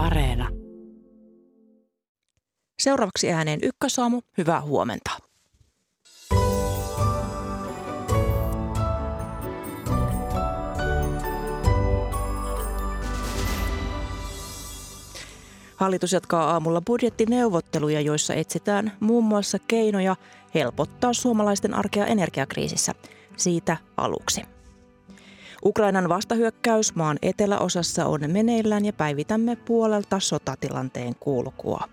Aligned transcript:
Areena. 0.00 0.48
Seuraavaksi 2.82 3.32
ääneen 3.32 3.58
ykkösaamu. 3.62 4.20
Hyvää 4.38 4.60
huomenta. 4.60 5.10
Hallitus 15.76 16.12
jatkaa 16.12 16.50
aamulla 16.50 16.80
budjettineuvotteluja, 16.80 18.00
joissa 18.00 18.34
etsitään 18.34 18.92
muun 19.00 19.24
muassa 19.24 19.58
keinoja 19.58 20.16
helpottaa 20.54 21.12
suomalaisten 21.12 21.74
arkea 21.74 22.06
energiakriisissä. 22.06 22.92
Siitä 23.36 23.76
aluksi. 23.96 24.59
Ukrainan 25.64 26.08
vastahyökkäys 26.08 26.94
maan 26.94 27.18
eteläosassa 27.22 28.06
on 28.06 28.20
meneillään 28.26 28.84
ja 28.84 28.92
päivitämme 28.92 29.56
puolelta 29.56 30.20
sotatilanteen 30.20 31.14
kulkua. 31.20 31.84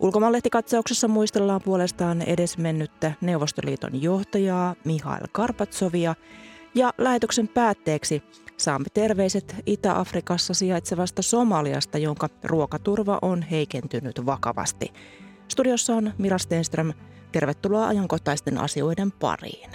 Ulkomaanlehtikatsauksessa 0.00 1.08
muistellaan 1.08 1.60
puolestaan 1.64 2.22
edesmennyttä 2.22 3.12
Neuvostoliiton 3.20 4.02
johtajaa 4.02 4.74
Mihail 4.84 5.24
Karpatsovia 5.32 6.14
ja 6.74 6.92
lähetyksen 6.98 7.48
päätteeksi 7.48 8.22
saamme 8.56 8.86
terveiset 8.94 9.56
Itä-Afrikassa 9.66 10.54
sijaitsevasta 10.54 11.22
Somaliasta, 11.22 11.98
jonka 11.98 12.28
ruokaturva 12.44 13.18
on 13.22 13.42
heikentynyt 13.42 14.26
vakavasti. 14.26 14.92
Studiossa 15.48 15.94
on 15.94 16.12
Mira 16.18 16.38
Stenström. 16.38 16.92
Tervetuloa 17.32 17.86
ajankohtaisten 17.86 18.58
asioiden 18.58 19.12
pariin. 19.12 19.70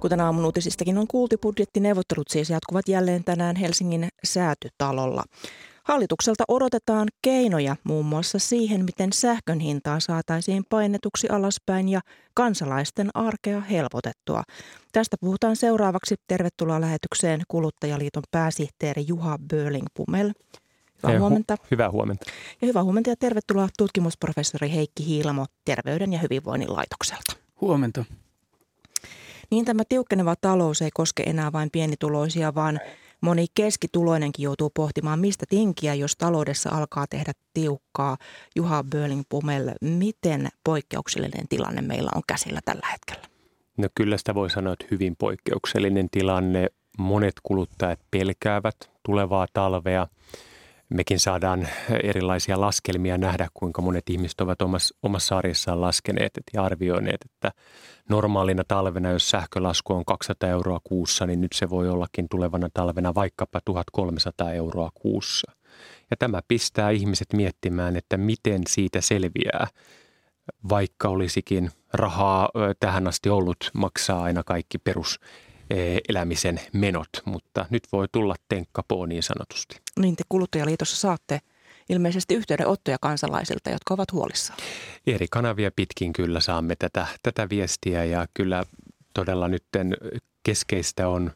Kuten 0.00 0.20
aamun 0.20 0.44
uutisistakin 0.44 0.98
on 0.98 1.06
kuultu, 1.08 1.36
budjettineuvottelut 1.38 2.28
siis 2.28 2.50
jatkuvat 2.50 2.88
jälleen 2.88 3.24
tänään 3.24 3.56
Helsingin 3.56 4.08
säätytalolla. 4.24 5.24
Hallitukselta 5.84 6.44
odotetaan 6.48 7.08
keinoja 7.22 7.76
muun 7.84 8.06
muassa 8.06 8.38
siihen, 8.38 8.84
miten 8.84 9.12
sähkön 9.12 9.60
hintaa 9.60 10.00
saataisiin 10.00 10.62
painetuksi 10.70 11.28
alaspäin 11.28 11.88
ja 11.88 12.00
kansalaisten 12.34 13.10
arkea 13.14 13.60
helpotettua. 13.60 14.42
Tästä 14.92 15.16
puhutaan 15.20 15.56
seuraavaksi. 15.56 16.14
Tervetuloa 16.28 16.80
lähetykseen 16.80 17.40
Kuluttajaliiton 17.48 18.22
pääsihteeri 18.30 19.04
Juha 19.08 19.38
Böling-Pumel. 19.38 20.32
Hyvää 21.02 21.16
Hu- 21.16 21.20
huomenta. 21.20 21.56
Hyvää 21.70 21.90
huomenta. 21.90 22.30
Ja 22.62 22.66
hyvää 22.66 22.84
huomenta 22.84 23.10
ja 23.10 23.16
tervetuloa 23.16 23.68
tutkimusprofessori 23.78 24.72
Heikki 24.72 25.06
Hiilamo 25.06 25.46
Terveyden 25.64 26.12
ja 26.12 26.18
hyvinvoinnin 26.18 26.72
laitokselta. 26.72 27.32
Huomenta. 27.60 28.04
Niin 29.50 29.64
tämä 29.64 29.82
tiukkeneva 29.88 30.34
talous 30.40 30.82
ei 30.82 30.90
koske 30.94 31.22
enää 31.22 31.52
vain 31.52 31.70
pienituloisia, 31.70 32.54
vaan 32.54 32.80
moni 33.20 33.46
keskituloinenkin 33.54 34.42
joutuu 34.42 34.70
pohtimaan, 34.70 35.18
mistä 35.18 35.46
tinkiä, 35.48 35.94
jos 35.94 36.16
taloudessa 36.16 36.70
alkaa 36.70 37.06
tehdä 37.06 37.32
tiukkaa. 37.54 38.16
Juha 38.56 38.84
Böling-Pumel, 38.94 39.74
miten 39.80 40.48
poikkeuksellinen 40.64 41.48
tilanne 41.48 41.82
meillä 41.82 42.10
on 42.14 42.22
käsillä 42.26 42.60
tällä 42.64 42.86
hetkellä? 42.92 43.22
No 43.76 43.88
kyllä 43.94 44.18
sitä 44.18 44.34
voi 44.34 44.50
sanoa, 44.50 44.72
että 44.72 44.86
hyvin 44.90 45.16
poikkeuksellinen 45.16 46.10
tilanne. 46.10 46.66
Monet 46.98 47.34
kuluttajat 47.42 48.00
pelkäävät 48.10 48.76
tulevaa 49.02 49.46
talvea. 49.52 50.06
Mekin 50.90 51.18
saadaan 51.18 51.68
erilaisia 52.02 52.60
laskelmia 52.60 53.18
nähdä, 53.18 53.48
kuinka 53.54 53.82
monet 53.82 54.10
ihmiset 54.10 54.40
ovat 54.40 54.62
omassa, 54.62 54.94
omassa 55.02 55.38
arjessaan 55.38 55.80
laskeneet 55.80 56.32
ja 56.54 56.64
arvioineet, 56.64 57.20
että 57.24 57.52
normaalina 58.08 58.62
talvena, 58.68 59.10
jos 59.10 59.30
sähkölasku 59.30 59.92
on 59.92 60.04
200 60.04 60.50
euroa 60.50 60.80
kuussa, 60.84 61.26
niin 61.26 61.40
nyt 61.40 61.52
se 61.52 61.70
voi 61.70 61.88
ollakin 61.88 62.28
tulevana 62.30 62.68
talvena 62.74 63.14
vaikkapa 63.14 63.60
1300 63.64 64.52
euroa 64.52 64.90
kuussa. 64.94 65.52
Ja 66.10 66.16
tämä 66.16 66.40
pistää 66.48 66.90
ihmiset 66.90 67.32
miettimään, 67.32 67.96
että 67.96 68.16
miten 68.16 68.62
siitä 68.68 69.00
selviää, 69.00 69.66
vaikka 70.68 71.08
olisikin 71.08 71.70
rahaa 71.92 72.48
tähän 72.80 73.06
asti 73.06 73.28
ollut 73.28 73.70
maksaa 73.74 74.22
aina 74.22 74.42
kaikki 74.44 74.78
perus 74.78 75.20
elämisen 76.08 76.60
menot, 76.72 77.08
mutta 77.24 77.66
nyt 77.70 77.82
voi 77.92 78.06
tulla 78.12 78.34
tenkkapoo 78.48 79.06
niin 79.06 79.22
sanotusti. 79.22 79.76
Niin 80.00 80.16
te 80.16 80.24
Kuluttajaliitossa 80.28 80.96
saatte 80.96 81.40
ilmeisesti 81.88 82.34
yhteydenottoja 82.34 82.96
kansalaisilta, 83.00 83.70
jotka 83.70 83.94
ovat 83.94 84.12
huolissaan. 84.12 84.58
Eri 85.06 85.26
kanavia 85.30 85.70
pitkin 85.76 86.12
kyllä 86.12 86.40
saamme 86.40 86.76
tätä, 86.76 87.06
tätä 87.22 87.48
viestiä 87.48 88.04
ja 88.04 88.26
kyllä 88.34 88.64
todella 89.14 89.48
nyt 89.48 89.64
keskeistä 90.42 91.08
on 91.08 91.30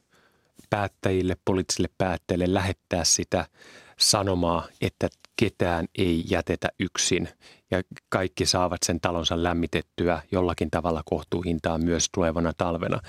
päättäjille, 0.70 1.36
poliittisille 1.44 1.88
päättäjille 1.98 2.54
lähettää 2.54 3.04
sitä 3.04 3.46
sanomaa, 3.98 4.66
että 4.80 5.08
ketään 5.36 5.86
ei 5.98 6.24
jätetä 6.30 6.68
yksin 6.80 7.28
ja 7.70 7.82
kaikki 8.08 8.46
saavat 8.46 8.82
sen 8.86 9.00
talonsa 9.00 9.42
lämmitettyä 9.42 10.22
jollakin 10.32 10.70
tavalla 10.70 11.02
kohtuuhintaan 11.04 11.84
myös 11.84 12.08
tulevana 12.14 12.52
talvena. 12.56 13.00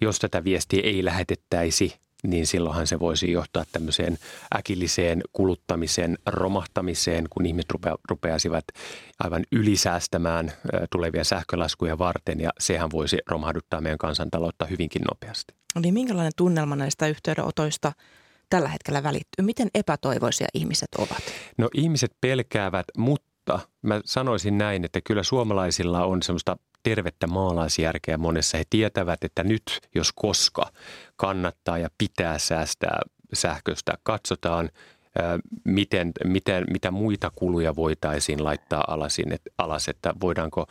Jos 0.00 0.18
tätä 0.18 0.44
viestiä 0.44 0.80
ei 0.84 1.04
lähetettäisi, 1.04 1.96
niin 2.22 2.46
silloinhan 2.46 2.86
se 2.86 2.98
voisi 2.98 3.32
johtaa 3.32 3.64
tämmöiseen 3.72 4.18
äkilliseen 4.58 5.22
kuluttamisen 5.32 6.18
romahtamiseen, 6.26 7.26
kun 7.30 7.46
ihmiset 7.46 7.70
rupea, 7.70 7.96
rupeaisivat 8.10 8.64
aivan 9.18 9.44
ylisäästämään 9.52 10.52
tulevia 10.92 11.24
sähkölaskuja 11.24 11.98
varten 11.98 12.40
ja 12.40 12.50
sehän 12.58 12.90
voisi 12.90 13.18
romahduttaa 13.26 13.80
meidän 13.80 13.98
kansantaloutta 13.98 14.66
hyvinkin 14.66 15.02
nopeasti. 15.02 15.54
Niin 15.80 15.94
minkälainen 15.94 16.32
tunnelma 16.36 16.76
näistä 16.76 17.06
yhteydenotoista 17.06 17.92
tällä 18.50 18.68
hetkellä 18.68 19.02
välittyy? 19.02 19.44
Miten 19.44 19.68
epätoivoisia 19.74 20.46
ihmiset 20.54 20.88
ovat? 20.98 21.22
No 21.58 21.68
ihmiset 21.74 22.12
pelkäävät, 22.20 22.86
mutta 22.96 23.60
mä 23.82 24.00
sanoisin 24.04 24.58
näin, 24.58 24.84
että 24.84 25.00
kyllä 25.04 25.22
suomalaisilla 25.22 26.04
on 26.04 26.22
semmoista 26.22 26.56
tervettä 26.82 27.26
maalaisjärkeä 27.26 28.18
monessa. 28.18 28.58
He 28.58 28.64
tietävät, 28.70 29.24
että 29.24 29.44
nyt 29.44 29.80
jos 29.94 30.12
koska 30.12 30.70
kannattaa 31.16 31.78
ja 31.78 31.88
pitää 31.98 32.38
säästää 32.38 33.00
sähköstä. 33.32 33.92
Katsotaan, 34.02 34.70
miten, 35.64 36.12
miten, 36.24 36.64
mitä 36.72 36.90
muita 36.90 37.30
kuluja 37.34 37.76
voitaisiin 37.76 38.44
laittaa 38.44 38.84
alasin, 38.88 39.32
et, 39.32 39.42
alas, 39.58 39.88
että 39.88 40.14
voidaanko 40.20 40.66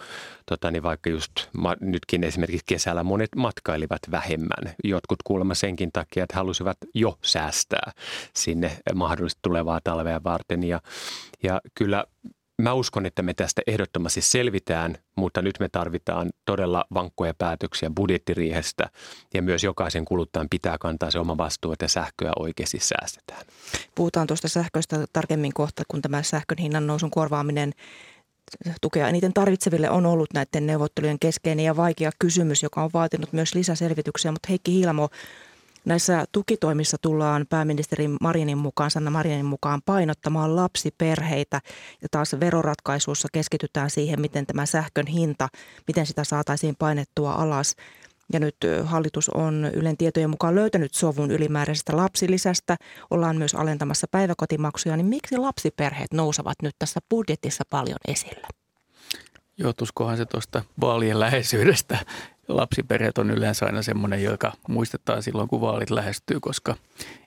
tota, 0.45 0.71
niin 0.71 0.83
vaikka 0.83 1.09
just 1.09 1.31
ma, 1.57 1.75
nytkin 1.81 2.23
esimerkiksi 2.23 2.65
kesällä 2.65 3.03
monet 3.03 3.29
matkailivat 3.35 3.99
vähemmän. 4.11 4.73
Jotkut 4.83 5.19
kuulemma 5.23 5.53
senkin 5.53 5.89
takia, 5.93 6.23
että 6.23 6.35
halusivat 6.35 6.77
jo 6.93 7.17
säästää 7.21 7.91
sinne 8.35 8.77
mahdollisesti 8.95 9.39
tulevaa 9.41 9.79
talvea 9.83 10.23
varten 10.23 10.63
ja, 10.63 10.81
ja 11.43 11.61
kyllä 11.75 12.05
Mä 12.59 12.73
uskon, 12.73 13.05
että 13.05 13.21
me 13.21 13.33
tästä 13.33 13.61
ehdottomasti 13.67 14.21
selvitään, 14.21 14.95
mutta 15.15 15.41
nyt 15.41 15.59
me 15.59 15.69
tarvitaan 15.69 16.29
todella 16.45 16.85
vankkoja 16.93 17.33
päätöksiä 17.33 17.91
budjettiriihestä 17.95 18.89
ja 19.33 19.41
myös 19.41 19.63
jokaisen 19.63 20.05
kuluttajan 20.05 20.47
pitää 20.49 20.77
kantaa 20.77 21.11
se 21.11 21.19
oma 21.19 21.37
vastuu, 21.37 21.71
että 21.71 21.87
sähköä 21.87 22.31
oikeasti 22.39 22.79
säästetään. 22.79 23.41
Puhutaan 23.95 24.27
tuosta 24.27 24.47
sähköistä 24.47 25.05
tarkemmin 25.13 25.53
kohta, 25.53 25.83
kun 25.87 26.01
tämä 26.01 26.23
sähkön 26.23 26.57
hinnan 26.57 26.87
nousun 26.87 27.11
korvaaminen 27.11 27.73
tukea 28.81 29.07
eniten 29.07 29.33
tarvitseville 29.33 29.89
on 29.89 30.05
ollut 30.05 30.33
näiden 30.33 30.67
neuvottelujen 30.67 31.19
keskeinen 31.19 31.65
ja 31.65 31.75
vaikea 31.75 32.11
kysymys, 32.19 32.63
joka 32.63 32.83
on 32.83 32.89
vaatinut 32.93 33.33
myös 33.33 33.55
lisäselvityksiä. 33.55 34.31
Mutta 34.31 34.47
Heikki 34.49 34.71
Hiilamo, 34.71 35.09
Näissä 35.89 36.25
tukitoimissa 36.31 36.97
tullaan 37.01 37.45
pääministeri 37.49 38.07
Marinin 38.21 38.57
mukaan, 38.57 38.91
Sanna 38.91 39.11
Marinin 39.11 39.45
mukaan 39.45 39.81
painottamaan 39.85 40.55
lapsiperheitä 40.55 41.61
ja 42.01 42.07
taas 42.11 42.35
veroratkaisuissa 42.39 43.27
keskitytään 43.33 43.89
siihen, 43.89 44.21
miten 44.21 44.45
tämä 44.45 44.65
sähkön 44.65 45.07
hinta, 45.07 45.47
miten 45.87 46.05
sitä 46.05 46.23
saataisiin 46.23 46.75
painettua 46.79 47.33
alas. 47.33 47.75
Ja 48.33 48.39
nyt 48.39 48.55
hallitus 48.83 49.29
on 49.29 49.69
Ylen 49.73 49.97
tietojen 49.97 50.29
mukaan 50.29 50.55
löytänyt 50.55 50.93
sovun 50.93 51.31
ylimääräisestä 51.31 51.97
lapsilisästä. 51.97 52.77
Ollaan 53.11 53.37
myös 53.37 53.55
alentamassa 53.55 54.07
päiväkotimaksuja. 54.11 54.97
Niin 54.97 55.05
miksi 55.05 55.37
lapsiperheet 55.37 56.13
nousevat 56.13 56.55
nyt 56.63 56.75
tässä 56.79 56.99
budjetissa 57.09 57.63
paljon 57.69 57.99
esille? 58.07 58.47
Johtuskohan 59.57 60.17
se 60.17 60.25
tuosta 60.25 60.63
vaalien 60.81 61.19
läheisyydestä 61.19 61.97
lapsiperheet 62.49 63.17
on 63.17 63.31
yleensä 63.31 63.65
aina 63.65 63.81
semmoinen, 63.81 64.23
joka 64.23 64.53
muistetaan 64.67 65.23
silloin, 65.23 65.49
kun 65.49 65.61
vaalit 65.61 65.89
lähestyy, 65.89 66.39
koska 66.39 66.75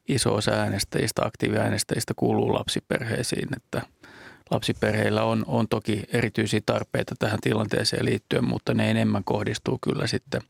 iso 0.09 0.35
osa 0.35 0.51
äänestäjistä, 0.51 1.25
aktiiviäänestäjistä 1.25 2.15
kuuluu 2.17 2.55
lapsiperheisiin, 2.55 3.49
että 3.57 3.83
lapsiperheillä 4.51 5.25
on, 5.25 5.45
on 5.47 5.69
toki 5.69 6.03
erityisiä 6.13 6.61
tarpeita 6.67 7.15
tähän 7.19 7.41
tilanteeseen 7.41 8.05
liittyen, 8.05 8.45
mutta 8.45 8.75
ne 8.75 8.91
enemmän 8.91 9.25
kohdistuu 9.25 9.79
kyllä 9.83 10.07
sitten 10.07 10.43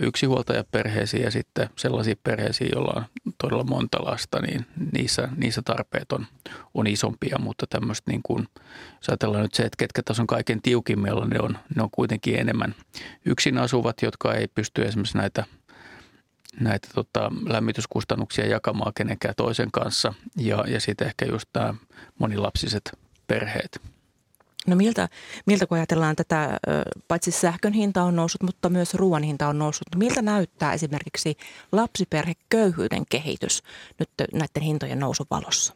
yksinhuoltajaperheisiin 0.00 1.22
ja 1.22 1.30
sitten 1.30 1.68
sellaisiin 1.76 2.18
perheisiin, 2.22 2.70
joilla 2.74 2.92
on 2.96 3.32
todella 3.42 3.64
monta 3.64 4.04
lasta, 4.04 4.40
niin 4.40 4.66
niissä, 4.92 5.28
niissä 5.36 5.62
tarpeet 5.64 6.12
on, 6.12 6.26
on 6.74 6.86
isompia, 6.86 7.38
mutta 7.38 7.66
tämmöistä 7.66 8.10
niin 8.10 8.20
kuin, 8.22 8.48
jos 8.96 9.08
ajatellaan 9.08 9.42
nyt 9.42 9.54
se, 9.54 9.62
että 9.62 9.76
ketkä 9.76 10.02
tässä 10.02 10.22
on 10.22 10.26
kaiken 10.26 10.62
tiukimmilla, 10.62 11.26
ne 11.26 11.40
on, 11.40 11.58
ne 11.76 11.82
on 11.82 11.90
kuitenkin 11.90 12.38
enemmän 12.40 12.74
yksin 13.24 13.58
asuvat, 13.58 14.02
jotka 14.02 14.34
ei 14.34 14.48
pysty 14.48 14.82
esimerkiksi 14.82 15.18
näitä 15.18 15.44
näitä 16.60 16.88
tota, 16.94 17.32
lämmityskustannuksia 17.48 18.46
jakamaan 18.46 18.92
kenenkään 18.94 19.34
toisen 19.36 19.70
kanssa 19.70 20.14
ja, 20.36 20.64
ja 20.68 20.80
sitten 20.80 21.06
ehkä 21.06 21.24
just 21.24 21.48
nämä 21.54 21.74
monilapsiset 22.18 22.98
perheet. 23.26 23.80
No 24.66 24.76
miltä, 24.76 25.08
miltä 25.46 25.66
kun 25.66 25.78
ajatellaan 25.78 26.16
tätä, 26.16 26.58
paitsi 27.08 27.30
sähkön 27.30 27.72
hinta 27.72 28.02
on 28.02 28.16
noussut, 28.16 28.42
mutta 28.42 28.68
myös 28.68 28.94
ruoan 28.94 29.22
hinta 29.22 29.48
on 29.48 29.58
noussut, 29.58 29.86
niin 29.90 29.98
miltä 29.98 30.22
näyttää 30.22 30.72
esimerkiksi 30.72 31.36
lapsiperheköyhyyden 31.72 33.06
kehitys 33.08 33.62
nyt 33.98 34.10
näiden 34.32 34.62
hintojen 34.62 34.98
nousun 34.98 35.26
valossa? 35.30 35.74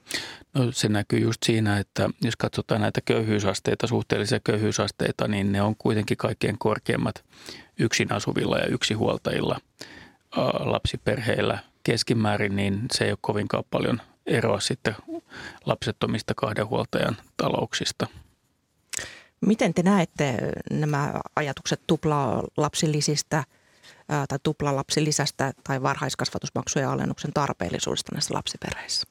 No 0.54 0.72
se 0.72 0.88
näkyy 0.88 1.19
just 1.19 1.42
siinä, 1.42 1.78
että 1.78 2.10
jos 2.22 2.37
katsotaan 2.37 2.81
näitä 2.81 3.00
köyhyysasteita, 3.00 3.87
suhteellisia 3.87 4.40
köyhyysasteita, 4.44 5.28
niin 5.28 5.52
ne 5.52 5.62
on 5.62 5.76
kuitenkin 5.76 6.16
kaikkein 6.16 6.58
korkeimmat 6.58 7.25
yksin 7.78 8.12
asuvilla 8.12 8.58
ja 8.58 8.66
yksihuoltajilla 8.66 9.60
lapsiperheillä 10.58 11.58
keskimäärin, 11.82 12.56
niin 12.56 12.81
se 12.93 13.04
ei 13.04 13.10
ole 13.10 13.19
kovinkaan 13.20 13.64
paljon 13.70 14.00
eroa 14.26 14.60
sitten 14.60 14.96
lapsettomista 15.66 16.34
kahden 16.36 16.69
huoltajan 16.69 17.16
talouksista– 17.36 18.06
Miten 19.46 19.75
te 19.75 19.82
näette 19.82 20.37
nämä 20.70 21.14
ajatukset 21.37 21.81
tuplalapsilisistä 21.87 23.44
tai 24.06 24.38
tuplalapsilisästä 24.42 25.52
tai 25.64 25.82
varhaiskasvatusmaksujen 25.82 26.88
alennuksen 26.88 27.32
tarpeellisuudesta 27.32 28.12
näissä 28.14 28.34
lapsiperheissä? 28.34 29.06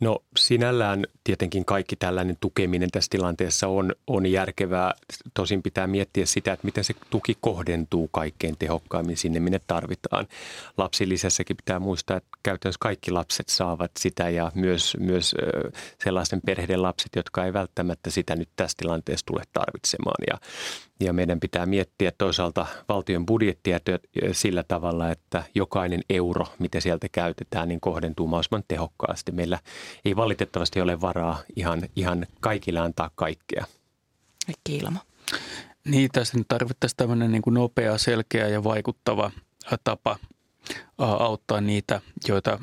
No 0.00 0.22
sinällään 0.36 1.06
tietenkin 1.24 1.64
kaikki 1.64 1.96
tällainen 1.96 2.36
tukeminen 2.40 2.90
tässä 2.90 3.08
tilanteessa 3.10 3.68
on, 3.68 3.94
on 4.06 4.26
järkevää. 4.26 4.94
Tosin 5.34 5.62
pitää 5.62 5.86
miettiä 5.86 6.26
sitä, 6.26 6.52
että 6.52 6.64
miten 6.64 6.84
se 6.84 6.94
tuki 7.10 7.36
kohdentuu 7.40 8.08
kaikkein 8.08 8.56
tehokkaimmin 8.58 9.16
sinne, 9.16 9.40
minne 9.40 9.60
tarvitaan. 9.66 10.26
Lapsilisässäkin 10.76 11.56
pitää 11.56 11.78
muistaa, 11.78 12.16
että 12.16 12.28
käytännössä 12.42 12.78
kaikki 12.80 13.10
lapset 13.10 13.48
saavat 13.48 13.90
sitä 13.98 14.28
ja 14.28 14.52
myös, 14.54 14.96
myös 15.00 15.34
sellaisten 16.04 16.40
perheiden 16.46 16.82
lapset, 16.82 17.16
jotka 17.16 17.44
ei 17.44 17.52
välttämättä 17.52 18.10
sitä 18.10 18.36
nyt 18.36 18.48
tässä 18.56 18.76
tilanteessa 18.78 19.26
tule 19.26 19.42
tarvitsemaan. 19.52 20.24
Ja 20.30 20.38
ja 21.00 21.12
meidän 21.12 21.40
pitää 21.40 21.66
miettiä 21.66 22.12
toisaalta 22.18 22.66
valtion 22.88 23.26
budjettia 23.26 23.78
sillä 24.32 24.62
tavalla, 24.62 25.10
että 25.10 25.42
jokainen 25.54 26.00
euro, 26.10 26.46
mitä 26.58 26.80
sieltä 26.80 27.06
käytetään, 27.12 27.68
niin 27.68 27.80
kohdentuu 27.80 28.26
mahdollisimman 28.26 28.64
tehokkaasti. 28.68 29.32
Meillä 29.32 29.58
ei 30.04 30.16
valitettavasti 30.16 30.80
ole 30.80 31.00
varaa 31.00 31.38
ihan, 31.56 31.82
ihan 31.96 32.26
kaikille 32.40 32.80
antaa 32.80 33.10
kaikkea. 33.14 33.64
Kiilama. 34.64 35.00
Niin, 35.84 36.10
tässä 36.12 36.38
nyt 36.38 36.48
tarvittaisiin 36.48 36.96
tämmöinen 36.96 37.32
niin 37.32 37.42
kuin 37.42 37.54
nopea, 37.54 37.98
selkeä 37.98 38.48
ja 38.48 38.64
vaikuttava 38.64 39.30
tapa 39.84 40.18
auttaa 40.98 41.60
niitä, 41.60 42.00
joita 42.28 42.58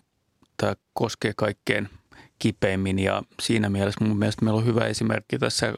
tämä 0.57 0.75
koskee 0.94 1.33
kaikkein 1.36 1.90
kipeimmin. 2.40 3.00
Ja 3.00 3.24
siinä 3.42 3.69
mielessä 3.69 4.06
mun 4.06 4.18
mielestä 4.18 4.45
meillä 4.45 4.57
on 4.57 4.66
hyvä 4.66 4.86
esimerkki 4.86 5.40
tässä 5.40 5.74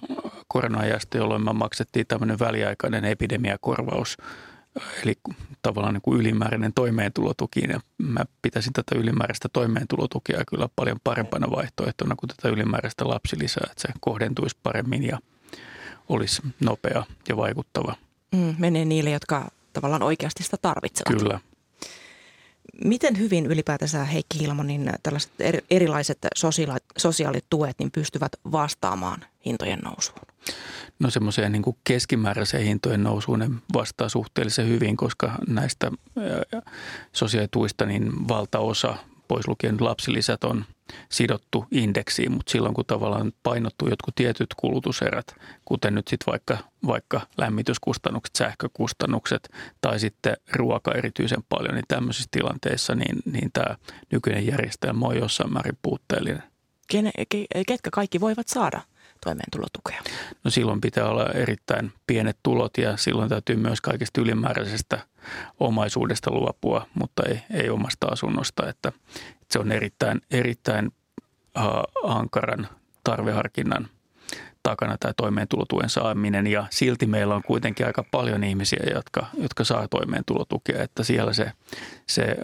korona-ajasta, 0.49 1.17
jolloin 1.17 1.43
me 1.45 1.53
maksettiin 1.53 2.07
tämmöinen 2.07 2.39
väliaikainen 2.39 3.05
epidemiakorvaus, 3.05 4.17
eli 5.03 5.13
tavallaan 5.61 5.93
niin 5.93 6.01
kuin 6.01 6.19
ylimääräinen 6.19 6.73
toimeentulotuki. 6.73 7.59
Ja 7.69 7.79
mä 7.97 8.25
pitäisin 8.41 8.73
tätä 8.73 8.95
ylimääräistä 8.95 9.49
toimeentulotukea 9.53 10.43
kyllä 10.47 10.69
paljon 10.75 10.97
parempana 11.03 11.51
vaihtoehtona 11.51 12.15
kuin 12.15 12.27
tätä 12.27 12.49
ylimääräistä 12.49 13.07
lapsilisää, 13.07 13.67
että 13.71 13.81
se 13.81 13.87
kohdentuisi 13.99 14.57
paremmin 14.63 15.03
ja 15.03 15.19
olisi 16.09 16.41
nopea 16.59 17.03
ja 17.29 17.37
vaikuttava. 17.37 17.95
Mm, 18.31 18.55
menee 18.57 18.85
niille, 18.85 19.09
jotka 19.09 19.51
tavallaan 19.73 20.03
oikeasti 20.03 20.43
sitä 20.43 20.57
tarvitsevat. 20.61 21.21
Kyllä. 21.21 21.39
Miten 22.85 23.17
hyvin 23.19 23.45
ylipäätänsä 23.45 24.03
Heikki 24.03 24.39
Hilmonin 24.39 24.91
tällaiset 25.03 25.31
erilaiset 25.69 26.17
sosiaalituet 26.97 27.79
niin 27.79 27.91
pystyvät 27.91 28.31
vastaamaan 28.51 29.25
hintojen 29.45 29.79
nousuun? 29.79 30.19
No 30.99 31.09
semmoiseen 31.09 31.51
niin 31.51 31.63
keskimääräiseen 31.83 32.63
hintojen 32.63 33.03
nousuun 33.03 33.39
ne 33.39 33.49
vastaa 33.73 34.09
suhteellisen 34.09 34.67
hyvin, 34.67 34.97
koska 34.97 35.31
näistä 35.47 35.91
sosiaalituista 37.13 37.85
niin 37.85 38.27
valtaosa 38.27 38.97
pois 39.27 39.47
lukien 39.47 39.77
lapsilisät 39.79 40.43
on 40.43 40.65
sidottu 41.11 41.65
indeksiin, 41.71 42.31
mutta 42.31 42.51
silloin 42.51 42.73
kun 42.73 42.85
tavallaan 42.85 43.31
painottuu 43.43 43.87
jotkut 43.87 44.15
tietyt 44.15 44.53
kulutuserät, 44.57 45.35
kuten 45.65 45.95
nyt 45.95 46.07
sitten 46.07 46.31
vaikka, 46.31 46.57
vaikka 46.87 47.21
lämmityskustannukset, 47.37 48.35
sähkökustannukset 48.35 49.49
tai 49.81 49.99
sitten 49.99 50.37
ruoka 50.53 50.91
erityisen 50.91 51.43
paljon, 51.49 51.75
niin 51.75 51.85
tämmöisissä 51.87 52.29
tilanteissa 52.31 52.95
niin, 52.95 53.19
niin 53.31 53.49
tämä 53.53 53.75
nykyinen 54.11 54.47
järjestelmä 54.47 55.05
on 55.05 55.17
jossain 55.17 55.53
määrin 55.53 55.77
puutteellinen. 55.81 56.43
Kene, 56.87 57.11
ketkä 57.67 57.89
kaikki 57.91 58.19
voivat 58.19 58.47
saada 58.47 58.81
toimeentulotukea? 59.25 60.01
No 60.43 60.51
silloin 60.51 60.81
pitää 60.81 61.09
olla 61.09 61.25
erittäin 61.25 61.91
pienet 62.07 62.37
tulot 62.43 62.77
ja 62.77 62.97
silloin 62.97 63.29
täytyy 63.29 63.55
myös 63.55 63.81
kaikesta 63.81 64.21
ylimääräisestä 64.21 64.99
omaisuudesta 65.59 66.31
luopua, 66.31 66.87
mutta 66.93 67.23
ei, 67.29 67.41
ei 67.53 67.69
omasta 67.69 68.07
asunnosta. 68.07 68.69
Että, 68.69 68.89
että 69.31 69.47
se 69.51 69.59
on 69.59 69.71
erittäin, 69.71 70.21
erittäin 70.31 70.91
uh, 71.57 72.11
ankaran 72.11 72.67
tarveharkinnan 73.03 73.89
takana 74.63 74.97
tämä 74.99 75.13
toimeentulotuen 75.17 75.89
saaminen 75.89 76.47
ja 76.47 76.65
silti 76.69 77.05
meillä 77.05 77.35
on 77.35 77.43
kuitenkin 77.43 77.85
aika 77.85 78.03
paljon 78.11 78.43
ihmisiä, 78.43 78.83
jotka, 78.93 79.25
jotka 79.37 79.63
saa 79.63 79.87
toimeentulotukea, 79.87 80.83
että 80.83 81.03
siellä 81.03 81.33
se, 81.33 81.51
se 82.07 82.35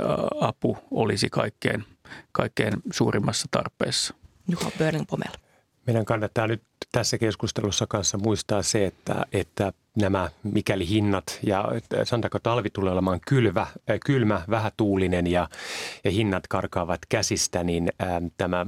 apu 0.41 0.77
olisi 0.91 1.29
kaikkein, 1.29 1.85
kaikkein 2.31 2.73
suurimmassa 2.93 3.47
tarpeessa. 3.51 4.13
Juha 4.47 4.71
Börling-Pomel. 4.77 5.44
Meidän 5.87 6.05
kannattaa 6.05 6.47
nyt 6.47 6.63
tässä 6.91 7.17
keskustelussa 7.17 7.85
kanssa 7.87 8.17
muistaa 8.17 8.61
se, 8.61 8.85
että, 8.85 9.25
että 9.31 9.73
nämä, 9.97 10.29
mikäli 10.43 10.89
hinnat 10.89 11.39
ja 11.43 11.65
sanotaanko 12.03 12.39
talvi 12.39 12.69
tulee 12.69 12.93
olemaan 12.93 13.19
kylvä, 13.27 13.61
äh, 13.61 13.99
kylmä, 14.05 14.41
vähätuulinen 14.49 15.27
ja, 15.27 15.49
ja 16.03 16.11
hinnat 16.11 16.47
karkaavat 16.47 17.01
käsistä, 17.09 17.63
niin 17.63 17.89
ää, 17.99 18.21
tämä 18.37 18.65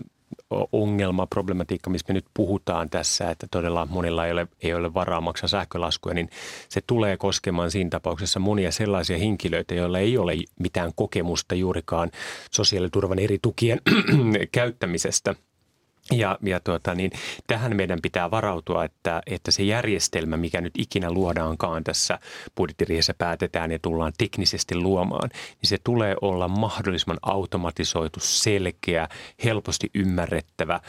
ongelma, 0.71 1.27
problematiikka, 1.27 1.89
mistä 1.89 2.13
me 2.13 2.13
nyt 2.13 2.25
puhutaan 2.33 2.89
tässä, 2.89 3.31
että 3.31 3.47
todella 3.51 3.85
monilla 3.85 4.25
ei 4.25 4.31
ole, 4.31 4.47
ei 4.63 4.73
ole 4.73 4.93
varaa 4.93 5.21
maksaa 5.21 5.47
sähkölaskuja, 5.47 6.15
niin 6.15 6.29
se 6.69 6.81
tulee 6.87 7.17
koskemaan 7.17 7.71
siinä 7.71 7.89
tapauksessa 7.89 8.39
monia 8.39 8.71
sellaisia 8.71 9.17
henkilöitä, 9.17 9.75
joilla 9.75 9.99
ei 9.99 10.17
ole 10.17 10.33
mitään 10.59 10.91
kokemusta 10.95 11.55
juurikaan 11.55 12.11
sosiaaliturvan 12.51 13.19
eri 13.19 13.39
tukien 13.41 13.81
käyttämisestä– 14.51 15.35
ja, 16.11 16.37
ja 16.43 16.59
tuota, 16.59 16.95
niin 16.95 17.11
tähän 17.47 17.75
meidän 17.75 17.99
pitää 18.01 18.31
varautua, 18.31 18.85
että, 18.85 19.21
että 19.25 19.51
se 19.51 19.63
järjestelmä, 19.63 20.37
mikä 20.37 20.61
nyt 20.61 20.73
ikinä 20.77 21.11
luodaankaan 21.11 21.83
tässä 21.83 22.19
budjettiriihessä 22.57 23.13
päätetään 23.17 23.71
ja 23.71 23.79
tullaan 23.79 24.13
teknisesti 24.17 24.75
luomaan, 24.75 25.29
niin 25.33 25.69
se 25.69 25.77
tulee 25.83 26.15
olla 26.21 26.47
mahdollisimman 26.47 27.17
automatisoitu, 27.21 28.19
selkeä, 28.21 29.07
helposti 29.43 29.89
ymmärrettävä. 29.93 30.79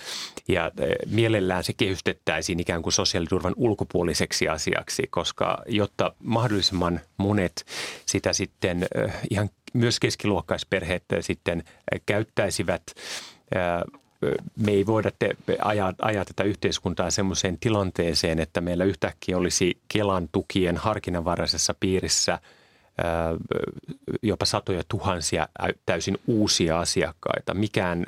Ja 0.48 0.66
e, 0.66 0.87
mielellään 1.10 1.64
se 1.64 1.72
kehystettäisiin 1.72 2.60
ikään 2.60 2.82
kuin 2.82 2.92
sosiaaliturvan 2.92 3.54
ulkopuoliseksi 3.56 4.48
asiaksi, 4.48 5.02
koska 5.10 5.58
jotta 5.66 6.14
mahdollisimman 6.22 7.00
monet 7.16 7.64
sitä 8.06 8.32
sitten 8.32 8.82
e, 8.82 8.87
ihan 9.30 9.50
myös 9.75 10.00
keskiluokkaisperheet 10.00 11.04
sitten 11.20 11.64
käyttäisivät 12.06 12.82
me 14.56 14.72
ei 14.72 14.87
voida 14.87 15.10
te, 15.18 15.37
ajaa, 15.62 15.92
ajaa 16.02 16.25
tätä 16.25 16.42
yhteiskuntaa 16.42 17.10
semmoiseen 17.10 17.58
tilanteeseen, 17.58 18.38
että 18.38 18.60
meillä 18.60 18.84
yhtäkkiä 18.84 19.37
olisi 19.37 19.78
Kelan 19.88 20.28
tukien 20.32 20.76
harkinnanvaraisessa 20.76 21.75
piirissä 21.80 22.38
jopa 24.22 24.44
satoja 24.44 24.82
tuhansia 24.88 25.48
täysin 25.87 26.18
uusia 26.26 26.80
asiakkaita. 26.80 27.54
Mikään 27.54 28.04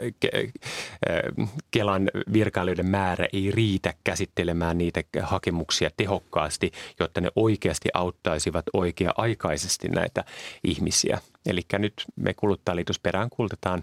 Kelan 1.70 2.10
virkailijoiden 2.32 2.86
määrä 2.86 3.26
ei 3.32 3.50
riitä 3.50 3.94
käsittelemään 4.04 4.78
niitä 4.78 5.02
hakemuksia 5.22 5.90
tehokkaasti, 5.96 6.72
jotta 7.00 7.20
ne 7.20 7.28
oikeasti 7.36 7.88
auttaisivat 7.94 8.64
oikea-aikaisesti 8.72 9.88
näitä 9.88 10.24
ihmisiä. 10.64 11.20
Eli 11.46 11.60
nyt 11.78 12.04
me 12.16 12.34
kuluttajaliitos 12.34 12.98
perään 12.98 13.30
kultetaan 13.30 13.82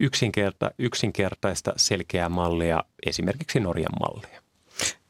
yksinkerta, 0.00 0.70
yksinkertaista 0.78 1.72
selkeää 1.76 2.28
mallia, 2.28 2.84
esimerkiksi 3.06 3.60
Norjan 3.60 3.92
mallia. 4.00 4.44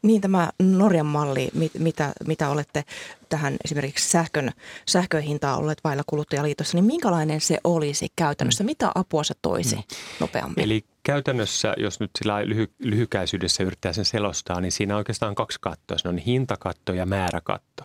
Niin 0.02 0.20
tämä 0.20 0.50
Norjan 0.62 1.06
malli, 1.06 1.48
mit, 1.54 1.72
mitä, 1.78 2.12
mitä 2.26 2.48
olette 2.48 2.84
tähän 3.28 3.56
esimerkiksi 3.64 4.08
sähkön, 4.08 4.50
sähkön 4.88 5.22
hintaa 5.22 5.56
olleet 5.56 5.78
vailla 5.84 6.02
kuluttajaliitossa, 6.06 6.76
niin 6.76 6.84
minkälainen 6.84 7.40
se 7.40 7.58
olisi 7.64 8.08
käytännössä? 8.16 8.64
Mm. 8.64 8.66
Mitä 8.66 8.92
apua 8.94 9.24
se 9.24 9.34
toisi 9.42 9.76
mm. 9.76 9.82
nopeammin? 10.20 10.64
Eli 10.64 10.84
käytännössä, 11.04 11.74
jos 11.76 12.00
nyt 12.00 12.10
sillä 12.18 12.46
lyhy, 12.46 12.72
lyhykäisyydessä 12.78 13.64
yrittää 13.64 13.92
sen 13.92 14.04
selostaa, 14.04 14.60
niin 14.60 14.72
siinä 14.72 14.94
on 14.94 14.98
oikeastaan 14.98 15.34
kaksi 15.34 15.58
kattoa. 15.60 15.98
Se 15.98 16.08
on 16.08 16.18
hintakatto 16.18 16.92
ja 16.92 17.06
määräkatto. 17.06 17.84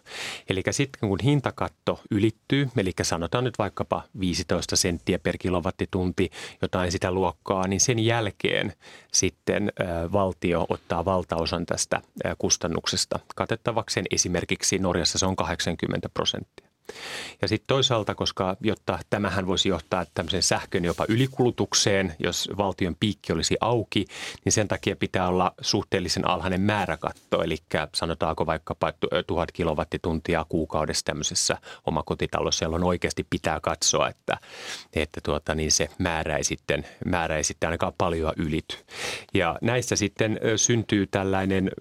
Eli 0.50 0.64
sitten 0.72 1.10
kun 1.10 1.20
hintakatto 1.24 2.02
ylittyy, 2.12 2.70
eli 2.78 2.92
sanotaan 3.02 3.44
nyt 3.44 3.60
vaikkapa 3.60 4.04
15 4.20 4.76
senttiä 4.76 5.20
per 5.20 5.38
kilowattitunti, 5.38 6.30
jotain 6.62 6.92
sitä 6.92 7.12
luokkaa, 7.12 7.68
niin 7.68 7.80
sen 7.80 8.00
jälkeen 8.00 8.74
sitten 9.12 9.72
valtio 10.12 10.66
ottaa 10.70 11.06
valtaosan 11.06 11.66
tästä 11.66 12.02
kustannuksesta 12.38 13.20
katettavakseen. 13.36 14.06
Esimerkiksi 14.12 14.80
Norjassa 14.80 15.18
se 15.18 15.26
on 15.26 15.36
80 15.36 16.10
prosenttia. 16.10 16.69
Ja 17.42 17.48
sitten 17.48 17.68
toisaalta, 17.68 18.16
koska 18.16 18.58
jotta 18.62 19.00
tämähän 19.10 19.48
voisi 19.48 19.70
johtaa 19.70 20.06
tämmöiseen 20.14 20.44
sähkön 20.44 20.86
jopa 20.86 21.06
ylikulutukseen, 21.10 22.16
jos 22.20 22.50
valtion 22.58 22.96
piikki 23.00 23.34
olisi 23.34 23.58
auki, 23.62 24.06
niin 24.46 24.54
sen 24.54 24.68
takia 24.68 24.96
pitää 24.96 25.28
olla 25.28 25.54
suhteellisen 25.62 26.28
alhainen 26.28 26.62
määräkatto, 26.62 27.44
eli 27.44 27.58
sanotaanko 27.96 28.46
vaikkapa 28.46 28.94
tuhat 29.28 29.52
kilowattituntia 29.52 30.46
kuukaudessa 30.50 31.06
tämmöisessä 31.06 31.58
omakotitalossa, 31.86 32.66
jolloin 32.66 32.84
oikeasti 32.84 33.28
pitää 33.30 33.60
katsoa, 33.60 34.10
että, 34.10 34.38
että 34.94 35.22
tuota, 35.24 35.56
niin 35.56 35.72
se 35.72 35.90
määrä 36.00 36.38
ei, 36.38 36.44
sitten, 36.44 36.86
määrä 37.06 37.38
ei 37.38 37.44
sitten 37.44 37.68
ainakaan 37.68 37.94
paljon 37.98 38.34
ylity. 38.38 38.78
Ja 39.34 39.58
näissä 39.62 39.96
sitten 39.96 40.40
syntyy 40.56 41.08
tällainen 41.08 41.72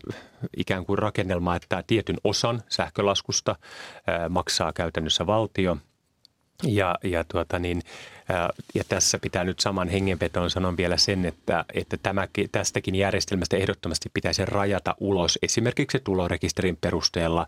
ikään 0.56 0.86
kuin 0.86 0.98
rakennelma, 0.98 1.56
että 1.56 1.84
tietyn 1.86 2.16
osan 2.24 2.62
sähkölaskusta 2.68 3.56
maksaa 4.28 4.72
käytännössä 4.72 5.26
valtio. 5.26 5.76
Ja, 6.64 6.94
ja, 7.04 7.24
tuota 7.24 7.58
niin, 7.58 7.82
ja 8.74 8.84
tässä 8.88 9.18
pitää 9.18 9.44
nyt 9.44 9.60
saman 9.60 9.88
hengenvetoon 9.88 10.50
sanon 10.50 10.76
vielä 10.76 10.96
sen, 10.96 11.24
että, 11.24 11.64
että 11.74 11.96
tämä, 11.96 12.28
tästäkin 12.52 12.94
järjestelmästä 12.94 13.56
ehdottomasti 13.56 14.10
pitäisi 14.14 14.44
rajata 14.44 14.94
ulos 15.00 15.38
esimerkiksi 15.42 15.98
tulorekisterin 16.04 16.76
perusteella 16.76 17.46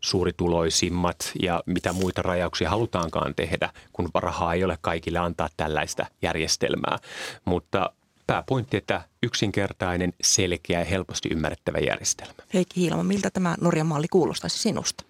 suurituloisimmat 0.00 1.32
ja 1.42 1.62
mitä 1.66 1.92
muita 1.92 2.22
rajauksia 2.22 2.70
halutaankaan 2.70 3.34
tehdä, 3.34 3.70
kun 3.92 4.10
rahaa 4.14 4.54
ei 4.54 4.64
ole 4.64 4.78
kaikille 4.80 5.18
antaa 5.18 5.48
tällaista 5.56 6.06
järjestelmää. 6.22 6.98
Mutta 7.44 7.90
pääpointti, 8.30 8.76
että 8.76 9.00
yksinkertainen, 9.22 10.12
selkeä 10.22 10.78
ja 10.78 10.84
helposti 10.84 11.28
ymmärrettävä 11.32 11.78
järjestelmä. 11.78 12.34
Heikki 12.54 12.80
Hiilama, 12.80 13.02
miltä 13.02 13.30
tämä 13.30 13.56
Norjan 13.60 13.86
malli 13.86 14.08
kuulostaisi 14.08 14.58
sinusta? 14.58 15.04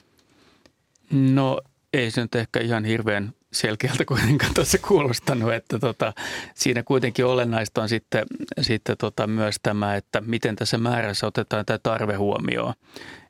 No 1.10 1.60
ei 1.92 2.10
se 2.10 2.20
nyt 2.20 2.34
ehkä 2.34 2.60
ihan 2.60 2.84
hirveän 2.84 3.32
selkeältä 3.52 4.04
kuitenkaan 4.04 4.54
tuossa 4.54 4.78
kuulostanut, 4.78 5.52
että 5.52 5.78
tota, 5.78 6.12
siinä 6.54 6.82
kuitenkin 6.82 7.24
olennaista 7.24 7.82
on 7.82 7.88
sitten, 7.88 8.26
sitten 8.60 8.96
tota 8.98 9.26
myös 9.26 9.56
tämä, 9.62 9.96
että 9.96 10.20
miten 10.20 10.56
tässä 10.56 10.78
määrässä 10.78 11.26
otetaan 11.26 11.66
tämä 11.66 11.78
tarve 11.82 12.14
huomioon. 12.14 12.74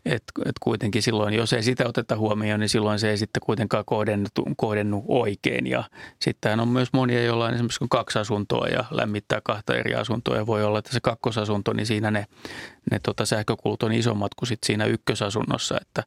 Et, 0.04 0.22
et 0.44 0.58
kuitenkin 0.60 1.02
silloin, 1.02 1.34
jos 1.34 1.52
ei 1.52 1.62
sitä 1.62 1.88
oteta 1.88 2.16
huomioon, 2.16 2.60
niin 2.60 2.68
silloin 2.68 2.98
se 2.98 3.10
ei 3.10 3.18
sitten 3.18 3.42
kuitenkaan 3.46 3.84
kohdennu, 3.84 4.28
kohdennu 4.56 5.04
oikein. 5.08 5.66
Ja 5.66 5.84
sitten 6.20 6.60
on 6.60 6.68
myös 6.68 6.92
monia, 6.92 7.24
joilla 7.24 7.44
on 7.44 7.54
esimerkiksi 7.54 7.84
kaksi 7.90 8.18
asuntoa 8.18 8.68
ja 8.68 8.84
lämmittää 8.90 9.40
kahta 9.44 9.76
eri 9.76 9.94
asuntoa. 9.94 10.36
Ja 10.36 10.46
voi 10.46 10.64
olla, 10.64 10.78
että 10.78 10.92
se 10.92 11.00
kakkosasunto, 11.00 11.72
niin 11.72 11.86
siinä 11.86 12.10
ne, 12.10 12.26
ne 12.90 12.98
tota 13.02 13.26
sähkökulut 13.26 13.82
on 13.82 13.92
isommat 13.92 14.34
kuin 14.34 14.48
sit 14.48 14.64
siinä 14.66 14.84
ykkösasunnossa. 14.84 15.78
Että 15.80 16.02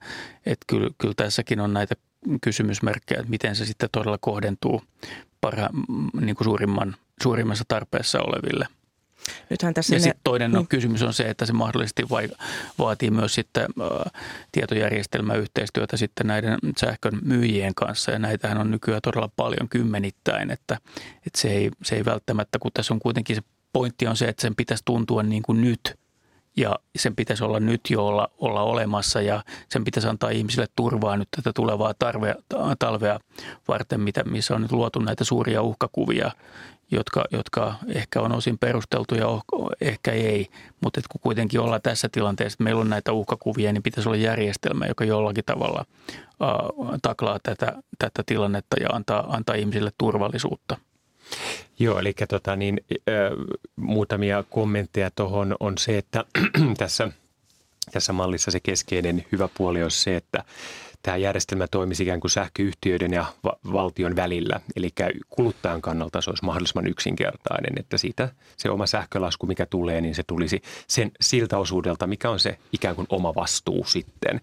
et 0.45 0.59
kyllä, 0.67 0.89
kyllä 0.97 1.13
tässäkin 1.17 1.59
on 1.59 1.73
näitä 1.73 1.95
kysymysmerkkejä, 2.41 3.19
että 3.19 3.29
miten 3.29 3.55
se 3.55 3.65
sitten 3.65 3.89
todella 3.91 4.17
kohdentuu 4.21 4.81
parha, 5.41 5.69
niin 6.21 6.35
kuin 6.35 6.45
suurimman, 6.45 6.95
suurimmassa 7.23 7.63
tarpeessa 7.67 8.19
oleville– 8.21 8.67
Nythän 9.49 9.73
tässä 9.73 9.95
ja 9.95 9.99
ne, 9.99 10.03
sitten 10.03 10.21
toinen 10.23 10.51
niin. 10.51 10.67
kysymys 10.67 11.03
on 11.03 11.13
se, 11.13 11.23
että 11.29 11.45
se 11.45 11.53
mahdollisesti 11.53 12.09
vai, 12.09 12.29
vaatii 12.79 13.11
myös 13.11 13.35
sitten 13.35 13.67
tietojärjestelmäyhteistyötä 14.51 15.97
sitten 15.97 16.27
näiden 16.27 16.57
sähkön 16.77 17.19
myyjien 17.21 17.75
kanssa. 17.75 18.11
Ja 18.11 18.19
näitähän 18.19 18.57
on 18.57 18.71
nykyään 18.71 19.01
todella 19.01 19.29
paljon 19.35 19.69
kymmenittäin, 19.69 20.51
että, 20.51 20.77
että 21.27 21.39
se, 21.39 21.51
ei, 21.51 21.71
se 21.83 21.95
ei 21.95 22.05
välttämättä, 22.05 22.59
kun 22.59 22.71
tässä 22.73 22.93
on 22.93 22.99
kuitenkin 22.99 23.35
se 23.35 23.41
pointti 23.73 24.07
on 24.07 24.17
se, 24.17 24.25
että 24.25 24.41
sen 24.41 24.55
pitäisi 24.55 24.83
tuntua 24.85 25.23
niin 25.23 25.43
kuin 25.43 25.61
nyt 25.61 25.99
ja 26.57 26.79
sen 26.95 27.15
pitäisi 27.15 27.43
olla 27.43 27.59
nyt 27.59 27.81
jo 27.89 28.07
olla, 28.07 28.29
olla 28.37 28.61
olemassa 28.61 29.21
ja 29.21 29.43
sen 29.69 29.83
pitäisi 29.83 30.07
antaa 30.07 30.29
ihmisille 30.29 30.67
turvaa 30.75 31.17
nyt 31.17 31.27
tätä 31.35 31.51
tulevaa 31.55 31.93
tarvea, 31.99 32.35
talvea 32.79 33.19
varten, 33.67 34.01
mitä, 34.01 34.23
missä 34.23 34.55
on 34.55 34.61
nyt 34.61 34.71
luotu 34.71 34.99
näitä 34.99 35.23
suuria 35.23 35.61
uhkakuvia 35.61 36.31
jotka, 36.95 37.25
jotka 37.31 37.75
ehkä 37.87 38.21
on 38.21 38.31
osin 38.31 38.57
perusteltuja, 38.57 39.27
ehkä 39.81 40.11
ei. 40.11 40.47
Mutta 40.81 41.01
kun 41.11 41.21
kuitenkin 41.21 41.59
ollaan 41.59 41.81
tässä 41.81 42.09
tilanteessa, 42.11 42.55
että 42.55 42.63
meillä 42.63 42.81
on 42.81 42.89
näitä 42.89 43.11
uhkakuvia, 43.11 43.73
niin 43.73 43.83
pitäisi 43.83 44.09
olla 44.09 44.17
järjestelmä, 44.17 44.85
joka 44.85 45.05
jollakin 45.05 45.45
tavalla 45.45 45.85
äh, 46.17 46.99
taklaa 47.01 47.39
tätä, 47.43 47.73
tätä 47.99 48.23
tilannetta 48.25 48.75
ja 48.79 48.89
antaa, 48.89 49.25
antaa 49.29 49.55
ihmisille 49.55 49.91
turvallisuutta. 49.97 50.77
Joo, 51.79 51.99
eli 51.99 52.13
tota, 52.29 52.55
niin, 52.55 52.81
äh, 52.91 53.55
muutamia 53.75 54.43
kommentteja 54.49 55.11
tuohon 55.11 55.55
on 55.59 55.77
se, 55.77 55.97
että 55.97 56.25
tässä, 56.77 57.11
tässä 57.91 58.13
mallissa 58.13 58.51
se 58.51 58.59
keskeinen 58.59 59.25
hyvä 59.31 59.49
puoli 59.57 59.83
on 59.83 59.91
se, 59.91 60.15
että 60.15 60.43
tämä 61.03 61.17
järjestelmä 61.17 61.67
toimisi 61.67 62.03
ikään 62.03 62.19
kuin 62.19 62.31
sähköyhtiöiden 62.31 63.13
ja 63.13 63.25
va- 63.43 63.57
valtion 63.73 64.15
välillä. 64.15 64.59
Eli 64.75 64.89
kuluttajan 65.29 65.81
kannalta 65.81 66.21
se 66.21 66.29
olisi 66.29 66.45
mahdollisimman 66.45 66.87
yksinkertainen, 66.87 67.73
että 67.79 67.97
siitä 67.97 68.29
se 68.57 68.69
oma 68.69 68.87
sähkölasku, 68.87 69.45
mikä 69.45 69.65
tulee, 69.65 70.01
niin 70.01 70.15
se 70.15 70.23
tulisi 70.27 70.61
sen 70.87 71.11
siltä 71.21 71.57
osuudelta, 71.57 72.07
mikä 72.07 72.29
on 72.29 72.39
se 72.39 72.57
ikään 72.73 72.95
kuin 72.95 73.07
oma 73.09 73.35
vastuu 73.35 73.85
sitten. 73.85 74.41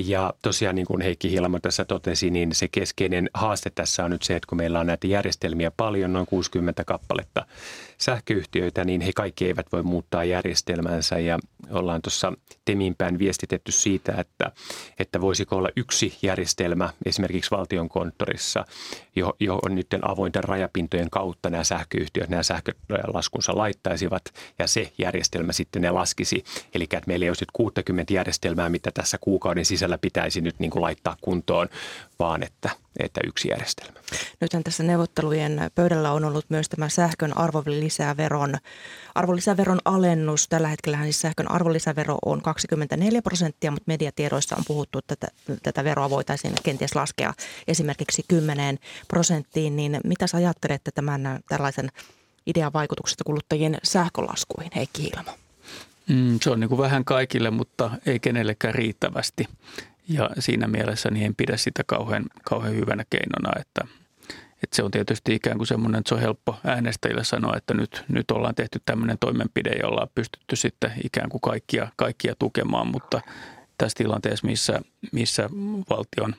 Ja 0.00 0.34
tosiaan 0.42 0.74
niin 0.74 0.86
kuin 0.86 1.02
Heikki 1.02 1.30
Hilma 1.30 1.60
tässä 1.60 1.84
totesi, 1.84 2.30
niin 2.30 2.54
se 2.54 2.68
keskeinen 2.68 3.30
haaste 3.34 3.70
tässä 3.70 4.04
on 4.04 4.10
nyt 4.10 4.22
se, 4.22 4.36
että 4.36 4.46
kun 4.48 4.58
meillä 4.58 4.80
on 4.80 4.86
näitä 4.86 5.06
järjestelmiä 5.06 5.70
paljon, 5.76 6.12
noin 6.12 6.26
60 6.26 6.84
kappaletta 6.84 7.46
sähköyhtiöitä, 7.98 8.84
niin 8.84 9.00
he 9.00 9.12
kaikki 9.14 9.46
eivät 9.46 9.72
voi 9.72 9.82
muuttaa 9.82 10.24
järjestelmänsä 10.24 11.18
ja 11.18 11.38
ollaan 11.70 12.02
tuossa 12.02 12.32
Teminpäin 12.64 13.18
viestitetty 13.18 13.72
siitä, 13.72 14.14
että, 14.18 14.52
että 14.98 15.20
voisiko 15.20 15.56
olla 15.56 15.68
yksi 15.76 16.18
järjestelmä 16.22 16.90
esimerkiksi 17.06 17.50
valtion 17.50 17.88
konttorissa, 17.88 18.64
johon 19.40 19.74
nyt 19.74 19.86
avointen 20.02 20.44
rajapintojen 20.44 21.10
kautta 21.10 21.50
nämä 21.50 21.64
sähköyhtiöt 21.64 22.28
nämä 22.28 22.42
sähkölaskunsa 22.42 23.56
laittaisivat 23.56 24.22
ja 24.58 24.66
se 24.66 24.92
järjestelmä 24.98 25.52
sitten 25.52 25.82
ne 25.82 25.90
laskisi. 25.90 26.44
Eli 26.74 26.84
että 26.84 27.02
meillä 27.06 27.24
ei 27.24 27.30
olisi 27.30 27.42
nyt 27.42 27.52
60 27.52 28.12
järjestelmää, 28.12 28.68
mitä 28.68 28.90
tässä 28.94 29.18
kuukauden 29.20 29.64
sisällä 29.64 29.98
pitäisi 29.98 30.40
nyt 30.40 30.58
niin 30.58 30.70
kuin 30.70 30.82
laittaa 30.82 31.16
kuntoon, 31.20 31.68
vaan 32.18 32.42
että, 32.42 32.70
että 33.00 33.20
yksi 33.26 33.48
järjestelmä. 33.48 34.00
Nythän 34.40 34.64
tässä 34.64 34.82
neuvottelujen 34.82 35.70
pöydällä 35.74 36.12
on 36.12 36.24
ollut 36.24 36.44
myös 36.48 36.68
tämä 36.68 36.88
sähkön 36.88 37.36
arvonlisäveron, 37.36 38.54
arvonlisäveron 39.14 39.78
alennus. 39.84 40.48
Tällä 40.48 40.68
hetkellä 40.68 41.02
siis 41.02 41.20
sähkön 41.20 41.50
arvonlisävero 41.50 42.18
on 42.24 42.42
24 42.42 43.22
prosenttia, 43.22 43.70
mutta 43.70 43.84
mediatiedoissa 43.86 44.56
on 44.56 44.64
puhuttu, 44.66 44.98
että 44.98 45.16
tätä, 45.16 45.32
tätä 45.62 45.84
veroa 45.84 46.10
voitaisiin 46.10 46.54
kenties 46.62 46.94
laskea 46.94 47.34
esimerkiksi 47.68 48.22
10 48.28 48.78
prosenttiin. 49.08 49.76
Niin 49.76 50.00
mitä 50.04 50.26
sä 50.26 50.36
ajattelette 50.36 50.90
tämän 50.90 51.40
tällaisen 51.48 51.88
idean 52.46 52.72
vaikutuksesta 52.72 53.24
kuluttajien 53.24 53.78
sähkölaskuihin, 53.82 54.72
Heikki 54.76 55.02
Hiilamo? 55.02 55.30
Mm, 56.08 56.38
se 56.42 56.50
on 56.50 56.60
niin 56.60 56.68
kuin 56.68 56.78
vähän 56.78 57.04
kaikille, 57.04 57.50
mutta 57.50 57.90
ei 58.06 58.20
kenellekään 58.20 58.74
riittävästi. 58.74 59.48
Ja 60.08 60.30
siinä 60.38 60.66
mielessä 60.66 61.10
niin 61.10 61.26
en 61.26 61.34
pidä 61.34 61.56
sitä 61.56 61.82
kauhean, 61.86 62.24
kauhean 62.44 62.74
hyvänä 62.74 63.04
keinona, 63.10 63.60
että, 63.60 63.84
että 64.62 64.76
se 64.76 64.82
on 64.82 64.90
tietysti 64.90 65.34
ikään 65.34 65.56
kuin 65.56 65.66
semmoinen, 65.66 65.98
että 65.98 66.08
se 66.08 66.14
on 66.14 66.20
helppo 66.20 66.56
äänestäjille 66.64 67.24
sanoa, 67.24 67.56
että 67.56 67.74
nyt, 67.74 68.04
nyt 68.08 68.30
ollaan 68.30 68.54
tehty 68.54 68.80
tämmöinen 68.86 69.18
toimenpide, 69.20 69.70
jolla 69.82 70.00
on 70.00 70.08
pystytty 70.14 70.56
sitten 70.56 70.92
ikään 71.04 71.28
kuin 71.28 71.40
kaikkia, 71.40 71.88
kaikkia 71.96 72.34
tukemaan, 72.38 72.86
mutta 72.86 73.20
tässä 73.78 73.98
tilanteessa, 73.98 74.46
missä, 74.46 74.80
missä 75.12 75.50
valtion 75.90 76.34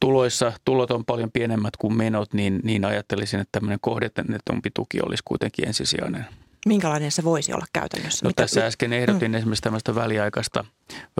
tuloissa 0.00 0.52
tulot 0.64 0.90
on 0.90 1.04
paljon 1.04 1.30
pienemmät 1.32 1.76
kuin 1.76 1.96
menot, 1.96 2.34
niin, 2.34 2.60
niin 2.64 2.84
ajattelisin, 2.84 3.40
että 3.40 3.52
tämmöinen 3.52 3.78
kohdennetumpi 3.80 4.70
tuki 4.74 5.00
olisi 5.00 5.22
kuitenkin 5.24 5.68
ensisijainen. 5.68 6.26
Minkälainen 6.66 7.10
se 7.12 7.24
voisi 7.24 7.52
olla 7.52 7.66
käytännössä? 7.72 8.26
No, 8.26 8.28
Mitä? 8.28 8.42
tässä 8.42 8.66
äsken 8.66 8.92
ehdotin 8.92 9.30
mm. 9.30 9.34
esimerkiksi 9.34 9.62
tämmöistä 9.62 9.94
väliaikaista, 9.94 10.64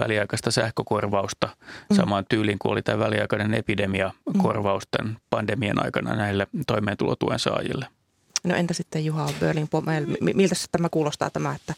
väliaikaista 0.00 0.50
sähkökorvausta 0.50 1.48
mm. 1.90 1.96
samaan 1.96 2.24
tyyliin 2.28 2.58
kuin 2.58 2.72
oli 2.72 2.82
tämä 2.82 2.98
väliaikainen 2.98 3.54
epidemiakorvaus 3.54 4.82
mm. 4.84 4.88
tämän 4.90 5.16
pandemian 5.30 5.84
aikana 5.84 6.16
näille 6.16 6.46
toimeentulotuen 6.66 7.38
saajille. 7.38 7.86
No 8.44 8.56
entä 8.56 8.74
sitten 8.74 9.04
Juha 9.04 9.28
Börling, 9.40 9.68
miltä 10.34 10.54
tämä 10.72 10.88
kuulostaa 10.88 11.30
tämä, 11.30 11.54
että 11.54 11.74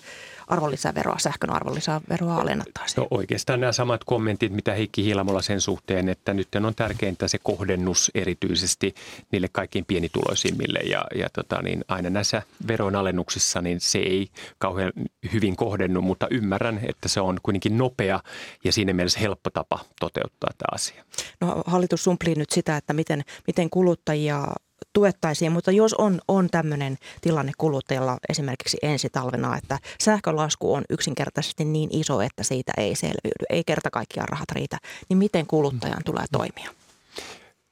arvonlisäveroa, 0.47 1.19
sähkön 1.19 1.51
arvonlisäveroa 1.51 2.37
alennettaisiin? 2.37 3.03
No 3.03 3.07
oikeastaan 3.11 3.61
nämä 3.61 3.73
samat 3.73 4.05
kommentit, 4.05 4.53
mitä 4.53 4.75
Heikki 4.75 5.05
Hilamolla 5.05 5.43
sen 5.43 5.61
suhteen, 5.61 6.09
että 6.09 6.35
nyt 6.35 6.49
on 6.55 6.75
tärkeintä 6.75 7.29
se 7.29 7.39
kohdennus 7.43 8.11
erityisesti 8.15 8.95
niille 9.33 9.49
kaikkiin 9.53 9.85
pienituloisimmille 9.85 10.79
ja, 10.79 11.05
ja 11.15 11.29
tota, 11.33 11.63
niin 11.63 11.85
aina 11.89 12.11
näissä 12.11 12.43
veronalennuksissa 12.69 13.63
niin 13.63 13.81
se 13.81 13.99
ei 13.99 14.29
kauhean 14.59 14.93
hyvin 15.33 15.57
kohdennu, 15.57 16.03
mutta 16.03 16.27
ymmärrän, 16.31 16.81
että 16.89 17.09
se 17.09 17.21
on 17.21 17.39
kuitenkin 17.43 17.79
nopea 17.79 18.21
ja 18.65 18.73
siinä 18.73 18.93
mielessä 18.93 19.21
helppo 19.21 19.51
tapa 19.51 19.85
toteuttaa 20.01 20.51
tämä 20.59 20.75
asia. 20.75 21.05
No 21.41 21.63
hallitus 21.67 22.05
sumplii 22.05 22.35
nyt 22.35 22.51
sitä, 22.51 22.77
että 22.77 22.93
miten, 22.93 23.23
miten 23.47 23.71
kuluttajia 23.71 24.47
tuettaisiin, 24.95 25.53
mutta 25.53 25.71
jos 25.71 25.95
on, 25.95 26.21
on 26.29 26.49
tämmöinen 26.51 26.99
tilanne 27.21 27.53
kuluttajalla 27.59 28.19
esimerkiksi 28.29 28.79
ensi 28.83 29.09
talvena, 29.11 29.57
että 29.57 29.79
sähkölasku 30.01 30.75
on 30.75 30.85
yksinkertaisesti 30.91 31.65
niin 31.65 31.91
iso, 31.93 32.21
että 32.21 32.43
siitä 32.43 32.73
ei 32.77 32.95
selviydy, 32.95 33.45
ei 33.51 33.65
kerta 33.65 33.91
kaikkiaan 33.91 34.29
rahat 34.29 34.51
riitä, 34.53 34.79
niin 35.09 35.19
miten 35.19 35.47
kuluttajan 35.47 36.03
tulee 36.05 36.25
toimia? 36.33 36.84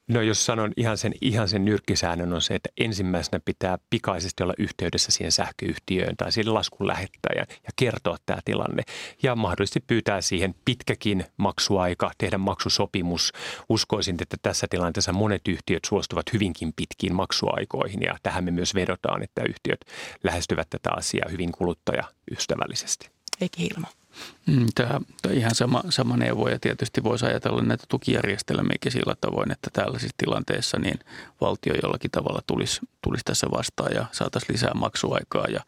No 0.09 0.23
jos 0.23 0.47
sanon 0.47 0.73
ihan 0.77 0.99
sen, 0.99 1.13
ihan 1.21 1.49
sen 1.49 1.65
nyrkkisäännön 1.65 2.33
on 2.33 2.43
se, 2.43 2.55
että 2.55 2.69
ensimmäisenä 2.77 3.41
pitää 3.45 3.79
pikaisesti 3.91 4.43
olla 4.43 4.55
yhteydessä 4.59 5.13
siihen 5.13 5.33
sähköyhtiöön 5.33 6.17
tai 6.17 6.33
sille 6.33 6.51
laskun 6.51 6.87
lähettäjän 6.87 7.47
ja 7.51 7.71
kertoa 7.77 8.17
tämä 8.27 8.39
tilanne. 8.45 8.83
Ja 9.23 9.37
mahdollisesti 9.37 9.81
pyytää 9.87 10.21
siihen 10.21 10.55
pitkäkin 10.65 11.25
maksuaika, 11.37 12.11
tehdä 12.19 12.39
maksusopimus. 12.39 13.33
Uskoisin, 13.69 14.17
että 14.23 14.37
tässä 14.43 14.67
tilanteessa 14.71 15.13
monet 15.13 15.49
yhtiöt 15.49 15.85
suostuvat 15.85 16.33
hyvinkin 16.33 16.73
pitkiin 16.77 17.15
maksuaikoihin 17.15 18.03
ja 18.03 18.17
tähän 18.23 18.45
me 18.45 18.51
myös 18.51 18.75
vedotaan, 18.75 19.23
että 19.23 19.43
yhtiöt 19.49 19.81
lähestyvät 20.25 20.71
tätä 20.71 20.91
asiaa 20.97 21.29
hyvin 21.31 21.53
kuluttajaystävällisesti. 21.53 23.11
Eikä 23.41 23.57
Hilma. 23.59 24.02
Mm, 24.47 24.67
tämä, 24.75 25.01
tämä 25.23 25.35
ihan 25.35 25.55
sama, 25.55 25.83
sama 25.89 26.17
neuvo 26.17 26.49
ja 26.49 26.59
tietysti 26.59 27.03
voisi 27.03 27.27
ajatella 27.27 27.63
näitä 27.63 27.85
tukijärjestelmiäkin 27.89 28.93
sillä 28.93 29.15
tavoin, 29.21 29.53
että 29.53 29.71
tällaisissa 29.73 30.15
tilanteissa 30.17 30.79
niin 30.79 30.99
valtio 31.41 31.75
jollakin 31.83 32.11
tavalla 32.11 32.41
tulisi, 32.47 32.81
tulisi 33.03 33.25
tässä 33.25 33.47
vastaan 33.51 33.95
ja 33.95 34.07
saataisiin 34.13 34.53
lisää 34.53 34.75
maksuaikaa. 34.75 35.47
Ja, 35.47 35.61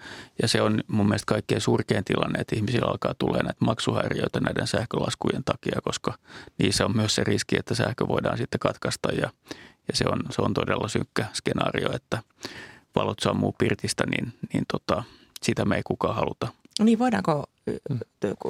ja 0.42 0.48
se 0.48 0.62
on 0.62 0.80
mun 0.88 1.06
mielestä 1.06 1.26
kaikkein 1.26 1.60
surkein 1.60 2.04
tilanne, 2.04 2.38
että 2.38 2.56
ihmisillä 2.56 2.88
alkaa 2.88 3.14
tulee 3.18 3.42
näitä 3.42 3.64
maksuhäiriöitä 3.64 4.40
näiden 4.40 4.66
sähkölaskujen 4.66 5.44
takia, 5.44 5.80
koska 5.84 6.14
niissä 6.58 6.84
on 6.84 6.96
myös 6.96 7.14
se 7.14 7.24
riski, 7.24 7.58
että 7.58 7.74
sähkö 7.74 8.08
voidaan 8.08 8.38
sitten 8.38 8.60
katkaista 8.60 9.12
ja, 9.12 9.30
ja 9.88 9.96
se, 9.96 10.04
on, 10.12 10.22
se 10.30 10.42
on 10.42 10.54
todella 10.54 10.88
synkkä 10.88 11.26
skenaario, 11.34 11.92
että 11.92 12.22
valot 12.94 13.18
sammuu 13.18 13.54
pirtistä, 13.58 14.04
niin, 14.06 14.32
niin 14.52 14.64
tota, 14.72 15.02
sitä 15.42 15.64
me 15.64 15.76
ei 15.76 15.82
kukaan 15.84 16.14
haluta. 16.14 16.48
Niin, 16.80 16.98
voidaanko. 16.98 17.44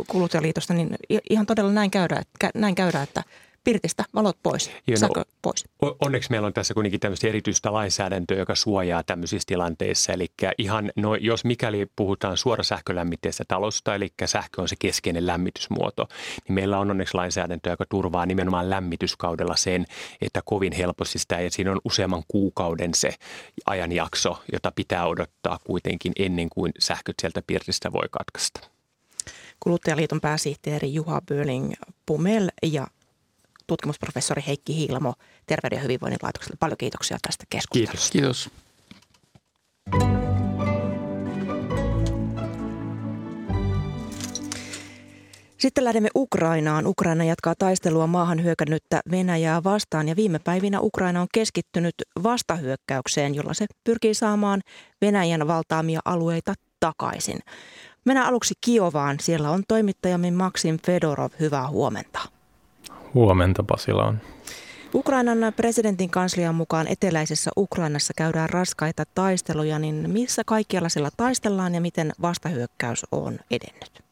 Kuluttajaliitosta 0.09 0.75
niin 0.75 0.97
ihan 1.31 1.47
todella 1.47 1.73
näin 1.73 1.91
käydä, 1.91 2.23
näin 2.55 2.75
käydä 2.75 3.03
että 3.03 3.23
pirtistä 3.65 4.05
valot 4.15 4.39
pois, 4.43 4.71
Joo, 4.87 4.97
sähkö 4.97 5.25
pois. 5.43 5.65
Onneksi 6.01 6.31
meillä 6.31 6.47
on 6.47 6.53
tässä 6.53 6.75
kuitenkin 6.75 7.01
tämmöistä 7.01 7.29
erityistä 7.29 7.73
lainsäädäntöä, 7.73 8.39
joka 8.39 8.55
suojaa 8.55 9.03
tämmöisissä 9.03 9.47
tilanteissa. 9.47 10.13
Eli 10.13 10.27
ihan, 10.59 10.93
no, 10.97 11.15
jos 11.15 11.45
mikäli 11.45 11.87
puhutaan 11.97 12.37
suorasähkölämmitteistä 12.37 13.45
talosta, 13.49 13.95
eli 13.95 14.13
sähkö 14.25 14.63
on 14.63 14.69
se 14.69 14.77
keskeinen 14.79 15.27
lämmitysmuoto, 15.27 16.09
niin 16.49 16.55
meillä 16.55 16.79
on 16.79 16.91
onneksi 16.91 17.15
lainsäädäntö, 17.15 17.71
joka 17.71 17.85
turvaa 17.89 18.27
nimenomaan 18.27 18.71
lämmityskaudella 18.71 19.57
sen, 19.57 19.85
että 20.23 20.43
kovin 20.45 20.73
helposti 20.73 21.19
sitä, 21.19 21.41
ja 21.41 21.51
siinä 21.51 21.73
on 21.73 21.81
useamman 21.85 22.23
kuukauden 22.29 22.95
se 22.95 23.15
ajanjakso, 23.67 24.43
jota 24.53 24.73
pitää 24.77 25.07
odottaa 25.07 25.59
kuitenkin 25.65 26.13
ennen 26.19 26.49
kuin 26.49 26.73
sähköt 26.79 27.15
sieltä 27.21 27.43
pirtistä 27.47 27.93
voi 27.93 28.07
katkaista. 28.11 28.74
Kuluttajaliiton 29.65 30.21
pääsihteeri 30.21 30.95
Juha 30.95 31.21
Böling 31.29 31.73
Pumel 32.07 32.49
ja 32.63 32.87
tutkimusprofessori 33.67 34.43
Heikki 34.47 34.77
Hiilamo 34.77 35.15
Terveyden 35.47 35.77
ja 35.77 35.83
hyvinvoinnin 35.83 36.19
laitokselle. 36.23 36.57
Paljon 36.61 36.77
kiitoksia 36.79 37.19
tästä 37.27 37.45
keskustelusta. 37.51 38.13
Kiitos. 38.13 38.49
Kiitos. 38.49 38.65
Sitten 45.59 45.85
lähdemme 45.85 46.09
Ukrainaan. 46.17 46.87
Ukraina 46.87 47.25
jatkaa 47.25 47.55
taistelua 47.59 48.07
maahan 48.07 48.43
hyökännyttä 48.45 49.01
Venäjää 49.11 49.65
vastaan 49.65 50.09
ja 50.09 50.17
viime 50.17 50.39
päivinä 50.39 50.81
Ukraina 50.81 51.21
on 51.21 51.29
keskittynyt 51.35 51.95
vastahyökkäykseen, 52.23 53.35
jolla 53.35 53.55
se 53.55 53.67
pyrkii 53.85 54.15
saamaan 54.15 54.61
Venäjän 55.01 55.47
valtaamia 55.49 56.01
alueita 56.05 56.55
takaisin. 56.81 57.39
Mennään 58.05 58.27
aluksi 58.27 58.55
Kiovaan. 58.61 59.17
Siellä 59.21 59.51
on 59.51 59.63
toimittajamme 59.69 60.31
Maxim 60.31 60.79
Fedorov. 60.87 61.31
Hyvää 61.41 61.69
huomenta. 61.69 62.21
Huomenta 63.15 63.63
Pasila 63.63 64.05
on. 64.05 64.19
Ukrainan 64.95 65.39
presidentin 65.57 66.11
kanslian 66.11 66.55
mukaan 66.55 66.87
eteläisessä 66.89 67.51
Ukrainassa 67.57 68.13
käydään 68.17 68.51
raskaita 68.51 69.05
taisteluja, 69.15 69.79
niin 69.79 70.11
missä 70.11 70.43
kaikkialla 70.47 70.89
siellä 70.89 71.11
taistellaan 71.17 71.75
ja 71.75 71.81
miten 71.81 72.13
vastahyökkäys 72.23 73.07
on 73.13 73.39
edennyt? 73.51 74.05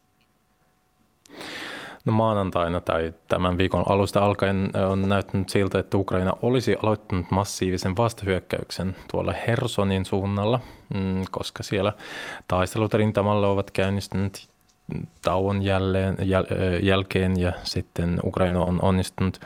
No 2.05 2.13
maanantaina 2.13 2.81
tai 2.81 3.13
tämän 3.27 3.57
viikon 3.57 3.83
alusta 3.87 4.25
alkaen 4.25 4.71
on 4.89 5.09
näyttänyt 5.09 5.49
siltä, 5.49 5.79
että 5.79 5.97
Ukraina 5.97 6.33
olisi 6.41 6.75
aloittanut 6.83 7.31
massiivisen 7.31 7.97
vastahyökkäyksen 7.97 8.95
tuolla 9.11 9.33
Hersonin 9.47 10.05
suunnalla, 10.05 10.59
mm, 10.93 11.23
koska 11.31 11.63
siellä 11.63 11.93
taistelut 12.47 12.93
rintamalla 12.93 13.47
ovat 13.47 13.71
käynnistyneet 13.71 14.47
tauon 15.21 15.61
jälleen, 15.61 16.17
jäl, 16.21 16.45
jälkeen 16.81 17.39
ja 17.39 17.53
sitten 17.63 18.19
Ukraina 18.23 18.59
on 18.59 18.79
onnistunut 18.81 19.39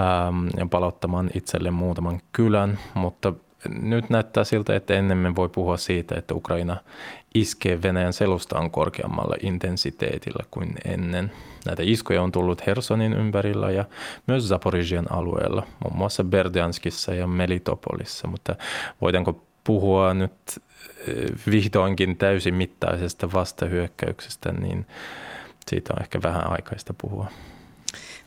ähm, 0.00 0.68
palauttamaan 0.70 1.30
itselle 1.34 1.70
muutaman 1.70 2.20
kylän, 2.32 2.78
mutta 2.94 3.32
nyt 3.68 4.10
näyttää 4.10 4.44
siltä, 4.44 4.76
että 4.76 4.94
ennemmin 4.94 5.36
voi 5.36 5.48
puhua 5.48 5.76
siitä, 5.76 6.14
että 6.18 6.34
Ukraina 6.34 6.76
iskee 7.34 7.82
Venäjän 7.82 8.12
selustaan 8.12 8.70
korkeammalla 8.70 9.36
intensiteetillä 9.42 10.44
kuin 10.50 10.74
ennen. 10.84 11.32
Näitä 11.66 11.82
iskoja 11.86 12.22
on 12.22 12.32
tullut 12.32 12.66
Hersonin 12.66 13.12
ympärillä 13.12 13.70
ja 13.70 13.84
myös 14.26 14.48
Zaporizhian 14.48 15.12
alueella, 15.12 15.66
muun 15.84 15.96
muassa 15.96 16.24
Berdianskissa 16.24 17.14
ja 17.14 17.26
Melitopolissa, 17.26 18.28
mutta 18.28 18.54
voidaanko 19.00 19.44
puhua 19.64 20.14
nyt 20.14 20.62
vihdoinkin 21.50 22.16
täysimittaisesta 22.16 23.32
vastahyökkäyksestä, 23.32 24.52
niin 24.52 24.86
siitä 25.66 25.92
on 25.92 26.02
ehkä 26.02 26.22
vähän 26.22 26.52
aikaista 26.52 26.94
puhua. 27.00 27.26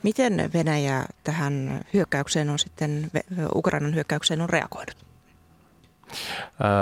Miten 0.03 0.49
Venäjä 0.53 1.05
tähän 1.23 1.81
hyökkäykseen 1.93 2.49
on 2.49 2.59
sitten, 2.59 3.11
Ukrainan 3.55 3.95
hyökkäykseen 3.95 4.41
on 4.41 4.49
reagoinut? 4.49 5.08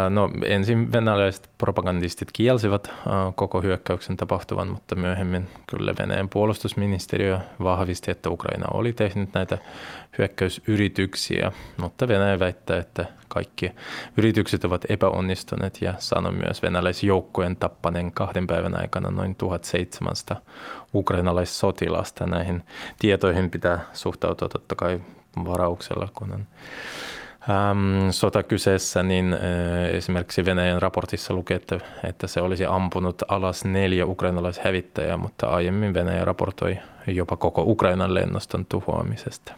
No 0.10 0.30
ensin 0.46 0.92
venäläiset 0.92 1.50
propagandistit 1.58 2.30
kielsivät 2.34 2.92
koko 3.36 3.62
hyökkäyksen 3.62 4.18
tapahtuvan, 4.18 4.68
mutta 4.68 4.96
myöhemmin 4.96 5.48
kyllä 5.68 5.94
Venäjän 6.00 6.30
puolustusministeriö 6.30 7.40
vahvisti, 7.64 8.12
että 8.12 8.30
Ukraina 8.30 8.66
oli 8.74 8.94
tehnyt 8.94 9.34
näitä 9.34 9.58
hyökkäysyrityksiä, 10.18 11.52
mutta 11.78 12.08
Venäjä 12.08 12.40
väittää, 12.40 12.78
että 12.78 13.06
kaikki 13.28 13.72
yritykset 14.18 14.66
ovat 14.66 14.86
epäonnistuneet 14.90 15.82
ja 15.82 15.94
sanoi 15.98 16.32
myös 16.32 16.62
venäläisjoukkojen 16.62 17.56
tappaneen 17.56 18.12
kahden 18.12 18.48
päivän 18.48 18.80
aikana 18.80 19.12
noin 19.12 19.36
1700 19.36 20.42
ukrainalaissotilasta. 20.94 22.26
Näihin 22.26 22.64
tietoihin 23.00 23.52
pitää 23.52 23.80
suhtautua 23.94 24.50
totta 24.50 24.76
kai 24.76 25.02
varauksella, 25.46 26.08
kun 26.14 26.34
on 26.34 26.46
ähm, 27.50 28.10
sota 28.10 28.44
kyseessä, 28.44 29.04
niin 29.04 29.34
äh, 29.34 29.40
esimerkiksi 29.96 30.46
Venäjän 30.46 30.82
raportissa 30.82 31.34
lukee, 31.34 31.58
että, 31.58 31.80
että 32.04 32.28
se 32.28 32.42
olisi 32.42 32.66
ampunut 32.66 33.24
alas 33.28 33.66
neljä 33.66 34.06
ukrainalaishävittäjää, 34.06 35.18
mutta 35.18 35.48
aiemmin 35.48 35.94
Venäjä 35.94 36.26
raportoi 36.26 36.78
jopa 37.08 37.38
koko 37.38 37.64
Ukrainan 37.68 38.14
lennoston 38.14 38.66
tuhoamisesta. 38.66 39.54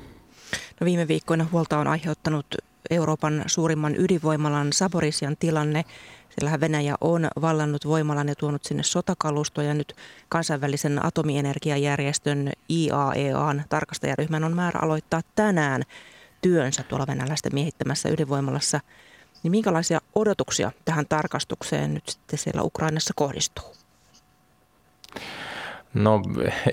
No 0.80 0.86
viime 0.86 1.08
viikkoina 1.08 1.46
huolta 1.52 1.78
on 1.78 1.88
aiheuttanut 1.88 2.46
Euroopan 2.90 3.44
suurimman 3.48 3.96
ydinvoimalan 3.96 4.74
Saborisian 4.74 5.38
tilanne. 5.40 5.86
Sillähän 6.30 6.60
Venäjä 6.60 6.96
on 7.02 7.28
vallannut 7.42 7.88
voimalan 7.88 8.28
ja 8.28 8.36
tuonut 8.36 8.64
sinne 8.64 8.84
sotakalustoja. 8.84 9.68
Ja 9.68 9.74
nyt 9.74 9.96
kansainvälisen 10.30 11.06
atomienergiajärjestön 11.06 12.52
IAEAn 12.70 13.64
tarkastajaryhmän 13.70 14.44
on 14.44 14.56
määrä 14.56 14.80
aloittaa 14.84 15.22
tänään 15.36 15.84
työnsä 16.42 16.84
tuolla 16.84 17.08
venäläisten 17.08 17.54
miehittämässä 17.54 18.10
ydinvoimalassa. 18.10 18.80
Niin 19.44 19.52
minkälaisia 19.52 20.02
odotuksia 20.16 20.72
tähän 20.86 21.06
tarkastukseen 21.10 21.94
nyt 21.94 22.04
sitten 22.08 22.40
siellä 22.40 22.62
Ukrainassa 22.62 23.14
kohdistuu? 23.16 23.76
No 25.94 26.22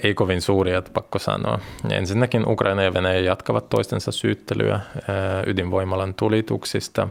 ei 0.02 0.14
kovin 0.14 0.42
suuria, 0.42 0.78
että 0.78 0.90
pakko 0.94 1.18
sanoa. 1.18 1.58
Ensinnäkin 1.90 2.48
Ukraina 2.48 2.82
ja 2.82 2.94
Venäjä 2.94 3.20
jatkavat 3.20 3.68
toistensa 3.68 4.12
syyttelyä 4.12 4.80
ydinvoimalan 5.46 6.14
tulituksista. 6.14 7.08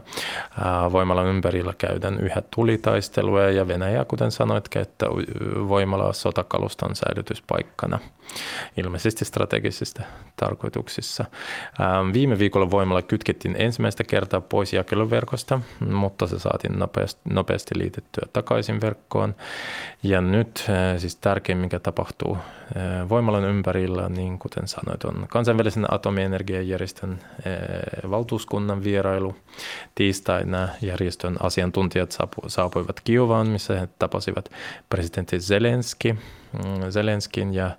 Voimalan 0.92 1.26
ympärillä 1.26 1.74
käydään 1.78 2.20
yhä 2.20 2.42
tulitaistelua 2.50 3.42
ja 3.42 3.68
Venäjä, 3.68 4.04
kuten 4.04 4.30
sanoit, 4.30 4.68
käyttää 4.68 5.08
voimalaa 5.68 6.12
sotakaluston 6.12 6.96
säilytyspaikkana 6.96 7.98
ilmeisesti 8.76 9.24
strategisista 9.24 10.02
tarkoituksissa. 10.36 11.24
Viime 12.12 12.38
viikolla 12.38 12.70
voimalla 12.70 13.02
kytkettiin 13.02 13.56
ensimmäistä 13.58 14.04
kertaa 14.04 14.40
pois 14.40 14.72
jakeluverkosta, 14.72 15.60
mutta 15.90 16.26
se 16.26 16.38
saatiin 16.38 16.78
nopeasti, 17.30 17.78
liitettyä 17.78 18.28
takaisin 18.32 18.80
verkkoon. 18.80 19.34
Ja 20.02 20.20
nyt 20.20 20.64
siis 20.98 21.16
tärkein, 21.16 21.58
mikä 21.58 21.78
tapahtuu 21.78 21.95
voimalan 23.08 23.44
ympärillä, 23.44 24.08
niin 24.08 24.38
kuten 24.38 24.68
sanoit, 24.68 25.04
on 25.04 25.26
kansainvälisen 25.28 25.94
atomienergiajärjestön 25.94 27.18
valtuuskunnan 28.10 28.84
vierailu. 28.84 29.36
Tiistaina 29.94 30.68
järjestön 30.82 31.36
asiantuntijat 31.40 32.18
saapuivat 32.46 33.00
Kiovaan, 33.00 33.48
missä 33.48 33.80
he 33.80 33.88
tapasivat 33.98 34.50
presidentti 34.88 35.40
Zelenski, 35.40 36.12
mm, 36.12 36.90
Zelenskin 36.90 37.54
ja 37.54 37.70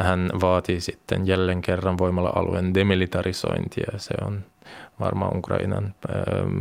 hän 0.00 0.30
vaatii 0.40 0.80
sitten 0.80 1.26
jälleen 1.26 1.62
kerran 1.62 1.98
voimala-alueen 1.98 2.74
demilitarisointia. 2.74 3.92
Se 3.96 4.14
on 4.26 4.44
varmaan 5.00 5.36
Ukrainan 5.36 5.94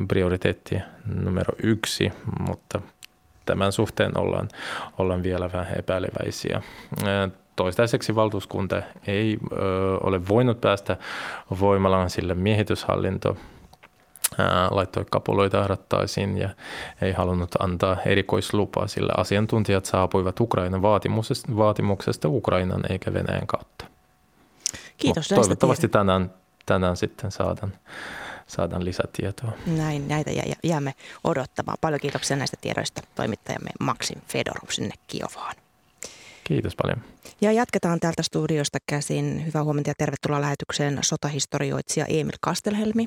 prioriteetti 0.07 0.75
numero 1.23 1.53
yksi, 1.63 2.12
mutta 2.39 2.81
tämän 3.45 3.71
suhteen 3.71 4.17
ollaan, 4.17 4.49
ollaan 4.97 5.23
vielä 5.23 5.49
vähän 5.54 5.80
epäileväisiä. 5.80 6.62
Toistaiseksi 7.56 8.15
valtuuskunta 8.15 8.82
ei 9.08 9.38
ö, 9.51 9.58
ole 10.04 10.27
voinut 10.27 10.62
päästä 10.62 10.97
voimalaan, 11.60 12.10
sillä 12.10 12.36
miehityshallinto 12.36 13.38
laittoi 14.71 15.06
kapuloita 15.12 15.67
rattaisiin 15.67 16.38
ja 16.38 16.49
ei 17.01 17.12
halunnut 17.12 17.49
antaa 17.60 17.97
erikoislupaa, 18.06 18.88
sillä 18.88 19.13
asiantuntijat 19.17 19.86
saapuivat 19.86 20.39
Ukrainan 20.39 20.82
vaatimuksesta, 20.82 21.58
vaatimuksesta 21.58 22.27
Ukrainan 22.30 22.82
eikä 22.89 23.13
Venäjän 23.13 23.47
kautta. 23.47 23.86
Kiitos 24.97 25.27
Toivottavasti 25.27 25.88
tänään, 25.88 26.34
tänään 26.65 26.97
sitten 26.97 27.32
saadaan 27.32 27.73
saadaan 28.51 28.85
lisätietoa. 28.85 29.51
Näin, 29.65 30.07
näitä 30.07 30.31
jäämme 30.63 30.93
odottamaan. 31.23 31.77
Paljon 31.81 31.99
kiitoksia 32.01 32.37
näistä 32.37 32.57
tiedoista 32.61 33.01
toimittajamme 33.15 33.69
Maksim 33.79 34.21
Fedorov 34.27 34.69
sinne 34.69 34.93
Kiovaan. 35.07 35.55
Kiitos 36.43 36.75
paljon. 36.75 37.01
Ja 37.41 37.51
jatketaan 37.51 37.99
täältä 37.99 38.23
studiosta 38.23 38.77
käsin. 38.85 39.45
Hyvää 39.45 39.63
huomenta 39.63 39.89
ja 39.89 39.93
tervetuloa 39.97 40.41
lähetykseen 40.41 40.99
sotahistorioitsija 41.01 42.05
Emil 42.05 42.37
Kastelhelmi 42.41 43.05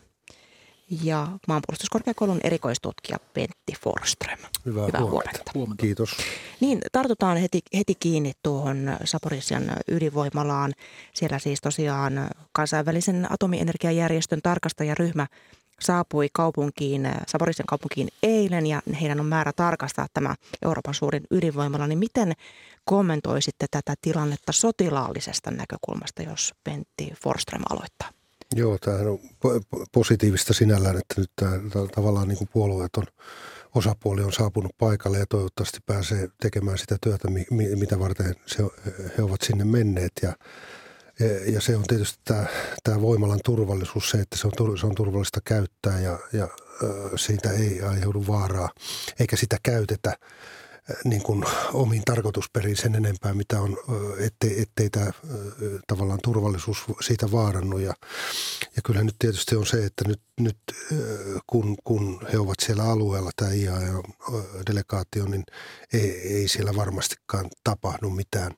ja 1.03 1.29
maanpuolustuskorkeakoulun 1.49 2.41
erikoistutkija 2.45 3.19
Pentti 3.35 3.73
Forström. 3.81 4.39
Hyvää, 4.65 4.87
Hyvää 4.87 5.01
huomenta. 5.01 5.51
huomenta. 5.55 5.81
Kiitos. 5.83 6.17
Niin, 6.61 6.81
tartutaan 6.93 7.37
heti, 7.37 7.61
heti 7.77 7.95
kiinni 7.95 8.33
tuohon 8.43 8.97
Saporisian 9.05 9.65
ydinvoimalaan. 9.89 10.73
Siellä 11.13 11.39
siis 11.39 11.61
tosiaan 11.61 12.13
kansainvälisen 12.53 13.33
atomienergiajärjestön 13.33 14.43
tarkastajaryhmä 14.43 15.27
saapui 15.81 16.29
kaupunkiin, 16.33 17.09
Saporisian 17.27 17.67
kaupunkiin 17.67 18.09
eilen 18.23 18.67
ja 18.67 18.83
heidän 19.01 19.21
on 19.21 19.27
määrä 19.27 19.53
tarkastaa 19.57 20.07
tämä 20.15 20.35
Euroopan 20.65 20.95
suurin 20.95 21.23
ydinvoimala. 21.31 21.87
Niin 21.87 21.99
miten 21.99 22.33
kommentoisitte 22.85 23.67
tätä 23.71 23.95
tilannetta 24.03 24.53
sotilaallisesta 24.53 25.51
näkökulmasta, 25.51 26.23
jos 26.23 26.55
Pentti 26.65 27.13
Forström 27.23 27.63
aloittaa? 27.71 28.14
Joo, 28.55 28.79
tämähän 28.79 29.07
on 29.07 29.19
positiivista 29.93 30.53
sinällään, 30.53 30.97
että 30.97 31.21
nyt 31.21 31.31
tämä, 31.37 31.59
tavallaan 31.95 32.29
niin 32.29 32.39
kuin 32.39 32.49
puolueeton 32.53 33.05
osapuoli 33.75 34.23
on 34.23 34.33
saapunut 34.33 34.73
paikalle 34.79 35.19
ja 35.19 35.27
toivottavasti 35.29 35.79
pääsee 35.87 36.29
tekemään 36.43 36.79
sitä 36.79 36.97
työtä, 37.01 37.29
mitä 37.77 37.99
varten 37.99 38.35
se, 38.47 38.63
he 39.19 39.23
ovat 39.23 39.41
sinne 39.43 39.65
menneet. 39.65 40.13
Ja, 40.23 40.33
ja 41.47 41.61
se 41.61 41.77
on 41.77 41.85
tietysti 41.89 42.19
tämä, 42.25 42.47
tämä 42.85 43.01
voimalan 43.01 43.41
turvallisuus, 43.45 44.11
se, 44.11 44.19
että 44.21 44.39
se 44.39 44.47
on, 44.47 44.79
se 44.79 44.87
on 44.87 44.95
turvallista 44.95 45.41
käyttää 45.45 46.01
ja, 46.01 46.19
ja 46.33 46.49
siitä 47.17 47.51
ei 47.51 47.83
aiheudu 47.83 48.27
vaaraa, 48.27 48.71
eikä 49.21 49.37
sitä 49.37 49.57
käytetä– 49.63 50.17
niin 51.05 51.23
kuin 51.23 51.45
omiin 51.73 52.03
tarkoitusperiin 52.05 52.77
sen 52.77 52.95
enempää, 52.95 53.35
mitä 53.35 53.61
on, 53.61 53.77
ettei, 54.19 54.63
ettei 54.63 54.91
tämä 54.91 55.11
tavallaan 55.87 56.19
turvallisuus 56.23 56.85
siitä 57.01 57.33
vaarannut. 57.33 57.81
Ja, 57.81 57.95
ja 58.77 58.83
kyllä 58.85 59.03
nyt 59.03 59.15
tietysti 59.19 59.57
on 59.57 59.67
se, 59.67 59.85
että 59.85 60.09
nyt, 60.09 60.21
nyt 60.41 60.59
kun, 61.47 61.77
kun 61.85 62.27
he 62.33 62.39
ovat 62.39 62.57
siellä 62.63 62.85
alueella, 62.85 63.31
tämä 63.37 63.51
IAE-delegaatio, 63.51 65.25
niin 65.27 65.45
ei, 65.93 66.11
ei 66.11 66.49
siellä 66.49 66.77
varmastikaan 66.77 67.51
tapahdu 67.65 68.11
mitään 68.11 68.53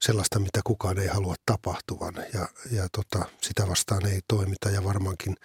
sellaista, 0.00 0.38
mitä 0.38 0.60
kukaan 0.64 0.98
ei 0.98 1.08
halua 1.08 1.34
tapahtuvan. 1.46 2.14
Ja, 2.34 2.48
ja 2.70 2.88
tota, 2.92 3.24
sitä 3.40 3.68
vastaan 3.68 4.06
ei 4.06 4.20
toimita 4.28 4.70
ja 4.70 4.84
varmaankin– 4.84 5.36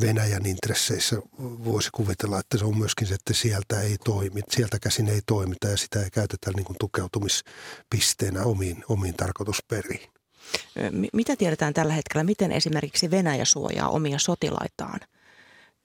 Venäjän 0.00 0.46
intresseissä 0.46 1.16
voisi 1.38 1.88
kuvitella, 1.92 2.38
että 2.38 2.58
se 2.58 2.64
on 2.64 2.78
myöskin 2.78 3.06
se, 3.06 3.14
että 3.14 3.34
sieltä 3.34 3.80
ei 3.80 3.96
toimi, 4.04 4.40
sieltä 4.50 4.78
käsin 4.78 5.08
ei 5.08 5.20
toimita 5.26 5.68
ja 5.68 5.76
sitä 5.76 6.02
ei 6.02 6.10
käytetä 6.10 6.50
niin 6.56 6.64
kuin 6.64 6.76
tukeutumispisteenä 6.80 8.42
omiin, 8.42 8.84
omiin 8.88 9.14
tarkoitusperiin. 9.14 10.10
Mitä 11.12 11.36
tiedetään 11.36 11.74
tällä 11.74 11.92
hetkellä, 11.92 12.24
miten 12.24 12.52
esimerkiksi 12.52 13.10
Venäjä 13.10 13.44
suojaa 13.44 13.88
omia 13.88 14.18
sotilaitaan 14.18 15.00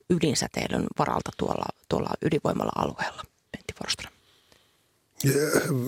ydinsäteilyn 0.09 0.87
varalta 0.99 1.31
tuolla, 1.37 1.65
tuolla 1.89 2.09
ydinvoimalla-alueella, 2.21 3.23
Pentti 3.51 3.73
Forström? 3.73 4.13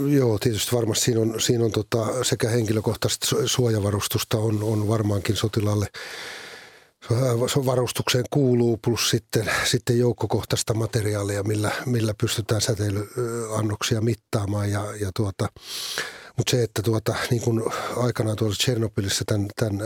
Joo, 0.09 0.39
tietysti 0.39 0.75
varmasti 0.75 1.05
siinä 1.05 1.21
on, 1.21 1.41
siinä 1.41 1.65
on 1.65 1.71
tota, 1.71 2.23
sekä 2.23 2.49
henkilökohtaista 2.49 3.27
suojavarustusta 3.45 4.37
on, 4.37 4.63
on 4.63 4.87
varmaankin 4.87 5.35
sotilaalle– 5.35 5.87
varustukseen 7.65 8.25
kuuluu, 8.29 8.77
plus 8.77 9.09
sitten, 9.09 9.49
sitten 9.63 9.99
joukkokohtaista 9.99 10.73
materiaalia, 10.73 11.43
millä, 11.43 11.71
millä 11.85 12.13
pystytään 12.21 12.61
säteilyannoksia 12.61 14.01
mittaamaan. 14.01 14.71
Ja, 14.71 14.95
ja 14.99 15.11
tuota, 15.15 15.47
mutta 16.37 16.51
se, 16.51 16.63
että 16.63 16.81
tuota, 16.81 17.15
niin 17.29 17.41
kuin 17.41 17.63
aikanaan 17.97 18.37
tuolla 18.37 18.55
Tchernobylissa 18.55 19.25
tämän, 19.25 19.47
tämän 19.55 19.81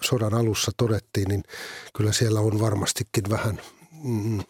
sodan 0.00 0.34
alussa 0.34 0.72
todettiin, 0.76 1.28
niin 1.28 1.42
kyllä 1.96 2.12
siellä 2.12 2.40
on 2.40 2.60
varmastikin 2.60 3.24
vähän, 3.30 3.60
mm, 4.02 4.42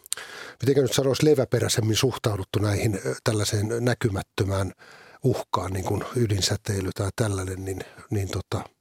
miten 0.67 0.83
nyt 0.83 0.93
sanoisi, 0.93 1.27
leväperäisemmin 1.27 1.97
suhtauduttu 1.97 2.59
näihin 2.59 3.01
tällaiseen 3.25 3.69
näkymättömään 3.81 4.73
uhkaan, 5.23 5.73
niin 5.73 5.85
kuin 5.85 6.05
ydinsäteily 6.17 6.91
tai 6.95 7.11
tällainen, 7.17 7.65
niin, 7.65 7.81
niin 8.11 8.29
tota– 8.29 8.61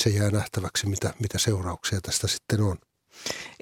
se 0.00 0.10
jää 0.10 0.30
nähtäväksi, 0.30 0.86
mitä, 0.86 1.14
mitä 1.18 1.38
seurauksia 1.38 2.00
tästä 2.00 2.28
sitten 2.28 2.60
on. 2.60 2.76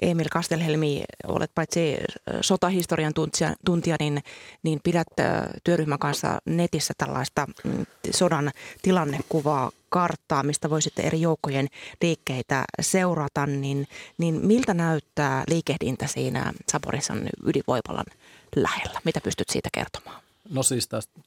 Emil 0.01 0.27
Kastelhelmi, 0.31 1.03
olet 1.27 1.51
paitsi 1.55 1.97
sotahistorian 2.41 3.13
tuntija, 3.65 3.95
niin, 3.99 4.23
niin 4.63 4.79
pidät 4.83 5.07
työryhmän 5.63 5.99
kanssa 5.99 6.39
netissä 6.45 6.93
tällaista 6.97 7.47
mm, 7.63 7.85
sodan 8.11 8.51
tilannekuvaa, 8.81 9.71
karttaa, 9.89 10.43
mistä 10.43 10.69
voisitte 10.69 11.01
eri 11.01 11.21
joukkojen 11.21 11.67
liikkeitä 12.01 12.63
seurata, 12.81 13.45
niin, 13.45 13.87
niin 14.17 14.47
miltä 14.47 14.73
näyttää 14.73 15.43
liikehdintä 15.47 16.07
siinä 16.07 16.53
Saporissan 16.71 17.29
ydinvoimalan 17.45 18.05
lähellä? 18.55 18.99
Mitä 19.03 19.21
pystyt 19.21 19.49
siitä 19.49 19.69
kertomaan? 19.73 20.28
No 20.49 20.63
siis 20.63 20.87
tästä 20.87 21.19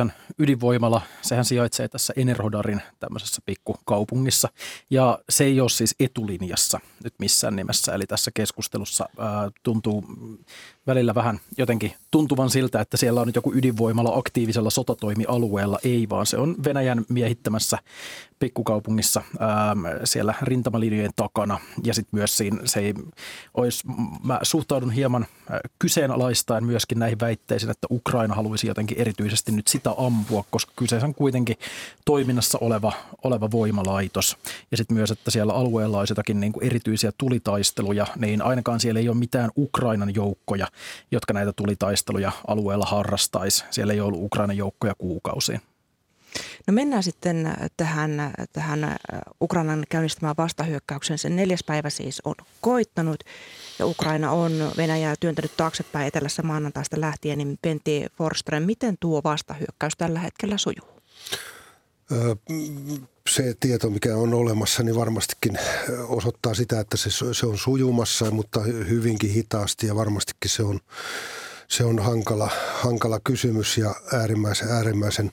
äh, 0.00 0.14
ydinvoimala, 0.38 1.02
sehän 1.22 1.44
sijaitsee 1.44 1.88
tässä 1.88 2.12
Enerhodarin 2.16 2.82
tämmöisessä 3.00 3.42
pikkukaupungissa. 3.46 4.48
Ja 4.90 5.18
se 5.28 5.44
ei 5.44 5.60
ole 5.60 5.68
siis 5.68 5.94
etulinjassa 6.00 6.80
nyt 7.04 7.14
missään 7.18 7.56
nimessä. 7.56 7.94
Eli 7.94 8.06
tässä 8.06 8.30
keskustelussa 8.34 9.08
äh, 9.18 9.52
tuntuu 9.62 10.04
välillä 10.86 11.14
vähän 11.14 11.40
jotenkin 11.58 11.94
tuntuvan 12.10 12.50
siltä, 12.50 12.80
että 12.80 12.96
siellä 12.96 13.20
on 13.20 13.26
nyt 13.26 13.36
joku 13.36 13.52
ydinvoimala 13.54 14.16
aktiivisella 14.16 14.70
sotatoimialueella. 14.70 15.78
Ei, 15.84 16.08
vaan 16.08 16.26
se 16.26 16.36
on 16.36 16.56
Venäjän 16.64 17.04
miehittämässä 17.08 17.78
pikkukaupungissa 18.38 19.22
ää, 19.38 19.76
siellä 20.04 20.34
rintamalinjojen 20.42 21.10
takana. 21.16 21.58
Ja 21.84 21.94
sitten 21.94 22.18
myös 22.18 22.36
siinä 22.36 22.58
se 22.64 22.80
ei 22.80 22.94
olisi, 23.54 23.84
mä 24.24 24.38
suhtaudun 24.42 24.90
hieman 24.90 25.26
kyseenalaistaen 25.78 26.64
myöskin 26.64 26.98
näihin 26.98 27.20
väitteisiin, 27.20 27.70
että 27.70 27.86
Ukraina 27.90 28.34
haluaisi 28.34 28.66
jotenkin 28.66 28.98
erityisesti 28.98 29.52
nyt 29.52 29.68
sitä 29.68 29.90
ampua, 29.96 30.44
koska 30.50 30.72
kyseessä 30.76 31.06
on 31.06 31.14
kuitenkin 31.14 31.56
toiminnassa 32.04 32.58
oleva, 32.60 32.92
oleva 33.24 33.50
voimalaitos. 33.50 34.36
Ja 34.70 34.76
sitten 34.76 34.96
myös, 34.96 35.10
että 35.10 35.30
siellä 35.30 35.52
alueella 35.52 35.98
olisi 35.98 36.12
jotakin 36.12 36.40
niin 36.40 36.52
kuin 36.52 36.66
erityisiä 36.66 37.12
tulitaisteluja, 37.18 38.06
niin 38.16 38.42
ainakaan 38.42 38.80
siellä 38.80 39.00
ei 39.00 39.08
ole 39.08 39.16
mitään 39.16 39.50
Ukrainan 39.56 40.14
joukkoja, 40.14 40.66
jotka 41.10 41.32
näitä 41.34 41.52
tulitaisteluja 41.52 42.32
alueella 42.46 42.86
harrastaisi. 42.86 43.64
Siellä 43.70 43.92
ei 43.92 44.00
ollut 44.00 44.22
Ukrainan 44.22 44.56
joukkoja 44.56 44.94
kuukausiin. 44.94 45.60
No 46.66 46.72
mennään 46.72 47.02
sitten 47.02 47.54
tähän, 47.76 48.32
tähän 48.52 48.96
Ukrainan 49.40 49.84
käynnistämään 49.88 50.34
vastahyökkäyksen. 50.38 51.18
Sen 51.18 51.36
neljäs 51.36 51.64
päivä 51.64 51.90
siis 51.90 52.22
on 52.24 52.34
koittanut 52.60 53.24
ja 53.78 53.86
Ukraina 53.86 54.32
on 54.32 54.52
Venäjää 54.76 55.14
työntänyt 55.20 55.56
taaksepäin 55.56 56.06
etelässä 56.06 56.42
maanantaista 56.42 57.00
lähtien. 57.00 57.38
Niin 57.38 57.58
Pentti 57.62 58.06
Forström, 58.16 58.62
miten 58.62 58.96
tuo 59.00 59.20
vastahyökkäys 59.24 59.92
tällä 59.98 60.20
hetkellä 60.20 60.58
sujuu? 60.58 60.91
Se 63.30 63.54
tieto, 63.60 63.90
mikä 63.90 64.16
on 64.16 64.34
olemassa, 64.34 64.82
niin 64.82 64.96
varmastikin 64.96 65.58
osoittaa 66.08 66.54
sitä, 66.54 66.80
että 66.80 66.96
se, 66.96 67.10
se 67.32 67.46
on 67.46 67.58
sujumassa, 67.58 68.30
mutta 68.30 68.60
hyvinkin 68.62 69.30
hitaasti 69.30 69.86
ja 69.86 69.96
varmastikin 69.96 70.50
se 70.50 70.62
on, 70.62 70.80
se 71.68 71.84
on 71.84 71.98
hankala, 71.98 72.50
hankala 72.74 73.20
kysymys 73.24 73.78
ja 73.78 73.94
äärimmäisen, 74.12 74.68
äärimmäisen 74.68 75.32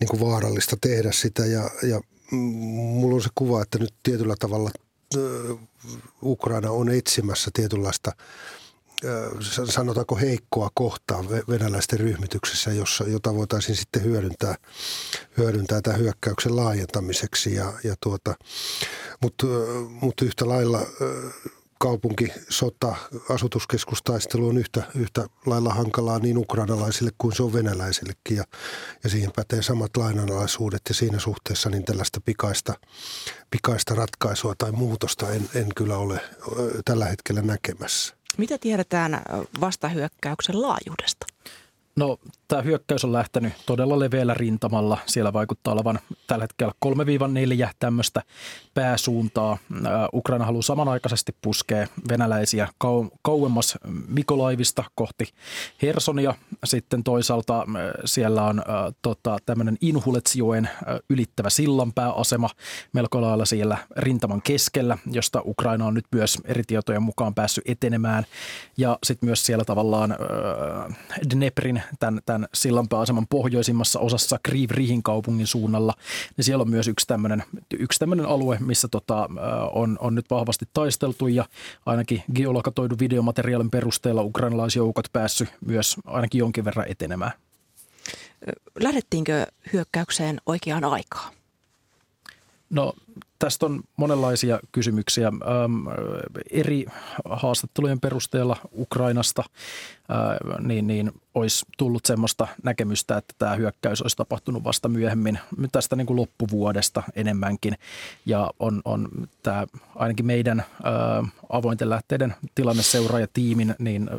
niin 0.00 0.08
kuin 0.08 0.20
vaarallista 0.20 0.76
tehdä 0.80 1.12
sitä. 1.12 1.46
Ja, 1.46 1.70
ja 1.82 2.00
mulla 2.30 3.14
on 3.14 3.22
se 3.22 3.28
kuva, 3.34 3.62
että 3.62 3.78
nyt 3.78 3.94
tietyllä 4.02 4.34
tavalla 4.38 4.70
Ukraina 6.22 6.70
on 6.70 6.88
etsimässä 6.88 7.50
tietynlaista– 7.54 8.12
sanotaanko 9.70 10.16
heikkoa 10.16 10.70
kohtaa 10.74 11.24
venäläisten 11.48 12.00
ryhmityksessä, 12.00 12.70
jossa, 12.70 13.04
jota 13.04 13.34
voitaisiin 13.34 13.76
sitten 13.76 14.04
hyödyntää, 14.04 14.54
hyödyntää 15.38 15.80
tämän 15.82 16.00
hyökkäyksen 16.00 16.56
laajentamiseksi. 16.56 17.54
Ja, 17.54 17.72
ja 17.84 17.94
tuota, 18.02 18.34
mutta, 19.22 19.46
mutta 20.00 20.24
yhtä 20.24 20.48
lailla 20.48 20.80
kaupunki, 21.78 22.28
sota, 22.48 22.96
asutuskeskustaistelu 23.30 24.48
on 24.48 24.58
yhtä, 24.58 24.82
yhtä 24.94 25.26
lailla 25.46 25.74
hankalaa 25.74 26.18
niin 26.18 26.38
ukrainalaisille 26.38 27.10
kuin 27.18 27.36
se 27.36 27.42
on 27.42 27.52
venäläisillekin. 27.52 28.36
Ja, 28.36 28.44
ja 29.04 29.10
siihen 29.10 29.32
pätee 29.36 29.62
samat 29.62 29.96
lainanalaisuudet 29.96 30.82
ja 30.88 30.94
siinä 30.94 31.18
suhteessa 31.18 31.70
niin 31.70 31.84
tällaista 31.84 32.20
pikaista, 32.20 32.74
pikaista 33.50 33.94
ratkaisua 33.94 34.54
tai 34.58 34.72
muutosta 34.72 35.30
en, 35.30 35.50
en 35.54 35.66
kyllä 35.76 35.96
ole 35.96 36.20
tällä 36.84 37.04
hetkellä 37.04 37.42
näkemässä. 37.42 38.23
Mitä 38.36 38.58
tiedetään 38.58 39.22
vastahyökkäyksen 39.60 40.62
laajuudesta? 40.62 41.26
No 41.96 42.18
tämä 42.48 42.62
hyökkäys 42.62 43.04
on 43.04 43.12
lähtenyt 43.12 43.52
todella 43.66 43.98
leveällä 43.98 44.34
rintamalla. 44.34 44.98
Siellä 45.06 45.32
vaikuttaa 45.32 45.74
olevan 45.74 45.98
tällä 46.26 46.42
hetkellä 46.42 46.72
3-4 47.66 47.70
tämmöistä 47.78 48.22
pääsuuntaa. 48.74 49.58
Ukraina 50.12 50.44
haluaa 50.44 50.62
samanaikaisesti 50.62 51.36
puskea 51.42 51.86
venäläisiä 52.08 52.68
kau- 52.84 53.18
kauemmas 53.22 53.78
Mikolaivista 54.08 54.84
kohti 54.94 55.28
Hersonia. 55.82 56.34
Sitten 56.64 57.04
toisaalta 57.04 57.66
siellä 58.04 58.44
on 58.44 58.58
äh, 58.58 58.64
tota, 59.02 59.38
tämmöinen 59.46 59.76
Inhuletsjoen 59.80 60.64
äh, 60.66 60.98
ylittävä 61.10 61.50
sillanpääasema 61.50 62.50
melko 62.92 63.20
lailla 63.20 63.44
siellä 63.44 63.78
rintaman 63.96 64.42
keskellä, 64.42 64.98
josta 65.10 65.42
Ukraina 65.44 65.86
on 65.86 65.94
nyt 65.94 66.06
myös 66.12 66.38
eri 66.44 66.62
tietojen 66.66 67.02
mukaan 67.02 67.34
päässyt 67.34 67.64
etenemään. 67.68 68.24
Ja 68.76 68.98
sitten 69.04 69.26
myös 69.26 69.46
siellä 69.46 69.64
tavallaan 69.64 70.12
äh, 70.12 70.96
Dneprin, 71.34 71.83
tämän, 71.98 72.20
tämän 72.26 72.48
sillanpääaseman 72.54 73.26
pohjoisimmassa 73.26 74.00
osassa 74.00 74.38
Kriivrihin 74.42 75.02
kaupungin 75.02 75.46
suunnalla, 75.46 75.94
niin 76.36 76.44
siellä 76.44 76.62
on 76.62 76.70
myös 76.70 76.88
yksi 76.88 77.06
tämmöinen, 77.06 77.42
yksi 77.78 77.98
tämmöinen 77.98 78.26
alue, 78.26 78.58
missä 78.60 78.88
tota, 78.88 79.28
on, 79.72 79.98
on 80.00 80.14
nyt 80.14 80.30
vahvasti 80.30 80.68
taisteltu 80.72 81.28
ja 81.28 81.44
ainakin 81.86 82.22
geolokatoidun 82.34 82.98
videomateriaalin 82.98 83.70
perusteella 83.70 84.22
ukrainalaisjoukot 84.22 85.06
päässyt 85.12 85.48
myös 85.66 85.96
ainakin 86.04 86.38
jonkin 86.38 86.64
verran 86.64 86.86
etenemään. 86.88 87.32
Lähdettiinkö 88.80 89.46
hyökkäykseen 89.72 90.40
oikeaan 90.46 90.84
aikaan? 90.84 91.34
No 92.70 92.92
tästä 93.38 93.66
on 93.66 93.82
monenlaisia 93.96 94.60
kysymyksiä. 94.72 95.28
Ähm, 95.28 95.86
eri 96.50 96.86
haastattelujen 97.24 98.00
perusteella 98.00 98.56
Ukrainasta 98.72 99.44
äh, 99.46 100.58
niin, 100.60 100.86
niin 100.86 101.12
olisi 101.34 101.66
tullut 101.78 102.06
semmoista 102.06 102.48
näkemystä, 102.62 103.16
että 103.16 103.34
tämä 103.38 103.54
hyökkäys 103.54 104.02
olisi 104.02 104.16
tapahtunut 104.16 104.64
vasta 104.64 104.88
myöhemmin 104.88 105.38
tästä 105.72 105.96
niin 105.96 106.06
kuin 106.06 106.16
loppuvuodesta 106.16 107.02
enemmänkin. 107.14 107.74
Ja 108.26 108.50
on, 108.60 108.82
on 108.84 109.08
tämä 109.42 109.66
ainakin 109.94 110.26
meidän 110.26 110.60
äh, 110.60 111.32
avointen 111.48 111.90
lähteiden 111.90 112.34
tilanneseuraajatiimin, 112.54 113.74
niin 113.78 114.10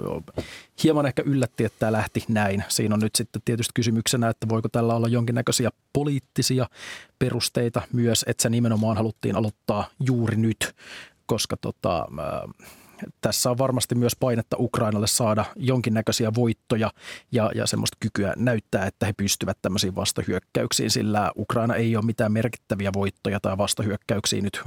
hieman 0.84 1.06
ehkä 1.06 1.24
yllätti, 1.26 1.64
että 1.66 1.80
tämä 1.80 1.92
lähti 1.92 2.24
näin. 2.28 2.64
Siinä 2.68 2.96
on 2.96 3.00
nyt 3.00 3.16
sitten 3.16 3.42
tietysti 3.46 3.72
kysymyksenä, 3.74 4.30
että 4.30 4.50
voiko 4.50 4.70
tällä 4.70 4.96
olla 4.96 5.08
jonkinnäköisiä 5.08 5.70
poliittisia 5.94 6.70
perusteita 7.20 7.82
myös, 7.94 8.26
että 8.28 8.42
se 8.42 8.50
nimenomaan 8.50 8.85
haluttiin 8.94 9.36
aloittaa 9.36 9.90
juuri 10.00 10.38
nyt, 10.38 10.76
koska 11.26 11.58
tota, 11.58 12.08
tässä 13.22 13.50
on 13.50 13.58
varmasti 13.58 13.96
myös 13.96 14.16
painetta 14.16 14.56
Ukrainalle 14.60 15.08
saada 15.08 15.46
jonkinnäköisiä 15.56 16.32
voittoja 16.36 16.92
ja, 17.32 17.52
ja 17.56 17.68
semmoista 17.68 17.98
kykyä 18.00 18.34
näyttää, 18.38 18.86
että 18.86 19.06
he 19.06 19.14
pystyvät 19.14 19.58
tämmöisiin 19.62 19.96
vastahyökkäyksiin, 19.96 20.92
sillä 20.92 21.32
Ukraina 21.38 21.76
ei 21.76 21.96
ole 21.96 22.06
mitään 22.06 22.32
merkittäviä 22.32 22.94
voittoja 22.94 23.40
tai 23.40 23.58
vastahyökkäyksiä 23.58 24.42
nyt 24.42 24.62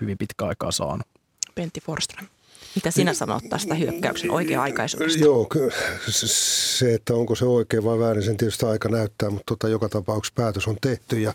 hyvin 0.00 0.18
pitkä 0.18 0.46
aikaa 0.46 0.70
saanut. 0.70 1.06
Pentti 1.54 1.80
Forström. 1.80 2.26
Mitä 2.74 2.90
sinä 2.90 3.14
sanot 3.14 3.42
tästä 3.48 3.74
hyökkäyksen 3.74 4.30
oikea-aikaisuudesta? 4.30 5.24
Joo, 5.24 5.48
se, 6.08 6.94
että 6.94 7.14
onko 7.14 7.34
se 7.34 7.44
oikein 7.44 7.84
vai 7.84 7.98
väärin, 7.98 8.22
sen 8.22 8.36
tietysti 8.36 8.66
aika 8.66 8.88
näyttää, 8.88 9.30
mutta 9.30 9.44
tota, 9.46 9.68
joka 9.68 9.88
tapauksessa 9.88 10.34
päätös 10.36 10.68
on 10.68 10.76
tehty 10.80 11.20
ja, 11.20 11.34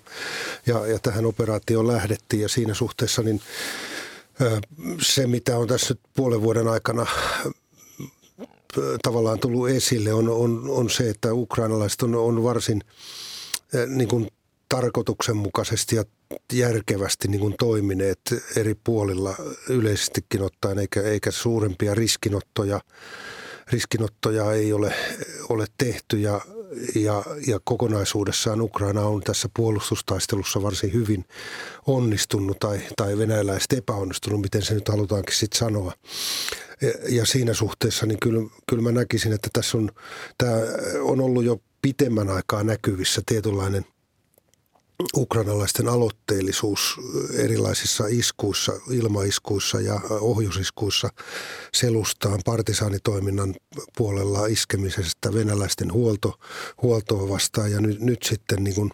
ja, 0.66 0.88
ja 0.88 1.00
tähän 1.00 1.26
operaatioon 1.26 1.88
lähdettiin 1.88 2.42
ja 2.42 2.50
siinä 2.50 2.74
suhteessa 2.74 3.22
niin 3.22 3.42
se, 5.02 5.28
mitä 5.28 5.58
on 5.58 5.68
tässä 5.68 5.94
nyt 5.94 6.00
puolen 6.16 6.42
vuoden 6.42 6.68
aikana 6.68 7.06
tavallaan 9.02 9.40
tullut 9.40 9.70
esille, 9.70 10.14
on, 10.14 10.30
on, 10.30 10.64
on 10.70 10.90
se, 10.90 11.10
että 11.10 11.34
ukrainalaiset 11.34 12.02
on, 12.02 12.16
on 12.16 12.44
varsin 12.44 12.82
niin 13.88 14.08
kuin 14.08 14.28
tarkoituksenmukaisesti 14.70 15.96
ja 15.96 16.04
järkevästi 16.54 17.28
niin 17.28 17.42
kuin 17.42 17.56
toimineet 17.60 18.20
eri 18.56 18.76
puolilla 18.84 19.36
yleisestikin 19.70 20.42
ottaen, 20.42 20.80
eikä, 20.80 21.02
eikä 21.02 21.32
suurempia 21.32 21.96
riskinottoja, 21.96 22.82
riskinottoja 23.72 24.54
ei 24.54 24.74
ole, 24.74 24.94
ole 25.50 25.66
tehty 25.78 26.18
ja, 26.18 26.42
ja, 26.96 27.24
ja 27.48 27.60
kokonaisuudessaan 27.64 28.62
Ukraina 28.62 29.02
on 29.02 29.22
tässä 29.22 29.50
puolustustaistelussa 29.56 30.62
varsin 30.62 30.94
hyvin 30.94 31.26
onnistunut 31.88 32.60
tai, 32.60 32.80
tai 32.98 33.18
venäläiset 33.18 33.74
epäonnistunut, 33.74 34.42
miten 34.42 34.62
se 34.62 34.74
nyt 34.74 34.90
halutaankin 34.90 35.36
sitten 35.36 35.60
sanoa. 35.60 35.94
Ja, 36.82 36.92
ja 37.10 37.26
siinä 37.26 37.54
suhteessa 37.54 38.06
niin 38.06 38.20
kyllä, 38.20 38.50
kyllä 38.70 38.84
mä 38.84 38.92
näkisin, 38.92 39.34
että 39.34 39.50
tässä 39.54 39.78
on, 39.78 39.92
tämä 40.38 40.54
on 41.02 41.22
ollut 41.22 41.44
jo 41.44 41.62
pitemmän 41.82 42.30
aikaa 42.30 42.64
näkyvissä 42.64 43.22
tietynlainen– 43.26 43.86
ukrainalaisten 45.18 45.88
aloitteellisuus 45.88 46.98
erilaisissa 47.34 48.04
iskuissa, 48.08 48.74
ilmaiskuissa 48.92 49.82
ja 49.82 50.02
ohjusiskuissa 50.10 51.10
selustaan 51.74 52.40
partisaanitoiminnan 52.46 53.56
puolella 53.98 54.46
iskemisestä 54.46 55.34
venäläisten 55.34 55.94
huolto, 55.94 56.40
huoltoa 56.82 57.30
vastaan. 57.30 57.72
Ja 57.72 57.82
nyt, 57.82 58.00
nyt 58.00 58.24
sitten 58.24 58.64
niin 58.64 58.76
kuin 58.76 58.92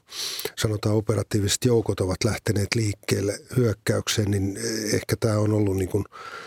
sanotaan 0.58 0.96
operatiiviset 0.96 1.65
joukot 1.65 2.00
ovat 2.00 2.24
lähteneet 2.24 2.76
liikkeelle 2.76 3.39
hyökkäykseen, 3.58 4.32
niin 4.32 4.58
ehkä 4.94 5.15
tämä 5.20 5.38
on 5.38 5.54
ollut 5.54 5.78
niin 5.78 5.89
kuin 5.89 6.04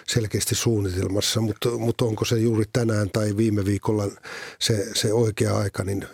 selkeästi 0.09 0.55
suunnitelmassa, 0.55 1.41
mutta, 1.41 1.71
mutta 1.71 2.05
onko 2.05 2.25
se 2.25 2.39
juuri 2.39 2.65
tänään 2.73 3.11
tai 3.11 3.37
viime 3.37 3.65
viikolla 3.65 4.05
se, 4.59 4.87
se 4.95 5.13
oikea 5.13 5.59
aika, 5.59 5.85
niin 5.85 6.07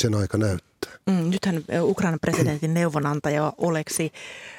sen 0.00 0.14
aika 0.14 0.38
näyttää. 0.38 0.73
Mm, 1.06 1.30
nythän 1.30 1.64
Ukrainan 1.82 2.20
presidentin 2.20 2.74
neuvonantaja 2.74 3.52
Oleksi 3.58 4.12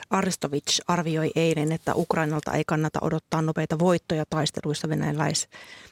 Aristovich 0.10 0.82
arvioi 0.88 1.32
eilen, 1.36 1.72
että 1.72 1.96
Ukrainalta 1.96 2.54
ei 2.54 2.64
kannata 2.68 3.00
odottaa 3.02 3.42
nopeita 3.42 3.80
voittoja 3.80 4.26
taisteluissa 4.30 4.90
venäläis, 4.90 5.48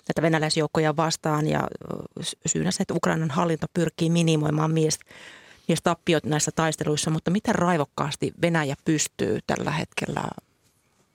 näitä 0.07 0.21
venäläisjoukkoja 0.21 0.95
vastaan 0.95 1.47
ja 1.47 1.67
syynä 2.45 2.71
se, 2.71 2.81
että 2.81 2.93
Ukrainan 2.93 3.31
hallinto 3.31 3.67
pyrkii 3.73 4.09
minimoimaan 4.09 4.71
mies, 4.71 4.99
mies 5.67 5.81
tappiot 5.83 6.23
näissä 6.25 6.51
taisteluissa, 6.55 7.09
mutta 7.11 7.31
miten 7.31 7.55
raivokkaasti 7.55 8.33
Venäjä 8.41 8.75
pystyy 8.85 9.39
tällä 9.47 9.71
hetkellä 9.71 10.23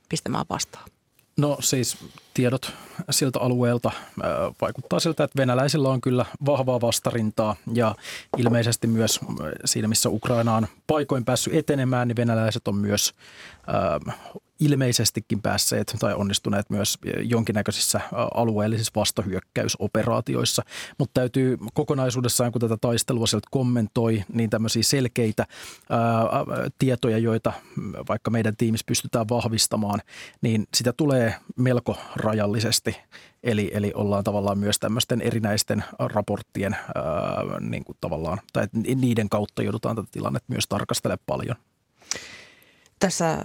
pistämään 0.08 0.46
vastaan? 0.50 0.90
No 1.38 1.56
siis 1.60 1.96
tiedot 2.34 2.72
siltä 3.10 3.40
alueelta. 3.40 3.90
Vaikuttaa 4.60 5.00
siltä, 5.00 5.24
että 5.24 5.38
venäläisillä 5.38 5.88
on 5.88 6.00
kyllä 6.00 6.24
vahvaa 6.46 6.80
vastarintaa 6.80 7.56
ja 7.72 7.94
ilmeisesti 8.36 8.86
myös 8.86 9.20
siinä, 9.64 9.88
missä 9.88 10.08
Ukraina 10.08 10.56
on 10.56 10.66
paikoin 10.86 11.24
päässyt 11.24 11.54
etenemään, 11.54 12.08
niin 12.08 12.16
venäläiset 12.16 12.68
on 12.68 12.74
myös 12.76 13.14
ilmeisestikin 14.60 15.42
päässeet 15.42 15.96
tai 15.98 16.14
onnistuneet 16.14 16.70
myös 16.70 16.98
jonkinnäköisissä 17.22 18.00
alueellisissa 18.34 18.92
vastahyökkäysoperaatioissa. 18.96 20.62
Mutta 20.98 21.20
täytyy 21.20 21.58
kokonaisuudessaan, 21.74 22.52
kun 22.52 22.60
tätä 22.60 22.76
taistelua 22.80 23.26
sieltä 23.26 23.48
kommentoi, 23.50 24.24
niin 24.32 24.50
tämmöisiä 24.50 24.82
selkeitä 24.82 25.46
ää, 25.90 25.98
tietoja, 26.78 27.18
joita 27.18 27.52
vaikka 28.08 28.30
meidän 28.30 28.56
tiimissä 28.56 28.84
pystytään 28.86 29.28
vahvistamaan, 29.30 30.00
niin 30.40 30.66
sitä 30.74 30.92
tulee 30.92 31.34
melko 31.56 31.96
rajallisesti. 32.16 32.96
Eli, 33.42 33.70
eli 33.74 33.92
ollaan 33.94 34.24
tavallaan 34.24 34.58
myös 34.58 34.78
tämmöisten 34.78 35.20
erinäisten 35.20 35.84
raporttien 35.98 36.74
ää, 36.74 37.60
niin 37.60 37.84
kuin 37.84 37.96
tavallaan, 38.00 38.38
tai 38.52 38.66
niiden 38.94 39.28
kautta 39.28 39.62
joudutaan 39.62 39.96
tätä 39.96 40.08
tilannetta 40.12 40.52
myös 40.52 40.64
tarkastelemaan 40.68 41.24
paljon 41.26 41.56
tässä 42.98 43.38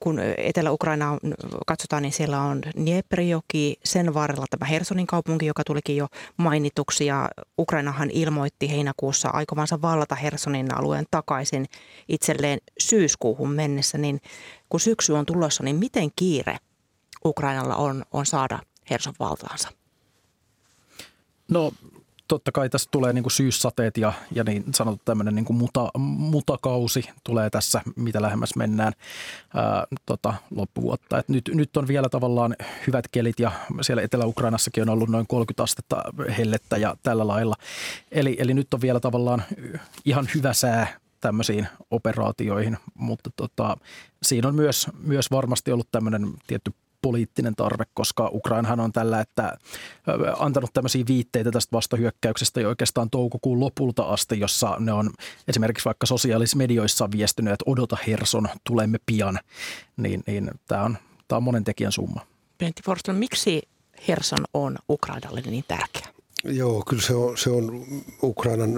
kun 0.00 0.20
Etelä-Ukraina 0.36 1.18
katsotaan, 1.66 2.02
niin 2.02 2.12
siellä 2.12 2.40
on 2.40 2.62
Dnieperjoki, 2.62 3.76
sen 3.84 4.14
varrella 4.14 4.46
tämä 4.50 4.66
Hersonin 4.66 5.06
kaupunki, 5.06 5.46
joka 5.46 5.64
tulikin 5.64 5.96
jo 5.96 6.06
mainituksi 6.36 7.06
ja 7.06 7.28
Ukrainahan 7.58 8.10
ilmoitti 8.10 8.70
heinäkuussa 8.70 9.28
aikovansa 9.28 9.82
vallata 9.82 10.14
Hersonin 10.14 10.78
alueen 10.78 11.04
takaisin 11.10 11.66
itselleen 12.08 12.58
syyskuuhun 12.78 13.50
mennessä, 13.50 13.98
niin 13.98 14.20
kun 14.68 14.80
syksy 14.80 15.12
on 15.12 15.26
tulossa, 15.26 15.62
niin 15.64 15.76
miten 15.76 16.10
kiire 16.16 16.56
Ukrainalla 17.24 17.76
on, 17.76 18.04
on 18.12 18.26
saada 18.26 18.58
Herson 18.90 19.14
valtaansa? 19.18 19.68
No 21.48 21.72
totta 22.28 22.52
kai 22.52 22.68
tässä 22.68 22.88
tulee 22.90 23.12
niin 23.12 23.22
kuin 23.22 23.32
syyssateet 23.32 23.96
ja, 23.96 24.12
ja 24.32 24.44
niin 24.44 24.64
sanottu 24.74 25.02
tämmöinen 25.04 25.34
niin 25.34 25.44
kuin 25.44 25.56
muta, 25.56 25.90
mutakausi 25.98 27.10
tulee 27.24 27.50
tässä, 27.50 27.82
mitä 27.96 28.22
lähemmäs 28.22 28.56
mennään 28.56 28.92
ää, 29.54 29.84
tota, 30.06 30.34
loppuvuotta. 30.50 31.18
Et 31.18 31.28
nyt, 31.28 31.50
nyt 31.54 31.76
on 31.76 31.88
vielä 31.88 32.08
tavallaan 32.08 32.56
hyvät 32.86 33.08
kelit 33.12 33.40
ja 33.40 33.52
siellä 33.80 34.02
Etelä-Ukrainassakin 34.02 34.82
on 34.82 34.88
ollut 34.88 35.08
noin 35.08 35.26
30 35.26 35.62
astetta 35.62 36.02
hellettä 36.38 36.76
ja 36.76 36.96
tällä 37.02 37.26
lailla. 37.26 37.54
Eli, 38.12 38.36
eli 38.38 38.54
nyt 38.54 38.74
on 38.74 38.80
vielä 38.80 39.00
tavallaan 39.00 39.42
ihan 40.04 40.28
hyvä 40.34 40.52
sää 40.52 40.98
tämmöisiin 41.20 41.68
operaatioihin, 41.90 42.76
mutta 42.94 43.30
tota, 43.36 43.76
siinä 44.22 44.48
on 44.48 44.54
myös, 44.54 44.86
myös 44.98 45.30
varmasti 45.30 45.72
ollut 45.72 45.88
tämmöinen 45.92 46.32
tietty 46.46 46.72
poliittinen 47.08 47.54
tarve, 47.54 47.84
koska 47.94 48.30
Ukrainahan 48.32 48.80
on 48.80 48.92
tällä, 48.92 49.20
että 49.20 49.58
antanut 50.38 50.70
tämmöisiä 50.72 51.04
viitteitä 51.08 51.50
tästä 51.50 51.72
vastahyökkäyksestä 51.72 52.60
jo 52.60 52.68
oikeastaan 52.68 53.10
toukokuun 53.10 53.60
lopulta 53.60 54.02
asti, 54.02 54.40
jossa 54.40 54.76
ne 54.78 54.92
on 54.92 55.10
esimerkiksi 55.48 55.84
vaikka 55.84 56.06
sosiaalisissa 56.06 56.56
medioissa 56.56 57.08
viestinyt, 57.10 57.52
että 57.52 57.70
odota 57.70 57.96
Herson, 58.06 58.48
tulemme 58.64 58.98
pian, 59.06 59.38
niin, 59.96 60.22
niin 60.26 60.50
tämä 60.66 60.82
on, 60.82 60.98
tämä 61.28 61.36
on 61.36 61.42
monen 61.42 61.64
tekijän 61.64 61.92
summa. 61.92 62.26
Pentti 62.58 62.82
Forston, 62.82 63.16
miksi 63.16 63.62
Herson 64.08 64.44
on 64.54 64.78
Ukrainalle 64.90 65.40
niin 65.40 65.64
tärkeä? 65.68 66.08
Joo, 66.44 66.82
kyllä 66.88 67.02
se 67.02 67.14
on, 67.14 67.38
se 67.38 67.50
on 67.50 67.86
Ukrainan 68.22 68.70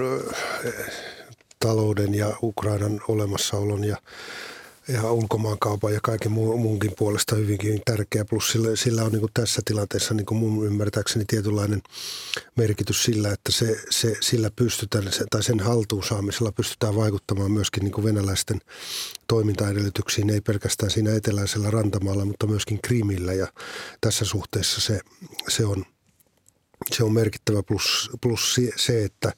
talouden 1.58 2.14
ja 2.14 2.36
Ukrainan 2.42 3.00
olemassaolon 3.08 3.84
ja 3.84 3.96
ja 4.88 5.12
ulkomaankaupan 5.12 5.94
ja 5.94 6.00
kaiken 6.02 6.32
muunkin 6.32 6.92
puolesta 6.98 7.36
hyvinkin 7.36 7.82
tärkeä. 7.84 8.24
Plus 8.24 8.50
sillä, 8.50 8.76
sillä 8.76 9.04
on 9.04 9.12
niin 9.12 9.20
kuin 9.20 9.30
tässä 9.34 9.62
tilanteessa 9.64 10.14
niin 10.14 10.26
kuin 10.26 10.38
mun 10.38 10.66
ymmärtääkseni 10.66 11.24
tietynlainen 11.24 11.82
merkitys 12.56 13.02
sillä, 13.02 13.32
että 13.32 13.52
se, 13.52 13.80
se, 13.90 14.16
sillä 14.20 14.50
pystytään, 14.56 15.04
tai 15.30 15.42
sen 15.42 15.60
haltuun 15.60 16.04
saamisella 16.04 16.52
pystytään 16.52 16.96
vaikuttamaan 16.96 17.50
myöskin 17.50 17.84
niin 17.84 17.92
kuin 17.92 18.04
venäläisten 18.04 18.60
toimintaedellytyksiin, 19.28 20.30
ei 20.30 20.40
pelkästään 20.40 20.90
siinä 20.90 21.14
eteläisellä 21.14 21.70
rantamaalla, 21.70 22.24
mutta 22.24 22.46
myöskin 22.46 22.78
Krimillä. 22.82 23.32
Ja 23.32 23.46
tässä 24.00 24.24
suhteessa 24.24 24.80
se, 24.80 25.00
se 25.48 25.66
on– 25.66 25.84
se 26.92 27.04
on 27.04 27.12
merkittävä 27.12 27.62
plus, 27.62 28.10
plus 28.20 28.56
se, 28.76 29.04
että, 29.04 29.32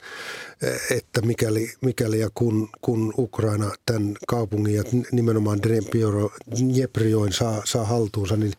että 0.91 1.21
mikäli, 1.21 1.73
mikäli 1.81 2.19
ja 2.19 2.29
kun, 2.33 2.69
kun 2.81 3.13
Ukraina 3.17 3.71
tämän 3.85 4.13
kaupungin 4.27 4.75
ja 4.75 4.83
nimenomaan 5.11 5.59
Dnieprioin 6.57 7.33
saa, 7.33 7.61
saa 7.65 7.85
haltuunsa, 7.85 8.35
niin 8.35 8.53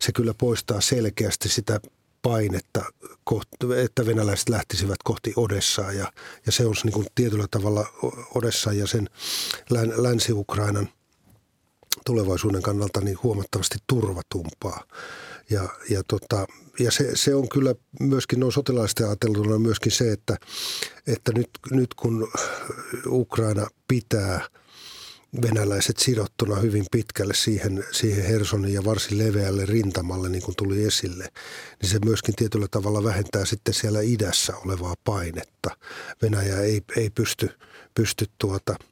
se 0.00 0.12
kyllä 0.12 0.34
poistaa 0.38 0.80
selkeästi 0.80 1.48
sitä 1.48 1.80
painetta, 2.22 2.84
että 3.84 4.06
venäläiset 4.06 4.48
lähtisivät 4.48 4.98
kohti 5.04 5.32
Odessaa 5.36 5.92
ja, 5.92 6.12
ja 6.46 6.52
se 6.52 6.66
on 6.66 6.74
niin 6.84 7.06
tietyllä 7.14 7.46
tavalla 7.50 7.86
Odessa 8.34 8.72
ja 8.72 8.86
sen 8.86 9.08
Länsi-Ukrainan 9.96 10.88
tulevaisuuden 12.06 12.62
kannalta 12.62 13.00
niin 13.00 13.18
huomattavasti 13.22 13.78
turvatumpaa. 13.86 14.84
Ja, 15.50 15.68
ja, 15.90 16.02
tota, 16.08 16.46
ja 16.78 16.90
se, 16.90 17.10
se, 17.14 17.34
on 17.34 17.48
kyllä 17.48 17.74
myöskin 18.00 18.40
noin 18.40 18.52
sotilaallisesti 18.52 19.04
ajateltuna 19.04 19.58
myöskin 19.58 19.92
se, 19.92 20.12
että, 20.12 20.36
että 21.06 21.32
nyt, 21.32 21.50
nyt 21.70 21.94
kun 21.94 22.32
Ukraina 23.06 23.66
pitää 23.88 24.48
venäläiset 25.42 25.98
sidottuna 25.98 26.56
hyvin 26.56 26.86
pitkälle 26.90 27.34
siihen, 27.34 27.84
siihen 27.92 28.24
Hersonin 28.24 28.74
ja 28.74 28.84
varsin 28.84 29.18
leveälle 29.18 29.66
rintamalle, 29.66 30.28
niin 30.28 30.42
kuin 30.42 30.56
tuli 30.56 30.84
esille, 30.84 31.28
niin 31.82 31.90
se 31.90 31.98
myöskin 32.04 32.34
tietyllä 32.34 32.68
tavalla 32.70 33.04
vähentää 33.04 33.44
sitten 33.44 33.74
siellä 33.74 34.00
idässä 34.00 34.56
olevaa 34.56 34.94
painetta. 35.04 35.76
Venäjä 36.22 36.60
ei, 36.60 36.82
ei 36.96 37.10
pysty, 37.10 37.50
pysty 37.94 38.26
tuota– 38.38 38.76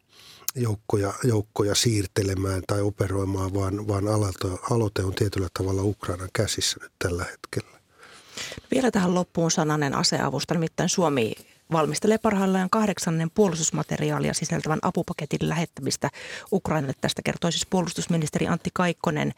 joukkoja, 0.54 1.12
joukkoja 1.24 1.74
siirtelemään 1.74 2.62
tai 2.66 2.80
operoimaan, 2.80 3.54
vaan, 3.54 3.88
vaan 3.88 4.08
aloite, 4.08 4.48
aloite 4.70 5.02
on 5.02 5.14
tietyllä 5.14 5.48
tavalla 5.58 5.82
Ukrainan 5.82 6.28
käsissä 6.32 6.76
nyt 6.82 6.92
tällä 6.98 7.24
hetkellä. 7.24 7.78
Vielä 8.74 8.90
tähän 8.90 9.14
loppuun 9.14 9.50
sananen 9.50 9.94
aseavusta, 9.94 10.54
nimittäin 10.54 10.88
Suomi 10.88 11.34
valmistelee 11.72 12.18
parhaillaan 12.18 12.70
kahdeksannen 12.70 13.30
puolustusmateriaalia 13.30 14.34
sisältävän 14.34 14.78
apupaketin 14.82 15.48
lähettämistä 15.48 16.10
Ukrainalle. 16.52 16.94
Tästä 17.00 17.22
kertoi 17.22 17.52
siis 17.52 17.66
puolustusministeri 17.66 18.46
Antti 18.46 18.70
Kaikkonen 18.72 19.32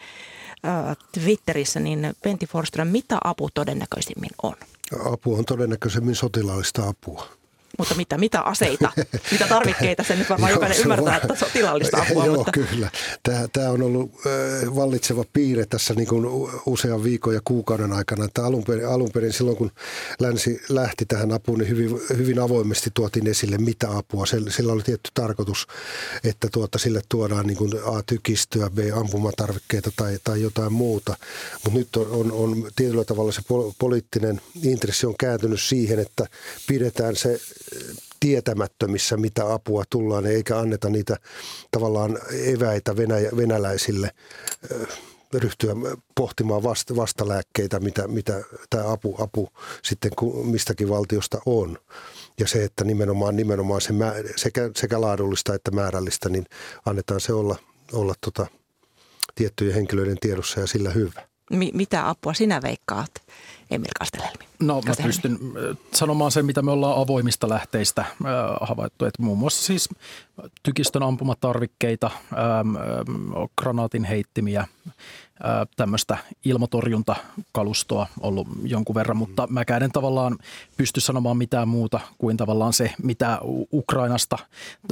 äh, 0.65 0.97
Twitterissä. 1.13 1.81
Niin 1.81 2.15
Pentti 2.23 2.47
Forström, 2.47 2.89
mitä 2.89 3.19
apu 3.25 3.49
todennäköisimmin 3.55 4.31
on? 4.43 4.55
Apu 5.13 5.35
on 5.35 5.45
todennäköisemmin 5.45 6.15
sotilaallista 6.15 6.89
apua. 6.89 7.29
Mutta 7.79 7.95
mitä, 7.95 8.19
mitä 8.19 8.41
aseita, 8.41 8.93
mitä 9.33 9.47
tarvikkeita, 9.49 10.03
se 10.03 10.17
nyt 10.17 10.31
varmaan 10.31 10.51
Joo, 10.51 10.57
jokainen 10.57 10.81
ymmärtää, 10.81 11.17
että 11.17 11.35
sotilaallista 11.35 12.03
apua. 12.03 12.27
Joo, 12.27 12.37
mutta... 12.37 12.53
kyllä. 12.53 12.91
Tämä, 13.23 13.49
tämä 13.53 13.71
on 13.71 13.83
ollut 13.83 14.11
äh, 14.27 14.75
vallitseva 14.75 15.25
piirre 15.33 15.67
tässä 15.67 15.95
niin 15.95 16.09
kuin 16.09 16.27
usean 16.67 17.05
viikon 17.05 17.35
ja 17.35 17.41
kuukauden 17.45 17.93
aikana. 17.93 18.25
Että 18.25 18.45
alun, 18.45 18.65
perin, 18.65 18.89
alun 18.89 19.11
perin 19.15 19.33
silloin, 19.33 19.57
kun 19.57 19.71
länsi 20.21 20.61
lähti 20.69 21.07
tähän 21.07 21.33
apuun, 21.33 21.59
niin 21.59 21.69
hyvin, 21.69 22.01
hyvin 22.17 22.39
avoimesti 22.39 22.91
tuotiin 22.95 23.27
esille, 23.27 23.59
mitä 23.59 23.97
apua. 23.97 24.27
Sillä 24.27 24.73
oli 24.73 24.83
tietty 24.83 25.11
tarkoitus, 25.15 25.67
että 26.25 26.49
tuota, 26.53 26.79
sille 26.79 27.01
tuodaan 27.09 27.47
niin 27.47 27.57
kuin 27.57 27.73
A, 27.85 28.03
tykistöä, 28.07 28.71
B, 28.71 28.79
ampumatarvikkeita 28.95 29.91
tai, 29.97 30.19
tai 30.25 30.43
jotain 30.43 30.73
muuta. 30.73 31.17
Mutta 31.65 31.79
nyt 31.79 31.97
on, 31.97 32.07
on, 32.11 32.33
on 32.33 32.69
tietyllä 32.77 33.05
tavalla 33.05 33.33
se 33.33 33.43
poliittinen 33.79 34.41
intressi 34.63 35.07
on 35.07 35.15
kääntynyt 35.21 35.61
siihen, 35.61 35.99
että 35.99 36.27
pidetään 36.67 37.17
se 37.17 37.41
tietämättömissä, 38.21 39.17
mitä 39.17 39.53
apua 39.53 39.85
tullaan, 39.91 40.27
eikä 40.27 40.59
anneta 40.59 40.91
niitä 40.91 41.17
tavallaan 41.71 42.19
eväitä 42.31 42.97
Venäjä, 42.97 43.31
venäläisille 43.37 44.11
ryhtyä 45.35 45.75
pohtimaan 46.15 46.63
vasta, 46.63 46.97
vastalääkkeitä, 46.97 47.81
mitä, 47.81 48.09
mitä 48.09 48.43
tämä 48.71 48.93
apu, 48.93 49.17
apu 49.19 49.49
sitten 49.83 50.11
mistäkin 50.45 50.89
valtiosta 50.89 51.41
on. 51.47 51.79
Ja 52.41 52.49
se, 52.49 52.65
että 52.65 52.85
nimenomaan, 52.85 53.37
nimenomaan 53.37 53.81
se 53.81 53.93
sekä, 54.37 54.71
sekä 54.77 55.01
laadullista 55.01 55.55
että 55.55 55.71
määrällistä, 55.71 56.29
niin 56.29 56.47
annetaan 56.87 57.21
se 57.21 57.33
olla, 57.33 57.57
olla 57.93 58.15
tota, 58.21 58.47
tiettyjen 59.35 59.75
henkilöiden 59.75 60.19
tiedossa 60.21 60.61
ja 60.61 60.67
sillä 60.67 60.91
hyvä. 60.91 61.34
Mi- 61.57 61.71
mitä 61.75 62.09
apua 62.09 62.35
sinä 62.35 62.63
veikkaat, 62.63 63.11
Emil 63.71 63.89
Kastelhelmi? 63.99 64.45
No 64.61 64.83
mä 64.87 64.95
pystyn 65.03 65.39
sanomaan 65.95 66.31
sen, 66.31 66.47
mitä 66.47 66.63
me 66.63 66.71
ollaan 66.71 67.01
avoimista 67.01 67.49
lähteistä 67.49 68.05
havaittu, 68.61 69.05
että 69.05 69.23
muun 69.23 69.39
muassa 69.39 69.67
siis 69.67 69.89
tykistön 70.63 71.03
ampumatarvikkeita, 71.03 72.11
granaatin 73.61 74.05
heittimiä, 74.05 74.67
tämmöistä 75.77 76.19
ilmatorjuntakalustoa 76.45 78.07
ollut 78.21 78.49
jonkun 78.63 78.95
verran, 78.95 79.17
mutta 79.17 79.47
mä 79.47 79.65
en 79.83 79.93
tavallaan 79.93 80.39
pysty 80.77 81.01
sanomaan 81.01 81.37
mitään 81.37 81.69
muuta 81.69 82.01
kuin 82.19 82.37
tavallaan 82.37 82.73
se, 82.73 82.93
mitä 83.03 83.39
Ukrainasta 83.73 84.39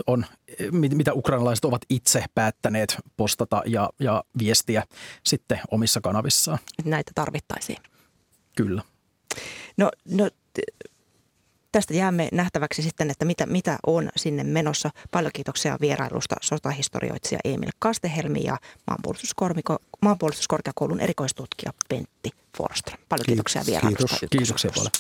on, 0.07 0.27
mitä 0.73 1.13
ukrainalaiset 1.13 1.65
ovat 1.65 1.83
itse 1.89 2.25
päättäneet 2.35 2.97
postata 3.17 3.63
ja, 3.67 3.91
ja 3.99 4.25
viestiä 4.39 4.83
sitten 5.25 5.61
omissa 5.71 6.01
kanavissaan. 6.01 6.59
Näitä 6.85 7.13
tarvittaisiin. 7.15 7.79
Kyllä. 8.57 8.83
No, 9.77 9.91
no 10.11 10.31
tästä 11.73 11.95
jäämme 11.95 12.29
nähtäväksi 12.33 12.83
sitten, 12.83 13.11
että 13.11 13.25
mitä, 13.25 13.47
mitä 13.47 13.79
on 13.87 14.11
sinne 14.17 14.45
menossa. 14.45 14.91
Paljon 15.11 15.33
kiitoksia 15.35 15.77
vierailusta 15.81 16.37
sotahistorioitsija 16.41 17.41
Emil 17.45 17.71
Kastehelmi 17.79 18.45
ja 18.45 18.57
maanpuolustuskorkeakoulun 20.03 21.01
erikoistutkija 21.01 21.73
Pentti 21.89 22.31
Forsström. 22.57 22.99
Paljon 23.09 23.27
kiitoksia 23.27 23.63
vierailusta. 23.67 24.07
Kiitos. 24.07 24.29
Kiitoksia 24.31 24.71
paljon. 24.75 24.93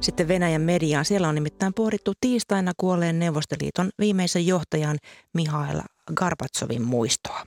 Sitten 0.00 0.28
Venäjän 0.28 0.62
mediaan. 0.62 1.04
Siellä 1.04 1.28
on 1.28 1.34
nimittäin 1.34 1.74
pohdittu 1.74 2.12
tiistaina 2.20 2.72
kuolleen 2.76 3.18
Neuvostoliiton 3.18 3.90
viimeisen 3.98 4.46
johtajan 4.46 4.98
Mihail 5.34 5.80
Garbatsovin 6.14 6.82
muistoa. 6.82 7.46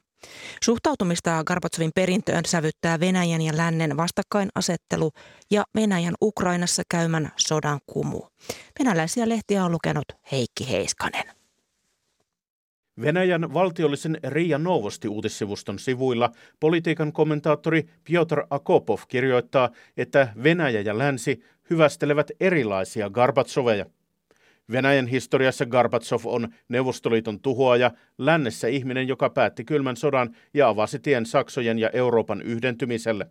Suhtautumista 0.64 1.44
Garbatsovin 1.44 1.92
perintöön 1.96 2.46
sävyttää 2.46 3.00
Venäjän 3.00 3.42
ja 3.42 3.58
lännen 3.58 3.98
vastakkainasettelu 3.98 5.12
ja 5.52 5.64
Venäjän 5.76 6.14
Ukrainassa 6.22 6.84
käymän 6.90 7.32
sodan 7.38 7.80
kumu. 7.86 8.22
Venäläisiä 8.80 9.30
lehtiä 9.30 9.66
on 9.66 9.72
lukenut 9.72 10.06
Heikki 10.32 10.70
Heiskanen. 10.72 11.26
Venäjän 13.02 13.54
valtiollisen 13.54 14.18
Ria 14.24 14.58
Novosti 14.58 15.08
uutissivuston 15.08 15.80
sivuilla 15.80 16.32
politiikan 16.60 17.14
kommentaattori 17.14 17.90
Piotr 18.04 18.44
Akopov 18.50 19.00
kirjoittaa, 19.08 19.70
että 19.98 20.34
Venäjä 20.44 20.82
ja 20.82 20.98
länsi 20.98 21.44
hyvästelevät 21.70 22.32
erilaisia 22.40 23.10
Garbatsoveja. 23.10 23.86
Venäjän 24.72 25.08
historiassa 25.08 25.66
Garbatsov 25.66 26.22
on 26.26 26.48
Neuvostoliiton 26.70 27.40
tuhoaja, 27.40 27.92
lännessä 28.18 28.68
ihminen, 28.68 29.08
joka 29.08 29.30
päätti 29.30 29.64
kylmän 29.66 29.98
sodan 29.98 30.36
ja 30.54 30.70
avasi 30.70 31.00
tien 31.00 31.26
Saksojen 31.26 31.80
ja 31.80 31.90
Euroopan 31.90 32.42
yhdentymiselle. 32.42 33.28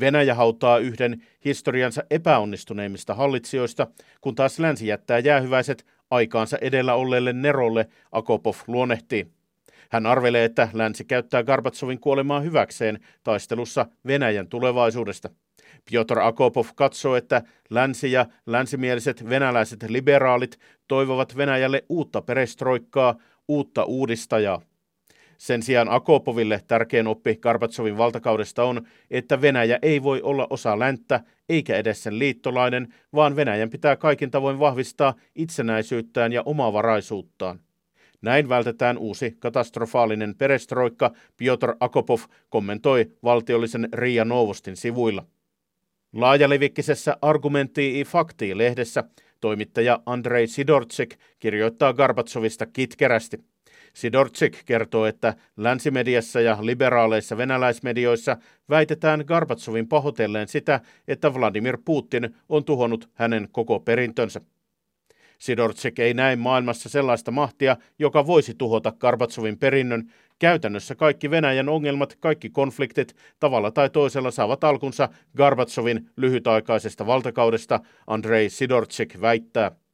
Venäjä 0.00 0.34
hautaa 0.34 0.78
yhden 0.78 1.22
historiansa 1.44 2.02
epäonnistuneimmista 2.10 3.14
hallitsijoista, 3.14 3.86
kun 4.20 4.34
taas 4.34 4.58
länsi 4.58 4.86
jättää 4.86 5.18
jäähyväiset 5.18 5.86
aikaansa 6.10 6.58
edellä 6.60 6.94
olleelle 6.94 7.32
Nerolle, 7.32 7.86
Akopov 8.12 8.54
luonnehtii. 8.66 9.37
Hän 9.88 10.06
arvelee, 10.06 10.44
että 10.44 10.68
länsi 10.72 11.04
käyttää 11.04 11.42
Garbatsovin 11.42 12.00
kuolemaa 12.00 12.40
hyväkseen 12.40 12.98
taistelussa 13.24 13.86
Venäjän 14.06 14.48
tulevaisuudesta. 14.48 15.30
Piotr 15.90 16.18
Akopov 16.18 16.66
katsoo, 16.74 17.16
että 17.16 17.42
länsi 17.70 18.12
ja 18.12 18.26
länsimieliset 18.46 19.28
venäläiset 19.28 19.82
liberaalit 19.88 20.58
toivovat 20.88 21.36
Venäjälle 21.36 21.84
uutta 21.88 22.22
perestroikkaa, 22.22 23.14
uutta 23.48 23.84
uudistajaa. 23.84 24.60
Sen 25.38 25.62
sijaan 25.62 25.88
Akopoville 25.88 26.60
tärkein 26.66 27.06
oppi 27.06 27.36
Karbatsovin 27.36 27.98
valtakaudesta 27.98 28.64
on, 28.64 28.86
että 29.10 29.40
Venäjä 29.40 29.78
ei 29.82 30.02
voi 30.02 30.22
olla 30.22 30.46
osa 30.50 30.78
länttä 30.78 31.20
eikä 31.48 31.76
edes 31.76 32.02
sen 32.02 32.18
liittolainen, 32.18 32.94
vaan 33.14 33.36
Venäjän 33.36 33.70
pitää 33.70 33.96
kaikin 33.96 34.30
tavoin 34.30 34.58
vahvistaa 34.58 35.14
itsenäisyyttään 35.34 36.32
ja 36.32 36.42
omavaraisuuttaan. 36.42 37.60
Näin 38.22 38.48
vältetään 38.48 38.98
uusi 38.98 39.36
katastrofaalinen 39.38 40.34
perestroikka, 40.34 41.10
Piotr 41.36 41.74
Akopov 41.80 42.20
kommentoi 42.48 43.06
valtiollisen 43.22 43.88
Ria 43.92 44.24
Novostin 44.24 44.76
sivuilla. 44.76 45.24
Laajalevikkisessä 46.12 47.16
Argumentii 47.22 48.04
Faktii-lehdessä 48.04 49.04
toimittaja 49.40 50.00
Andrei 50.06 50.46
Sidorczyk 50.46 51.16
kirjoittaa 51.38 51.92
Garbatsovista 51.92 52.66
kitkerästi. 52.66 53.38
Sidorczyk 53.94 54.58
kertoo, 54.66 55.06
että 55.06 55.34
länsimediassa 55.56 56.40
ja 56.40 56.58
liberaaleissa 56.60 57.36
venäläismedioissa 57.36 58.36
väitetään 58.68 59.24
Garbatsovin 59.26 59.88
pahoitelleen 59.88 60.48
sitä, 60.48 60.80
että 61.08 61.34
Vladimir 61.34 61.78
Putin 61.84 62.34
on 62.48 62.64
tuhonnut 62.64 63.08
hänen 63.14 63.48
koko 63.52 63.80
perintönsä. 63.80 64.40
Sidorczyk 65.38 65.98
ei 65.98 66.14
näe 66.14 66.36
maailmassa 66.36 66.88
sellaista 66.88 67.30
mahtia, 67.30 67.76
joka 67.98 68.26
voisi 68.26 68.54
tuhota 68.54 68.92
Garbatsovin 68.92 69.58
perinnön. 69.58 70.12
Käytännössä 70.38 70.94
kaikki 70.94 71.30
Venäjän 71.30 71.68
ongelmat, 71.68 72.16
kaikki 72.20 72.50
konfliktit 72.50 73.16
tavalla 73.40 73.70
tai 73.70 73.90
toisella 73.90 74.30
saavat 74.30 74.64
alkunsa 74.64 75.08
Garbatsovin 75.36 76.10
lyhytaikaisesta 76.16 77.06
valtakaudesta, 77.06 77.80
Andrei 78.06 78.50
Sidorczyk 78.50 79.20
väittää. 79.20 79.87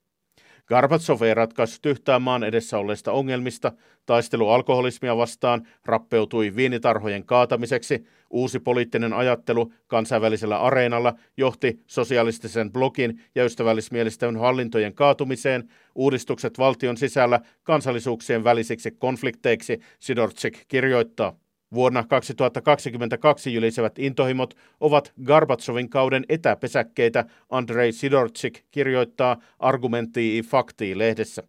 Garbatsov 0.66 1.22
ei 1.22 1.34
ratkaissut 1.34 1.86
yhtään 1.86 2.22
maan 2.22 2.44
edessä 2.44 2.78
olleista 2.78 3.12
ongelmista. 3.12 3.72
Taistelu 4.06 4.48
alkoholismia 4.48 5.16
vastaan 5.16 5.66
rappeutui 5.84 6.56
viinitarhojen 6.56 7.24
kaatamiseksi. 7.24 8.06
Uusi 8.30 8.60
poliittinen 8.60 9.12
ajattelu 9.12 9.72
kansainvälisellä 9.86 10.60
areenalla 10.60 11.14
johti 11.36 11.80
sosialistisen 11.86 12.72
blokin 12.72 13.20
ja 13.34 13.44
ystävällismielisten 13.44 14.36
hallintojen 14.36 14.94
kaatumiseen. 14.94 15.68
Uudistukset 15.94 16.58
valtion 16.58 16.96
sisällä 16.96 17.40
kansallisuuksien 17.62 18.44
välisiksi 18.44 18.90
konflikteiksi, 18.90 19.80
Sidorczyk 19.98 20.58
kirjoittaa. 20.68 21.43
Vuonna 21.74 22.04
2022 22.04 23.54
jylisevät 23.54 23.98
intohimot 23.98 24.54
ovat 24.80 25.12
Garbatsovin 25.24 25.90
kauden 25.90 26.24
etäpesäkkeitä, 26.28 27.24
Andrei 27.50 27.92
Sidorczyk 27.92 28.60
kirjoittaa 28.70 29.36
Argumentii 29.58 30.42
faktii 30.42 30.98
lehdessä. 30.98 31.42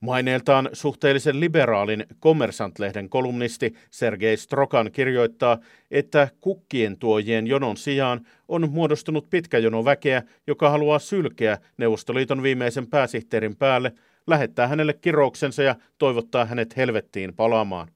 Maineeltaan 0.00 0.68
suhteellisen 0.72 1.40
liberaalin 1.40 2.06
Kommersant-lehden 2.20 3.08
kolumnisti 3.08 3.74
Sergei 3.90 4.36
Strokan 4.36 4.92
kirjoittaa, 4.92 5.58
että 5.90 6.28
kukkien 6.40 6.98
tuojien 6.98 7.46
jonon 7.46 7.76
sijaan 7.76 8.20
on 8.48 8.70
muodostunut 8.70 9.30
pitkä 9.30 9.58
jono 9.58 9.84
väkeä, 9.84 10.22
joka 10.46 10.70
haluaa 10.70 10.98
sylkeä 10.98 11.58
Neuvostoliiton 11.76 12.42
viimeisen 12.42 12.86
pääsihteerin 12.86 13.56
päälle, 13.56 13.92
lähettää 14.26 14.68
hänelle 14.68 14.92
kirouksensa 14.92 15.62
ja 15.62 15.76
toivottaa 15.98 16.44
hänet 16.44 16.76
helvettiin 16.76 17.34
palaamaan. 17.34 17.88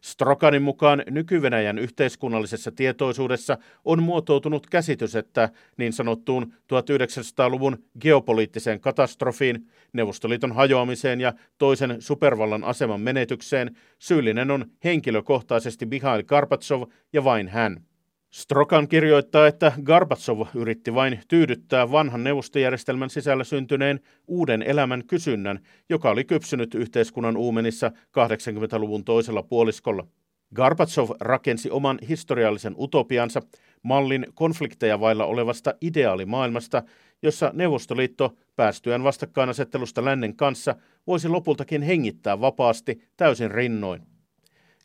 Strokanin 0.00 0.62
mukaan 0.62 1.02
nyky-Venäjän 1.10 1.78
yhteiskunnallisessa 1.78 2.72
tietoisuudessa 2.72 3.58
on 3.84 4.02
muotoutunut 4.02 4.66
käsitys, 4.66 5.16
että 5.16 5.48
niin 5.76 5.92
sanottuun 5.92 6.52
1900-luvun 6.52 7.84
geopoliittiseen 8.00 8.80
katastrofiin, 8.80 9.66
Neuvostoliiton 9.92 10.52
hajoamiseen 10.52 11.20
ja 11.20 11.32
toisen 11.58 11.96
supervallan 11.98 12.64
aseman 12.64 13.00
menetykseen 13.00 13.76
syyllinen 13.98 14.50
on 14.50 14.66
henkilökohtaisesti 14.84 15.86
Mihail 15.86 16.22
Karpatsov 16.22 16.82
ja 17.12 17.24
vain 17.24 17.48
hän. 17.48 17.87
Strokan 18.30 18.88
kirjoittaa, 18.88 19.46
että 19.46 19.72
Garbatsov 19.82 20.46
yritti 20.54 20.94
vain 20.94 21.20
tyydyttää 21.28 21.90
vanhan 21.92 22.24
neuvostojärjestelmän 22.24 23.10
sisällä 23.10 23.44
syntyneen 23.44 24.00
uuden 24.26 24.62
elämän 24.62 25.02
kysynnän, 25.06 25.60
joka 25.88 26.10
oli 26.10 26.24
kypsynyt 26.24 26.74
yhteiskunnan 26.74 27.36
uumenissa 27.36 27.88
80-luvun 27.88 29.04
toisella 29.04 29.42
puoliskolla. 29.42 30.06
Garbatsov 30.54 31.10
rakensi 31.20 31.70
oman 31.70 31.98
historiallisen 32.08 32.74
utopiansa, 32.78 33.42
mallin 33.82 34.26
konflikteja 34.34 35.00
vailla 35.00 35.24
olevasta 35.24 35.74
ideaalimaailmasta, 35.80 36.82
jossa 37.22 37.50
Neuvostoliitto 37.54 38.36
päästyään 38.56 39.04
vastakkainasettelusta 39.04 40.04
lännen 40.04 40.36
kanssa 40.36 40.74
voisi 41.06 41.28
lopultakin 41.28 41.82
hengittää 41.82 42.40
vapaasti 42.40 43.02
täysin 43.16 43.50
rinnoin. 43.50 44.17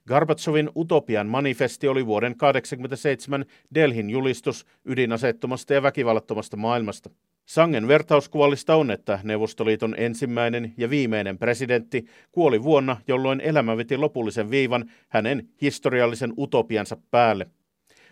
Garbatsovin 0.08 0.70
utopian 0.76 1.28
manifesti 1.28 1.88
oli 1.88 2.06
vuoden 2.06 2.38
1987 2.38 3.46
Delhin 3.76 4.10
julistus 4.10 4.66
ydinaseettomasta 4.86 5.74
ja 5.74 5.84
väkivallattomasta 5.84 6.58
maailmasta. 6.58 7.10
Sangen 7.46 7.88
vertauskuvallista 7.88 8.76
on, 8.76 8.92
että 8.92 9.20
Neuvostoliiton 9.24 9.96
ensimmäinen 9.98 10.74
ja 10.78 10.90
viimeinen 10.90 11.38
presidentti 11.38 12.06
kuoli 12.32 12.64
vuonna, 12.64 12.98
jolloin 13.08 13.42
elämä 13.42 13.78
veti 13.78 13.98
lopullisen 13.98 14.50
viivan 14.50 14.92
hänen 15.10 15.50
historiallisen 15.62 16.34
utopiansa 16.38 16.98
päälle. 17.12 17.48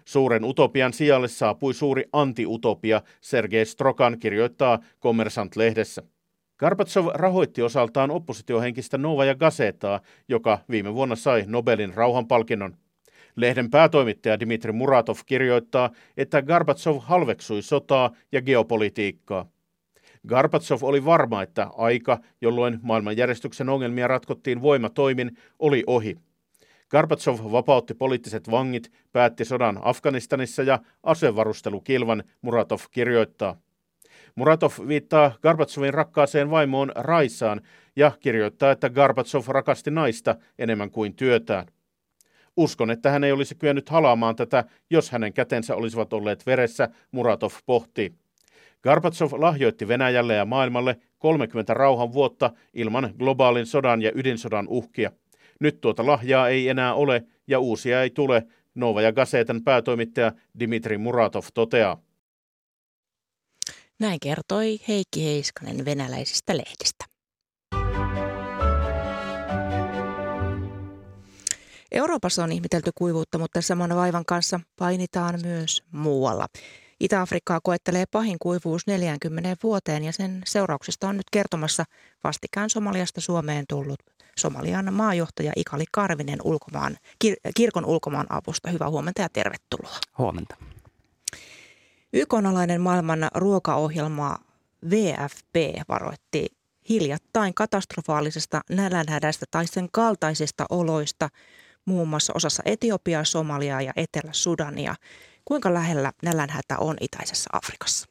Suuren 0.05 0.43
utopian 0.43 0.93
sijalle 0.93 1.27
saapui 1.27 1.73
suuri 1.73 2.03
antiutopia, 2.13 3.01
Sergei 3.21 3.65
Strokan 3.65 4.19
kirjoittaa 4.19 4.79
Kommersant-lehdessä. 4.99 6.03
Gorbatsov 6.61 7.07
rahoitti 7.13 7.61
osaltaan 7.61 8.11
oppositiohenkistä 8.11 8.97
Novaja 8.97 9.35
Gazetaa, 9.35 9.99
joka 10.27 10.59
viime 10.69 10.93
vuonna 10.93 11.15
sai 11.15 11.43
Nobelin 11.47 11.93
rauhanpalkinnon. 11.93 12.77
Lehden 13.35 13.69
päätoimittaja 13.69 14.39
Dimitri 14.39 14.71
Muratov 14.71 15.15
kirjoittaa, 15.25 15.89
että 16.17 16.41
Gorbatsov 16.41 16.97
halveksui 16.99 17.61
sotaa 17.61 18.11
ja 18.31 18.41
geopolitiikkaa. 18.41 19.45
Gorbatsov 20.27 20.79
oli 20.81 21.05
varma, 21.05 21.43
että 21.43 21.67
aika, 21.77 22.19
jolloin 22.41 22.79
maailmanjärjestyksen 22.81 23.69
ongelmia 23.69 24.07
ratkottiin 24.07 24.61
voimatoimin, 24.61 25.37
oli 25.59 25.83
ohi. 25.87 26.17
Gorbatsov 26.89 27.51
vapautti 27.51 27.93
poliittiset 27.93 28.51
vangit, 28.51 28.91
päätti 29.11 29.45
sodan 29.45 29.79
Afganistanissa 29.81 30.63
ja 30.63 30.79
asevarustelukilvan, 31.03 32.23
Muratov 32.41 32.79
kirjoittaa. 32.91 33.57
Muratov 34.35 34.71
viittaa 34.87 35.31
Gorbatsovin 35.41 35.93
rakkaaseen 35.93 36.49
vaimoon 36.49 36.91
Raisaan 36.95 37.61
ja 37.95 38.11
kirjoittaa, 38.19 38.71
että 38.71 38.89
Gorbatsov 38.89 39.43
rakasti 39.47 39.91
naista 39.91 40.35
enemmän 40.59 40.91
kuin 40.91 41.15
työtään. 41.15 41.67
Uskon, 42.57 42.91
että 42.91 43.11
hän 43.11 43.23
ei 43.23 43.31
olisi 43.31 43.55
kyennyt 43.55 43.89
halaamaan 43.89 44.35
tätä, 44.35 44.63
jos 44.89 45.11
hänen 45.11 45.33
kätensä 45.33 45.75
olisivat 45.75 46.13
olleet 46.13 46.45
veressä, 46.45 46.89
Muratov 47.11 47.51
pohtii. 47.65 48.13
Gorbatsov 48.83 49.31
lahjoitti 49.37 49.87
Venäjälle 49.87 50.35
ja 50.35 50.45
maailmalle 50.45 50.97
30 51.19 51.73
rauhan 51.73 52.13
vuotta 52.13 52.51
ilman 52.73 53.13
globaalin 53.19 53.65
sodan 53.65 54.01
ja 54.01 54.11
ydinsodan 54.15 54.67
uhkia. 54.67 55.11
Nyt 55.59 55.81
tuota 55.81 56.05
lahjaa 56.05 56.49
ei 56.49 56.69
enää 56.69 56.93
ole 56.93 57.23
ja 57.47 57.59
uusia 57.59 58.01
ei 58.01 58.09
tule, 58.09 58.43
Nova 58.75 59.01
ja 59.01 59.11
Gazetan 59.11 59.63
päätoimittaja 59.63 60.31
Dimitri 60.59 60.97
Muratov 60.97 61.43
toteaa. 61.53 62.01
Näin 64.01 64.19
kertoi 64.19 64.79
Heikki 64.87 65.25
Heiskanen 65.25 65.85
venäläisistä 65.85 66.53
lehdistä. 66.57 67.05
Euroopassa 71.91 72.43
on 72.43 72.51
ihmetelty 72.51 72.91
kuivuutta, 72.95 73.37
mutta 73.37 73.61
saman 73.61 73.95
vaivan 73.95 74.25
kanssa 74.25 74.59
painitaan 74.79 75.39
myös 75.43 75.83
muualla. 75.91 76.47
Itä-Afrikkaa 76.99 77.59
koettelee 77.63 78.05
pahin 78.11 78.37
kuivuus 78.39 78.87
40 78.87 79.55
vuoteen 79.63 80.03
ja 80.03 80.13
sen 80.13 80.41
seurauksista 80.45 81.07
on 81.07 81.17
nyt 81.17 81.29
kertomassa 81.31 81.83
vastikään 82.23 82.69
Somaliasta 82.69 83.21
Suomeen 83.21 83.65
tullut 83.69 83.99
Somalian 84.37 84.93
maajohtaja 84.93 85.51
Ikali 85.55 85.85
Karvinen 85.91 86.39
ulkomaan, 86.43 86.97
kir- 87.25 87.51
kirkon 87.55 87.85
ulkomaan 87.85 88.27
avusta. 88.29 88.69
Hyvää 88.69 88.89
huomenta 88.89 89.21
ja 89.21 89.29
tervetuloa. 89.33 89.97
Huomenta. 90.17 90.70
YK-alainen 92.13 92.81
maailman 92.81 93.27
ruokaohjelma 93.35 94.37
VFP 94.89 95.55
varoitti 95.89 96.47
hiljattain 96.89 97.53
katastrofaalisesta 97.53 98.61
nälänhädästä 98.69 99.45
tai 99.51 99.67
sen 99.67 99.89
kaltaisista 99.91 100.65
oloista 100.69 101.29
muun 101.85 102.07
muassa 102.07 102.33
osassa 102.35 102.63
Etiopiaa, 102.65 103.23
Somaliaa 103.23 103.81
ja 103.81 103.93
Etelä-Sudania. 103.95 104.95
Kuinka 105.45 105.73
lähellä 105.73 106.11
nälänhätä 106.23 106.77
on 106.77 106.97
itäisessä 107.01 107.49
Afrikassa? 107.53 108.07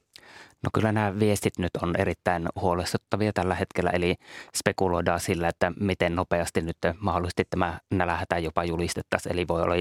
No 0.62 0.70
kyllä 0.74 0.92
nämä 0.92 1.18
viestit 1.18 1.58
nyt 1.58 1.70
on 1.82 1.94
erittäin 1.98 2.48
huolestuttavia 2.60 3.32
tällä 3.32 3.54
hetkellä, 3.54 3.90
eli 3.90 4.14
spekuloidaan 4.56 5.20
sillä, 5.20 5.48
että 5.48 5.72
miten 5.80 6.16
nopeasti 6.16 6.60
nyt 6.60 6.76
mahdollisesti 6.98 7.44
tämä 7.50 7.78
nälänhätä 7.90 8.38
jopa 8.38 8.64
julistettaisiin, 8.64 9.32
eli 9.32 9.48
voi 9.48 9.62
olla 9.62 9.74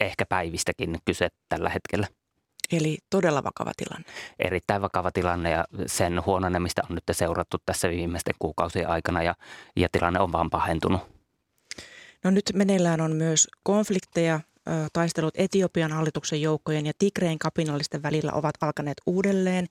ehkä 0.00 0.26
päivistäkin 0.26 0.98
kyse 1.04 1.28
tällä 1.48 1.70
hetkellä. 1.70 2.06
Eli 2.72 2.98
todella 3.10 3.44
vakava 3.44 3.72
tilanne. 3.76 4.06
Erittäin 4.38 4.82
vakava 4.82 5.12
tilanne 5.12 5.50
ja 5.50 5.64
sen 5.86 6.26
huononemista 6.26 6.82
on 6.90 6.94
nyt 6.94 7.04
seurattu 7.12 7.56
tässä 7.66 7.88
viimeisten 7.88 8.34
kuukausien 8.38 8.88
aikana 8.88 9.22
ja, 9.22 9.34
ja 9.76 9.88
tilanne 9.92 10.20
on 10.20 10.32
vaan 10.32 10.50
pahentunut. 10.50 11.00
No 12.24 12.30
nyt 12.30 12.50
meneillään 12.54 13.00
on 13.00 13.16
myös 13.16 13.48
konflikteja. 13.62 14.40
Taistelut 14.92 15.34
Etiopian 15.36 15.92
hallituksen 15.92 16.42
joukkojen 16.42 16.86
ja 16.86 16.92
Tigreen 16.98 17.38
kapinallisten 17.38 18.02
välillä 18.02 18.32
ovat 18.32 18.54
alkaneet 18.60 18.98
uudelleen 19.06 19.66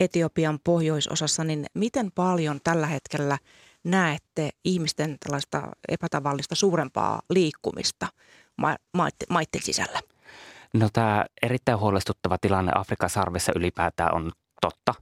Etiopian 0.00 0.58
pohjoisosassa. 0.64 1.44
Niin 1.44 1.66
miten 1.74 2.12
paljon 2.12 2.60
tällä 2.64 2.86
hetkellä 2.86 3.38
näette 3.84 4.50
ihmisten 4.64 5.16
tällaista 5.20 5.62
epätavallista 5.88 6.54
suurempaa 6.54 7.22
liikkumista 7.30 8.06
maiden 9.28 9.62
sisällä? 9.62 10.00
No 10.74 10.88
tämä 10.92 11.24
erittäin 11.42 11.78
huolestuttava 11.78 12.38
tilanne 12.40 12.72
Afrikan 12.74 13.10
sarvessa 13.10 13.52
ylipäätään 13.56 14.14
on 14.14 14.32
totta. 14.60 14.94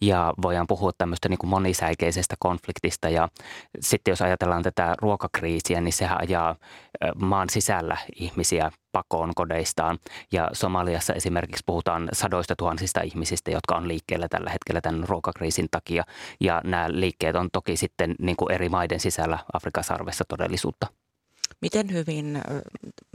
Ja 0.00 0.34
voidaan 0.42 0.66
puhua 0.66 0.90
tämmöistä 0.98 1.28
niin 1.28 1.38
kuin 1.38 1.50
monisäikeisestä 1.50 2.34
konfliktista. 2.38 3.08
Ja 3.08 3.28
sitten 3.80 4.12
jos 4.12 4.22
ajatellaan 4.22 4.62
tätä 4.62 4.94
ruokakriisiä, 5.02 5.80
niin 5.80 5.92
sehän 5.92 6.20
ajaa 6.20 6.56
maan 7.14 7.50
sisällä 7.50 7.96
ihmisiä 8.16 8.70
pakoon 8.92 9.32
kodeistaan. 9.34 9.98
Ja 10.32 10.50
Somaliassa 10.52 11.12
esimerkiksi 11.12 11.62
puhutaan 11.66 12.08
sadoista 12.12 12.54
tuhansista 12.58 13.00
ihmisistä, 13.00 13.50
jotka 13.50 13.76
on 13.76 13.88
liikkeellä 13.88 14.28
tällä 14.28 14.50
hetkellä 14.50 14.80
tämän 14.80 15.08
ruokakriisin 15.08 15.68
takia. 15.70 16.04
Ja 16.40 16.60
nämä 16.64 16.86
liikkeet 16.88 17.36
on 17.36 17.48
toki 17.52 17.76
sitten 17.76 18.14
niin 18.18 18.36
kuin 18.36 18.52
eri 18.52 18.68
maiden 18.68 19.00
sisällä 19.00 19.38
Afrikan 19.52 19.84
sarvessa 19.84 20.24
todellisuutta. 20.28 20.86
Miten 21.62 21.92
hyvin 21.92 22.42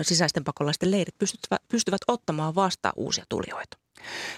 sisäisten 0.02 0.44
pakolaisten 0.44 0.92
leirit 0.92 1.18
pystyvät, 1.18 1.62
pystyvät 1.68 2.02
ottamaan 2.08 2.56
vastaan 2.56 2.94
uusia 2.98 3.26
tulijoita? 3.30 3.78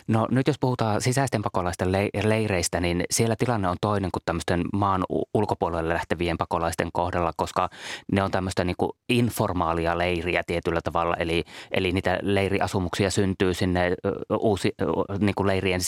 No 0.07 0.27
nyt 0.31 0.47
jos 0.47 0.59
puhutaan 0.59 1.01
sisäisten 1.01 1.41
pakolaisten 1.41 1.91
leireistä, 2.23 2.79
niin 2.79 3.03
siellä 3.11 3.35
tilanne 3.35 3.69
on 3.69 3.77
toinen 3.81 4.11
kuin 4.13 4.23
tämmöisten 4.25 4.63
maan 4.73 5.03
ulkopuolelle 5.33 5.93
lähtevien 5.93 6.37
pakolaisten 6.37 6.89
kohdalla, 6.93 7.31
koska 7.37 7.69
ne 8.11 8.23
on 8.23 8.31
tämmöistä 8.31 8.63
niin 8.63 8.75
kuin 8.77 8.91
informaalia 9.09 9.97
leiriä 9.97 10.43
tietyllä 10.47 10.79
tavalla. 10.83 11.15
Eli, 11.15 11.43
eli 11.71 11.91
niitä 11.91 12.19
leiriasumuksia 12.21 13.11
syntyy 13.11 13.53
sinne 13.53 13.95
uusi, 14.39 14.71
niin 15.19 15.35
kuin 15.35 15.47
leirien 15.47 15.81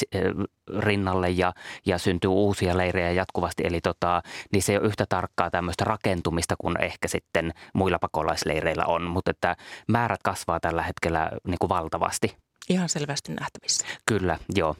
rinnalle 0.79 1.29
ja, 1.29 1.53
ja 1.85 1.97
syntyy 1.97 2.29
uusia 2.29 2.77
leirejä 2.77 3.11
jatkuvasti. 3.11 3.63
Eli 3.65 3.81
tota, 3.81 4.21
niin 4.51 4.63
se 4.63 4.71
ei 4.71 4.77
ole 4.77 4.87
yhtä 4.87 5.05
tarkkaa 5.09 5.51
tämmöistä 5.51 5.85
rakentumista 5.85 6.55
kuin 6.61 6.81
ehkä 6.81 7.07
sitten 7.07 7.51
muilla 7.73 7.99
pakolaisleireillä 7.99 8.85
on, 8.85 9.03
mutta 9.03 9.31
että 9.31 9.55
määrät 9.87 10.23
kasvaa 10.23 10.59
tällä 10.59 10.83
hetkellä 10.83 11.31
niin 11.47 11.57
kuin 11.59 11.69
valtavasti. 11.69 12.44
Ihan 12.69 12.89
selvästi 12.89 13.33
nähtävissä. 13.33 13.85
Kyllä, 14.05 14.39
joo. 14.55 14.75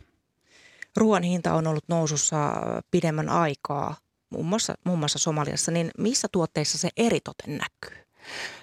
Ruoan 0.97 1.23
hinta 1.23 1.53
on 1.53 1.67
ollut 1.67 1.83
nousussa 1.87 2.53
pidemmän 2.91 3.29
aikaa, 3.29 3.95
muun 4.29 4.45
muassa, 4.45 4.75
muun 4.83 4.99
muassa 4.99 5.19
Somaliassa, 5.19 5.71
niin 5.71 5.91
missä 5.97 6.27
tuotteissa 6.31 6.77
se 6.77 6.89
eritoten 6.97 7.57
näkyy? 7.57 8.04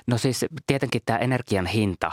No 0.07 0.19
siis 0.19 0.45
tietenkin 0.67 1.03
tämä 1.07 1.19
energian 1.19 1.67
hinta 1.67 2.13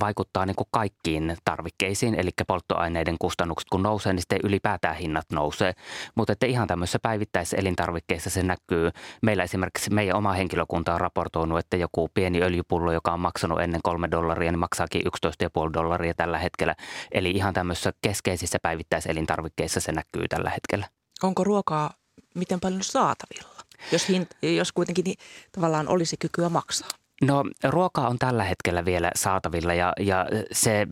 vaikuttaa 0.00 0.46
niin 0.46 0.56
kuin 0.56 0.68
kaikkiin 0.70 1.36
tarvikkeisiin, 1.44 2.14
eli 2.14 2.30
polttoaineiden 2.46 3.16
kustannukset 3.18 3.68
kun 3.70 3.82
nousee, 3.82 4.12
niin 4.12 4.20
sitten 4.20 4.40
ylipäätään 4.44 4.96
hinnat 4.96 5.24
nousee. 5.32 5.72
Mutta 6.14 6.32
että 6.32 6.46
ihan 6.46 6.68
tämmöisissä 6.68 6.98
päivittäisissä 6.98 7.56
elintarvikkeissa 7.56 8.30
se 8.30 8.42
näkyy. 8.42 8.90
Meillä 9.22 9.42
esimerkiksi 9.42 9.90
meidän 9.90 10.16
oma 10.16 10.32
henkilökunta 10.32 10.94
on 10.94 11.00
raportoinut, 11.00 11.58
että 11.58 11.76
joku 11.76 12.08
pieni 12.14 12.42
öljypullo, 12.42 12.92
joka 12.92 13.12
on 13.12 13.20
maksanut 13.20 13.60
ennen 13.60 13.80
kolme 13.82 14.10
dollaria, 14.10 14.52
niin 14.52 14.58
maksaakin 14.58 15.02
11,5 15.02 15.72
dollaria 15.72 16.14
tällä 16.14 16.38
hetkellä. 16.38 16.74
Eli 17.12 17.30
ihan 17.30 17.54
tämmöisissä 17.54 17.92
keskeisissä 18.02 18.58
päivittäisissä 18.62 19.10
elintarvikkeissa 19.10 19.80
se 19.80 19.92
näkyy 19.92 20.28
tällä 20.28 20.50
hetkellä. 20.50 20.88
Onko 21.22 21.44
ruokaa 21.44 21.90
miten 22.34 22.60
paljon 22.60 22.82
saatavilla? 22.82 23.53
Jos, 23.92 24.08
hint, 24.08 24.30
jos 24.42 24.72
kuitenkin 24.72 25.04
niin, 25.04 25.18
tavallaan 25.52 25.88
olisi 25.88 26.16
kykyä 26.16 26.48
maksaa? 26.48 26.88
No 27.22 27.44
ruokaa 27.64 28.08
on 28.08 28.18
tällä 28.18 28.44
hetkellä 28.44 28.84
vielä 28.84 29.10
saatavilla 29.14 29.74
ja, 29.74 29.92
ja 30.00 30.26
se 30.52 30.86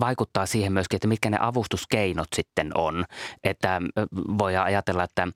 vaikuttaa 0.00 0.46
siihen 0.46 0.72
myöskin, 0.72 0.96
että 0.96 1.08
mitkä 1.08 1.30
ne 1.30 1.38
avustuskeinot 1.40 2.28
sitten 2.36 2.70
on. 2.74 3.04
Että 3.44 3.80
voidaan 4.38 4.66
ajatella, 4.66 5.04
että 5.04 5.28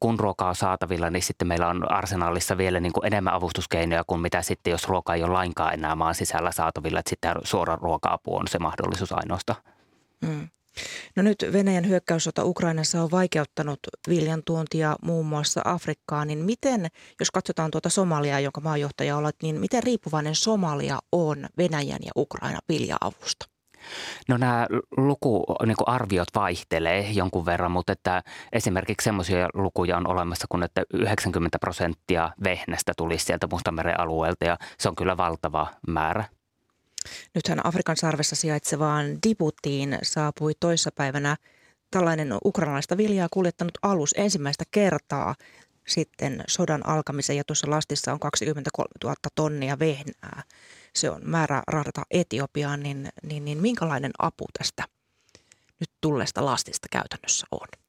kun 0.00 0.20
ruokaa 0.20 0.48
on 0.48 0.54
saatavilla, 0.54 1.10
niin 1.10 1.22
sitten 1.22 1.48
meillä 1.48 1.68
on 1.68 1.92
arsenaalissa 1.92 2.58
vielä 2.58 2.80
niin 2.80 2.92
kuin 2.92 3.06
enemmän 3.06 3.34
avustuskeinoja 3.34 4.04
kuin 4.06 4.20
mitä 4.20 4.42
sitten, 4.42 4.70
jos 4.70 4.88
ruoka 4.88 5.14
ei 5.14 5.22
ole 5.22 5.32
lainkaan 5.32 5.74
enää 5.74 5.94
maan 5.94 6.14
sisällä 6.14 6.52
saatavilla. 6.52 6.98
Että 6.98 7.10
sitten 7.10 7.34
suora 7.44 7.76
ruoka-apu 7.76 8.36
on 8.36 8.48
se 8.48 8.58
mahdollisuus 8.58 9.12
ainoastaan. 9.12 9.62
Mm. 10.20 10.48
No 11.16 11.22
nyt 11.22 11.44
Venäjän 11.52 11.88
hyökkäyssota 11.88 12.44
Ukrainassa 12.44 13.02
on 13.02 13.10
vaikeuttanut 13.10 13.80
viljan 14.08 14.42
tuontia 14.44 14.96
muun 15.02 15.26
muassa 15.26 15.62
Afrikkaan, 15.64 16.28
niin 16.28 16.38
miten, 16.38 16.86
jos 17.20 17.30
katsotaan 17.30 17.70
tuota 17.70 17.88
Somaliaa, 17.88 18.40
jonka 18.40 18.60
maajohtaja 18.60 19.16
olet, 19.16 19.36
niin 19.42 19.60
miten 19.60 19.82
riippuvainen 19.82 20.34
Somalia 20.34 20.98
on 21.12 21.46
Venäjän 21.58 22.00
ja 22.04 22.12
Ukraina 22.16 22.58
vilja-avusta? 22.68 23.46
No 24.28 24.36
nämä 24.36 24.66
lukuarviot 24.96 26.28
niin 26.34 26.42
vaihtelee 26.42 27.10
jonkun 27.10 27.46
verran, 27.46 27.70
mutta 27.70 27.92
että 27.92 28.22
esimerkiksi 28.52 29.04
semmoisia 29.04 29.48
lukuja 29.54 29.96
on 29.96 30.06
olemassa 30.06 30.46
kuin, 30.48 30.62
että 30.62 30.82
90 30.94 31.58
prosenttia 31.58 32.30
vehnästä 32.44 32.92
tulisi 32.96 33.24
sieltä 33.24 33.48
Mustameren 33.50 34.00
alueelta 34.00 34.44
ja 34.44 34.56
se 34.78 34.88
on 34.88 34.96
kyllä 34.96 35.16
valtava 35.16 35.66
määrä. 35.88 36.24
Nythän 37.34 37.66
Afrikan 37.66 37.96
sarvessa 37.96 38.36
sijaitsevaan 38.36 39.06
Diboutiin 39.28 39.98
saapui 40.02 40.52
toissapäivänä 40.60 41.36
tällainen 41.90 42.34
ukrainalaista 42.44 42.96
viljaa 42.96 43.28
kuljettanut 43.30 43.78
alus 43.82 44.14
ensimmäistä 44.16 44.64
kertaa 44.70 45.34
sitten 45.88 46.44
sodan 46.48 46.86
alkamisen 46.86 47.36
ja 47.36 47.44
tuossa 47.44 47.70
lastissa 47.70 48.12
on 48.12 48.20
23 48.20 48.88
000 49.04 49.14
tonnia 49.34 49.78
vehnää. 49.78 50.42
Se 50.94 51.10
on 51.10 51.20
määrä 51.24 51.62
rahdata 51.66 52.02
Etiopiaan, 52.10 52.82
niin, 52.82 53.08
niin, 53.22 53.44
niin 53.44 53.58
minkälainen 53.58 54.12
apu 54.18 54.46
tästä 54.58 54.84
nyt 55.80 55.90
tulleesta 56.00 56.44
lastista 56.44 56.88
käytännössä 56.90 57.46
on? 57.50 57.83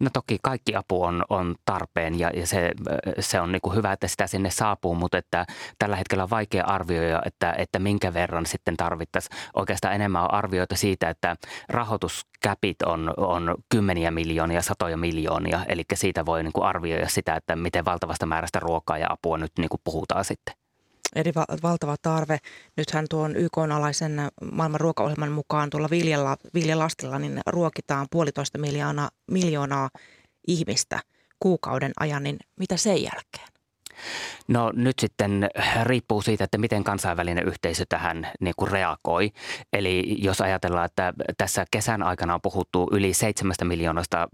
No 0.00 0.10
toki 0.12 0.38
kaikki 0.42 0.76
apu 0.76 1.02
on, 1.02 1.24
on 1.30 1.54
tarpeen 1.64 2.18
ja, 2.18 2.30
ja 2.34 2.46
se, 2.46 2.72
se 3.20 3.40
on 3.40 3.52
niin 3.52 3.60
kuin 3.60 3.76
hyvä, 3.76 3.92
että 3.92 4.08
sitä 4.08 4.26
sinne 4.26 4.50
saapuu, 4.50 4.94
mutta 4.94 5.18
että 5.18 5.46
tällä 5.78 5.96
hetkellä 5.96 6.22
on 6.22 6.30
vaikea 6.30 6.64
arvioida, 6.64 7.22
että, 7.24 7.54
että 7.58 7.78
minkä 7.78 8.14
verran 8.14 8.46
sitten 8.46 8.76
tarvittaisiin. 8.76 9.38
Oikeastaan 9.54 9.94
enemmän 9.94 10.22
on 10.22 10.34
arvioita 10.34 10.76
siitä, 10.76 11.10
että 11.10 11.36
rahoituskäpit 11.68 12.82
on, 12.82 13.14
on 13.16 13.54
kymmeniä 13.68 14.10
miljoonia, 14.10 14.62
satoja 14.62 14.96
miljoonia, 14.96 15.60
eli 15.68 15.84
siitä 15.94 16.26
voi 16.26 16.42
niin 16.42 16.52
kuin 16.52 16.64
arvioida 16.64 17.08
sitä, 17.08 17.36
että 17.36 17.56
miten 17.56 17.84
valtavasta 17.84 18.26
määrästä 18.26 18.60
ruokaa 18.60 18.98
ja 18.98 19.06
apua 19.10 19.38
nyt 19.38 19.52
niin 19.58 19.68
kuin 19.68 19.80
puhutaan 19.84 20.24
sitten. 20.24 20.67
Eli 21.18 21.32
va- 21.34 21.46
valtava 21.62 21.96
tarve. 22.02 22.38
Nythän 22.76 23.06
tuon 23.10 23.36
YK-alaisen 23.36 24.12
maailman 24.52 24.80
ruokaohjelman 24.80 25.32
mukaan 25.32 25.70
tuolla 25.70 25.90
viljellä, 25.90 26.36
viljelastilla 26.54 27.18
niin 27.18 27.40
ruokitaan 27.46 28.06
puolitoista 28.10 28.58
miljoonaa, 28.58 29.10
miljoonaa 29.30 29.90
ihmistä 30.48 31.00
kuukauden 31.40 31.92
ajan, 32.00 32.22
niin 32.22 32.38
mitä 32.56 32.76
sen 32.76 33.02
jälkeen? 33.02 33.57
No 34.48 34.72
nyt 34.74 34.98
sitten 34.98 35.48
riippuu 35.82 36.22
siitä, 36.22 36.44
että 36.44 36.58
miten 36.58 36.84
kansainvälinen 36.84 37.48
yhteisö 37.48 37.84
tähän 37.88 38.28
niin 38.40 38.54
kuin 38.56 38.70
reagoi. 38.70 39.30
Eli 39.72 40.16
jos 40.18 40.40
ajatellaan, 40.40 40.86
että 40.86 41.12
tässä 41.38 41.64
kesän 41.70 42.02
aikana 42.02 42.34
on 42.34 42.40
puhuttu 42.42 42.88
yli 42.92 43.14
seitsemästä 43.14 43.64
miljoonasta 43.64 44.28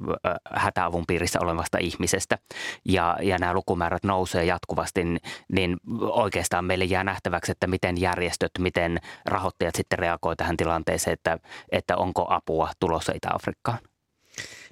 hätäavun 0.55 1.05
piirissä 1.07 1.39
olevasta 1.43 1.79
ihmisestä 1.79 2.39
ja, 2.85 3.17
ja 3.23 3.39
nämä 3.39 3.55
lukumäärät 3.55 4.05
nousee 4.05 4.45
jatkuvasti, 4.45 5.05
niin 5.53 5.77
oikeastaan 6.01 6.65
meille 6.65 6.85
jää 6.85 7.05
nähtäväksi, 7.05 7.53
että 7.53 7.67
miten 7.67 8.01
järjestöt, 8.01 8.53
miten 8.59 8.99
rahoittajat 9.27 9.75
sitten 9.75 9.99
reagoivat 9.99 10.37
tähän 10.37 10.57
tilanteeseen, 10.57 11.15
että, 11.15 11.39
että 11.73 11.97
onko 11.97 12.27
apua 12.29 12.71
tulossa 12.81 13.13
Itä-Afrikkaan. 13.15 13.79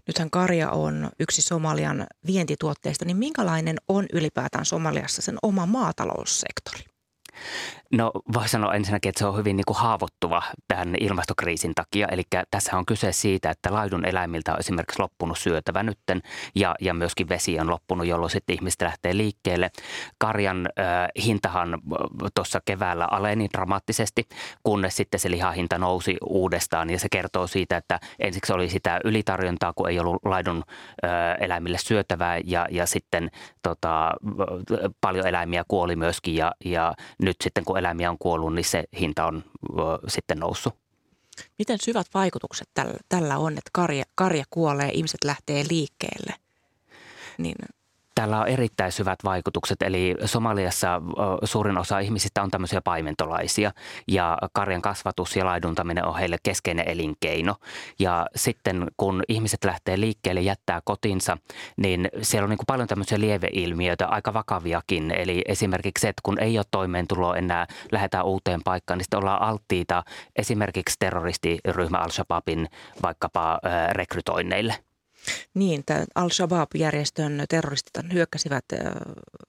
Nythän 0.09 0.31
karja 0.31 0.71
on 0.71 1.11
yksi 1.21 1.43
Somalian 1.43 2.07
vientituotteista, 2.27 3.05
niin 3.05 3.17
minkälainen 3.17 3.77
on 3.89 4.07
ylipäätään 4.13 4.65
Somaliassa 4.65 5.23
sen 5.23 5.39
oma 5.43 5.67
maataloussektori? 5.67 6.92
No 7.93 8.13
voi 8.35 8.49
sanoa 8.49 8.75
ensinnäkin, 8.75 9.09
että 9.09 9.19
se 9.19 9.27
on 9.27 9.37
hyvin 9.37 9.57
niin 9.57 9.65
kuin 9.67 9.77
haavoittuva 9.77 10.43
tämän 10.69 10.95
ilmastokriisin 11.01 11.75
takia. 11.75 12.09
Eli 12.11 12.23
tässä 12.51 12.77
on 12.77 12.87
kyse 12.87 13.13
siitä, 13.13 13.51
että 13.51 13.73
laidun 13.73 14.05
eläimiltä 14.05 14.53
on 14.53 14.59
esimerkiksi 14.59 14.99
loppunut 15.03 15.39
syötävä 15.39 15.83
nytten 15.83 16.23
ja, 16.55 16.75
ja 16.81 16.95
myöskin 16.95 17.29
vesi 17.29 17.61
on 17.61 17.71
loppunut, 17.71 18.07
jolloin 18.07 18.31
sitten 18.31 18.55
ihmiset 18.55 18.83
lähtee 18.83 19.17
liikkeelle. 19.17 19.71
Karjan 20.19 20.69
äh, 20.79 21.09
hintahan 21.25 21.79
tuossa 22.35 22.61
keväällä 22.65 23.09
aleni 23.11 23.49
dramaattisesti, 23.53 24.29
kunnes 24.63 24.97
sitten 24.97 25.21
se 25.21 25.31
lihahinta 25.31 25.79
nousi 25.79 26.17
uudestaan 26.27 26.91
ja 26.91 26.99
se 26.99 27.09
kertoo 27.11 27.47
siitä, 27.47 27.77
että 27.77 28.01
ensiksi 28.19 28.53
oli 28.53 28.69
sitä 28.69 29.01
ylitarjontaa, 29.05 29.73
kun 29.73 29.91
ei 29.91 29.99
ollut 29.99 30.25
laidun 30.25 30.63
äh, 31.05 31.11
eläimille 31.41 31.79
syötävää 31.79 32.39
ja, 32.45 32.67
ja 32.71 32.87
sitten 32.87 33.31
tota, 33.63 34.13
paljon 35.01 35.27
eläimiä 35.27 35.65
kuoli 35.69 35.97
myöskin 35.97 36.37
ja, 36.37 36.53
ja 36.65 36.95
nyt 37.23 37.37
sitten 37.43 37.65
kun 37.65 37.79
eläimiä 37.79 38.11
on 38.11 38.19
kuollut, 38.19 38.55
niin 38.55 38.65
se 38.65 38.85
hinta 39.01 39.27
on 39.27 39.45
sitten 40.09 40.39
noussut. 40.39 40.75
Miten 41.59 41.79
syvät 41.85 42.07
vaikutukset 42.15 42.69
tällä, 42.75 42.95
tällä 43.09 43.39
on, 43.39 43.53
että 43.53 43.71
karja, 43.73 44.05
karja 44.15 44.45
kuolee, 44.51 44.91
ihmiset 44.93 45.25
lähtee 45.25 45.65
liikkeelle? 45.71 46.35
Niin 47.39 47.57
Tällä 48.15 48.41
on 48.41 48.49
erittäin 48.49 48.93
syvät 48.93 49.19
vaikutukset, 49.25 49.83
eli 49.83 50.17
Somaliassa 50.25 51.03
suurin 51.45 51.79
osa 51.79 51.99
ihmisistä 51.99 52.43
on 52.43 52.51
tämmöisiä 52.51 52.81
paimentolaisia 52.81 53.73
ja 54.09 54.39
karjan 54.53 54.83
kasvatus 54.83 55.37
ja 55.37 55.45
laiduntaminen 55.45 56.05
on 56.05 56.19
heille 56.19 56.37
keskeinen 56.43 56.89
elinkeino. 56.89 57.55
Ja 57.99 58.27
sitten 58.37 58.87
kun 58.97 59.23
ihmiset 59.29 59.65
lähtee 59.65 60.01
liikkeelle, 60.01 60.41
jättää 60.41 60.81
kotinsa, 60.85 61.39
niin 61.77 62.09
siellä 62.23 62.45
on 62.45 62.51
niin 62.51 62.59
kuin 62.59 62.67
paljon 62.67 62.89
tämmöisiä 62.89 63.21
lieveilmiöitä, 63.21 64.07
aika 64.07 64.35
vakaviakin. 64.35 65.11
Eli 65.11 65.43
esimerkiksi 65.49 66.03
se, 66.03 66.09
että 66.09 66.21
kun 66.23 66.39
ei 66.39 66.59
ole 66.59 66.67
toimeentuloa 66.71 67.37
enää, 67.37 67.67
lähdetään 67.93 68.25
uuteen 68.25 68.61
paikkaan, 68.65 68.99
niin 68.99 69.05
sitten 69.05 69.19
ollaan 69.19 69.43
alttiita 69.43 70.03
esimerkiksi 70.37 70.97
terroristiryhmä 70.99 71.99
Al-Shabaabin 71.99 72.69
vaikkapa 73.03 73.59
rekrytoinneille. 73.93 74.75
Niin, 75.55 75.85
Al-Shabaab-järjestön 76.15 77.45
terroristit 77.49 78.13
hyökkäsivät 78.13 78.65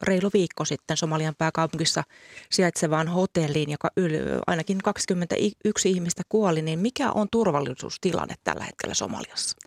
reilu 0.02 0.30
viikko 0.34 0.66
sitten 0.66 0.98
Somalian 0.98 1.36
pääkaupungissa 1.38 2.04
sijaitsevaan 2.52 3.08
hotelliin, 3.08 3.72
joka 3.72 3.90
yli, 3.98 4.18
ainakin 4.48 4.78
21 4.78 5.90
ihmistä 5.90 6.22
kuoli. 6.30 6.62
Niin 6.62 6.80
mikä 6.80 7.12
on 7.12 7.28
turvallisuustilanne 7.32 8.36
tällä 8.44 8.64
hetkellä 8.64 8.94
Somaliassa? 8.94 9.58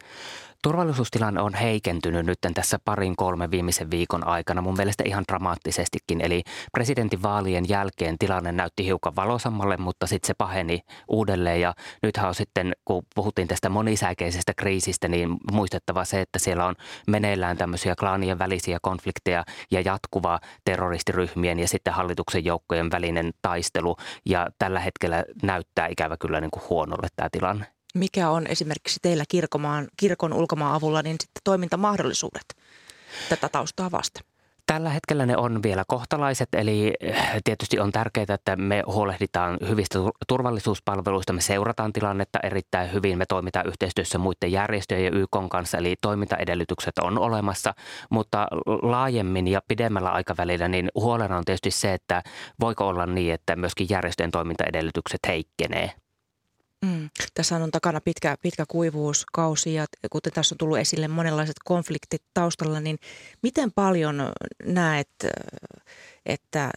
Turvallisuustilanne 0.67 1.41
on 1.41 1.55
heikentynyt 1.55 2.27
nyt 2.27 2.39
tässä 2.55 2.79
parin 2.85 3.17
kolme 3.17 3.51
viimeisen 3.51 3.91
viikon 3.91 4.27
aikana 4.27 4.61
mun 4.61 4.77
mielestä 4.77 5.05
ihan 5.07 5.25
dramaattisestikin. 5.29 6.21
Eli 6.21 6.43
presidentin 6.73 7.23
vaalien 7.23 7.65
jälkeen 7.69 8.19
tilanne 8.19 8.53
näytti 8.53 8.85
hiukan 8.85 9.17
valosammalle, 9.17 9.77
mutta 9.77 10.07
sitten 10.07 10.27
se 10.27 10.35
paheni 10.39 10.81
uudelleen. 11.09 11.61
Ja 11.61 11.75
nythän 12.03 12.29
on 12.29 12.35
sitten, 12.35 12.73
kun 12.85 13.03
puhuttiin 13.15 13.49
tästä 13.49 13.69
monisäikeisestä 13.69 14.53
kriisistä, 14.57 15.09
niin 15.09 15.37
muistettava 15.53 16.05
se, 16.05 16.21
että 16.21 16.39
siellä 16.39 16.67
on 16.67 16.75
meneillään 17.07 17.57
tämmöisiä 17.57 17.95
klaanien 17.99 18.39
välisiä 18.39 18.79
konflikteja 18.83 19.45
ja 19.71 19.81
jatkuva 19.81 20.41
terroristiryhmien 20.65 21.59
ja 21.59 21.69
sitten 21.69 21.95
hallituksen 21.95 22.45
joukkojen 22.45 22.91
välinen 22.91 23.31
taistelu. 23.43 23.97
Ja 24.25 24.47
tällä 24.59 24.81
hetkellä 24.81 25.25
näyttää 25.43 25.87
ikävä 25.87 26.17
kyllä 26.17 26.41
niin 26.41 26.51
kuin 26.51 26.63
huonolle 26.71 27.09
tämä 27.17 27.29
tilanne 27.33 27.76
mikä 27.97 28.31
on 28.31 28.47
esimerkiksi 28.47 29.01
teillä 29.03 29.25
kirkomaan, 29.29 29.89
kirkon 29.97 30.33
ulkomaan 30.33 30.75
avulla 30.75 31.03
niin 31.03 31.17
sitten 31.21 31.41
toimintamahdollisuudet 31.45 32.57
tätä 33.29 33.49
taustaa 33.49 33.91
vasten? 33.91 34.25
Tällä 34.67 34.91
hetkellä 34.91 35.27
ne 35.27 35.37
on 35.37 35.63
vielä 35.63 35.85
kohtalaiset, 35.87 36.49
eli 36.53 36.95
eh, 37.01 37.17
tietysti 37.45 37.81
on 37.81 37.93
tärkeää, 37.93 38.27
että 38.35 38.57
me 38.57 38.83
huolehditaan 38.87 39.59
hyvistä 39.69 39.99
turvallisuuspalveluista, 40.29 41.33
me 41.33 41.41
seurataan 41.41 41.93
tilannetta 41.93 42.39
erittäin 42.43 42.93
hyvin, 42.93 43.19
me 43.19 43.27
toimitaan 43.27 43.67
yhteistyössä 43.67 44.19
muiden 44.19 44.53
järjestöjen 44.53 45.05
ja 45.05 45.11
YK 45.21 45.49
kanssa, 45.51 45.79
eli 45.79 45.95
toimintaedellytykset 46.01 46.99
on 46.99 47.19
olemassa, 47.19 47.75
mutta 48.11 48.47
laajemmin 48.83 49.49
ja 49.49 49.61
pidemmällä 49.69 50.11
aikavälillä 50.11 50.69
niin 50.69 50.89
huolena 50.95 51.37
on 51.37 51.45
tietysti 51.45 51.71
se, 51.71 51.95
että 51.95 52.23
voiko 52.61 52.89
olla 52.89 53.07
niin, 53.07 53.35
että 53.35 53.57
myöskin 53.57 53.87
järjestöjen 53.91 54.31
toimintaedellytykset 54.31 55.21
heikkenee 55.29 55.93
Mm. 56.87 57.11
Tässä 57.35 57.57
on 57.57 57.71
takana 57.71 58.01
pitkä, 58.01 58.37
pitkä 58.43 58.65
kuivuuskausi 58.69 59.75
ja 59.75 59.87
kuten 60.11 60.33
tässä 60.33 60.55
on 60.55 60.59
tullut 60.59 60.79
esille 60.79 61.09
monenlaiset 61.09 61.57
konfliktit 61.65 62.23
taustalla, 62.35 62.81
niin 62.81 62.99
miten 63.43 63.73
paljon 63.73 64.33
näet, 64.65 65.09
että 66.27 66.71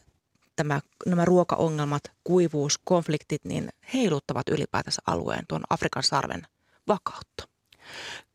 tämä, 0.56 0.82
nämä 1.06 1.26
ruokaongelmat, 1.26 2.04
kuivuus, 2.24 2.80
konfliktit, 2.84 3.46
niin 3.46 3.70
heiluttavat 3.94 4.50
ylipäätänsä 4.50 5.02
alueen 5.08 5.44
tuon 5.48 5.64
Afrikan 5.70 6.04
sarven 6.04 6.48
vakautta? 6.88 7.59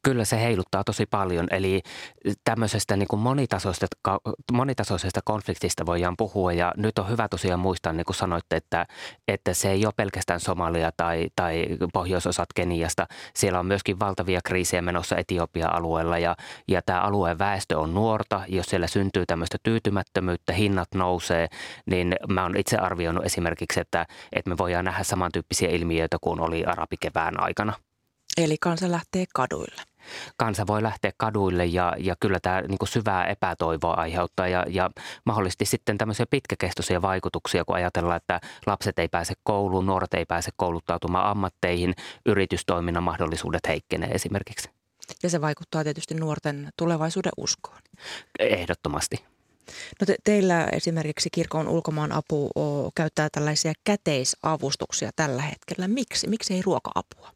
Kyllä 0.04 0.24
se 0.24 0.40
heiluttaa 0.40 0.84
tosi 0.84 1.06
paljon, 1.06 1.46
eli 1.50 1.82
tämmöisestä 2.44 2.96
niin 2.96 3.08
kuin 3.08 3.20
monitasoisesta, 3.20 3.86
monitasoisesta 4.52 5.20
konfliktista 5.24 5.86
voidaan 5.86 6.16
puhua 6.16 6.52
ja 6.52 6.72
nyt 6.76 6.98
on 6.98 7.08
hyvä 7.08 7.28
tosiaan 7.28 7.60
muistaa, 7.60 7.92
niin 7.92 8.04
kuin 8.04 8.16
sanoitte, 8.16 8.56
että, 8.56 8.86
että 9.28 9.54
se 9.54 9.70
ei 9.70 9.86
ole 9.86 9.92
pelkästään 9.96 10.40
Somalia 10.40 10.90
tai, 10.96 11.28
tai 11.36 11.66
pohjoisosat 11.92 12.48
Keniasta. 12.54 13.06
Siellä 13.34 13.58
on 13.58 13.66
myöskin 13.66 14.00
valtavia 14.00 14.40
kriisejä 14.44 14.82
menossa 14.82 15.16
Etiopia-alueella 15.16 16.18
ja, 16.18 16.36
ja 16.68 16.82
tämä 16.86 17.00
alueen 17.00 17.38
väestö 17.38 17.78
on 17.78 17.94
nuorta. 17.94 18.42
Jos 18.48 18.66
siellä 18.66 18.86
syntyy 18.86 19.26
tämmöistä 19.26 19.58
tyytymättömyyttä, 19.62 20.52
hinnat 20.52 20.88
nousee, 20.94 21.48
niin 21.86 22.16
mä 22.28 22.42
oon 22.42 22.56
itse 22.56 22.76
arvioinut 22.76 23.24
esimerkiksi, 23.24 23.80
että, 23.80 24.06
että 24.32 24.50
me 24.50 24.58
voidaan 24.58 24.84
nähdä 24.84 25.02
samantyyppisiä 25.02 25.68
ilmiöitä 25.68 26.16
kuin 26.20 26.40
oli 26.40 26.64
arabikevään 26.64 27.40
aikana. 27.40 27.72
Eli 28.36 28.56
kansa 28.60 28.90
lähtee 28.90 29.24
kaduille 29.34 29.82
kansa 30.36 30.66
voi 30.66 30.82
lähteä 30.82 31.12
kaduille 31.16 31.64
ja, 31.64 31.96
ja 31.98 32.16
kyllä 32.20 32.40
tämä 32.40 32.60
niin 32.60 32.78
kuin 32.78 32.88
syvää 32.88 33.26
epätoivoa 33.26 33.94
aiheuttaa 33.94 34.48
ja, 34.48 34.64
ja 34.68 34.90
mahdollisesti 35.24 35.64
sitten 35.64 35.98
tämmöisiä 35.98 36.26
pitkäkestoisia 36.30 37.02
vaikutuksia, 37.02 37.64
kun 37.64 37.76
ajatellaan, 37.76 38.16
että 38.16 38.40
lapset 38.66 38.98
ei 38.98 39.08
pääse 39.08 39.34
kouluun, 39.42 39.86
nuoret 39.86 40.14
ei 40.14 40.24
pääse 40.26 40.50
kouluttautumaan 40.56 41.26
ammatteihin, 41.26 41.94
yritystoiminnan 42.26 43.02
mahdollisuudet 43.02 43.68
heikkenee 43.68 44.10
esimerkiksi. 44.10 44.70
Ja 45.22 45.30
se 45.30 45.40
vaikuttaa 45.40 45.84
tietysti 45.84 46.14
nuorten 46.14 46.68
tulevaisuuden 46.78 47.32
uskoon. 47.36 47.78
Ehdottomasti. 48.38 49.24
No 50.00 50.06
te, 50.06 50.16
teillä 50.24 50.68
esimerkiksi 50.72 51.28
kirkon 51.32 51.68
ulkomaan 51.68 52.12
apu 52.12 52.50
o, 52.56 52.90
käyttää 52.96 53.28
tällaisia 53.32 53.72
käteisavustuksia 53.84 55.10
tällä 55.16 55.42
hetkellä. 55.42 55.88
Miksi? 55.88 56.28
Miksi 56.28 56.54
ei 56.54 56.62
ruoka-apua? 56.62 57.30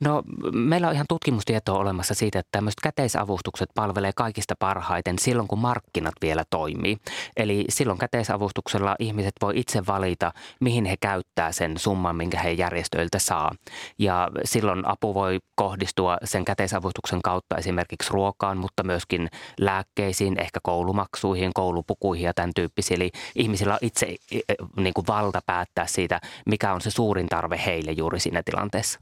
No 0.00 0.22
meillä 0.52 0.88
on 0.88 0.94
ihan 0.94 1.06
tutkimustietoa 1.08 1.78
olemassa 1.78 2.14
siitä, 2.14 2.38
että 2.38 2.48
tämmöiset 2.52 2.80
käteisavustukset 2.82 3.68
palvelee 3.74 4.12
kaikista 4.16 4.54
parhaiten 4.58 5.18
silloin, 5.18 5.48
kun 5.48 5.58
markkinat 5.58 6.14
vielä 6.22 6.44
toimii. 6.50 6.96
Eli 7.36 7.64
silloin 7.68 7.98
käteisavustuksella 7.98 8.96
ihmiset 8.98 9.32
voi 9.42 9.52
itse 9.56 9.86
valita, 9.86 10.32
mihin 10.60 10.84
he 10.84 10.96
käyttää 11.00 11.52
sen 11.52 11.78
summan, 11.78 12.16
minkä 12.16 12.38
he 12.40 12.50
järjestöiltä 12.50 13.18
saa. 13.18 13.52
Ja 13.98 14.30
silloin 14.44 14.88
apu 14.88 15.14
voi 15.14 15.38
kohdistua 15.54 16.16
sen 16.24 16.44
käteisavustuksen 16.44 17.22
kautta 17.22 17.56
esimerkiksi 17.56 18.12
ruokaan, 18.12 18.58
mutta 18.58 18.82
myöskin 18.82 19.28
lääkkeisiin, 19.60 20.40
ehkä 20.40 20.60
koulumaksuihin, 20.62 21.50
koulupukuihin 21.54 22.24
ja 22.24 22.34
tämän 22.34 22.50
tyyppisiin. 22.56 23.02
Eli 23.02 23.10
ihmisillä 23.34 23.72
on 23.72 23.78
itse 23.82 24.06
e, 24.06 24.38
e, 24.48 24.54
niin 24.76 24.94
kuin 24.94 25.06
valta 25.06 25.40
päättää 25.46 25.86
siitä, 25.86 26.20
mikä 26.46 26.72
on 26.72 26.80
se 26.80 26.90
suurin 26.90 27.26
tarve 27.26 27.60
heille 27.66 27.92
juuri 27.92 28.20
siinä 28.20 28.42
tilanteessa. 28.44 29.00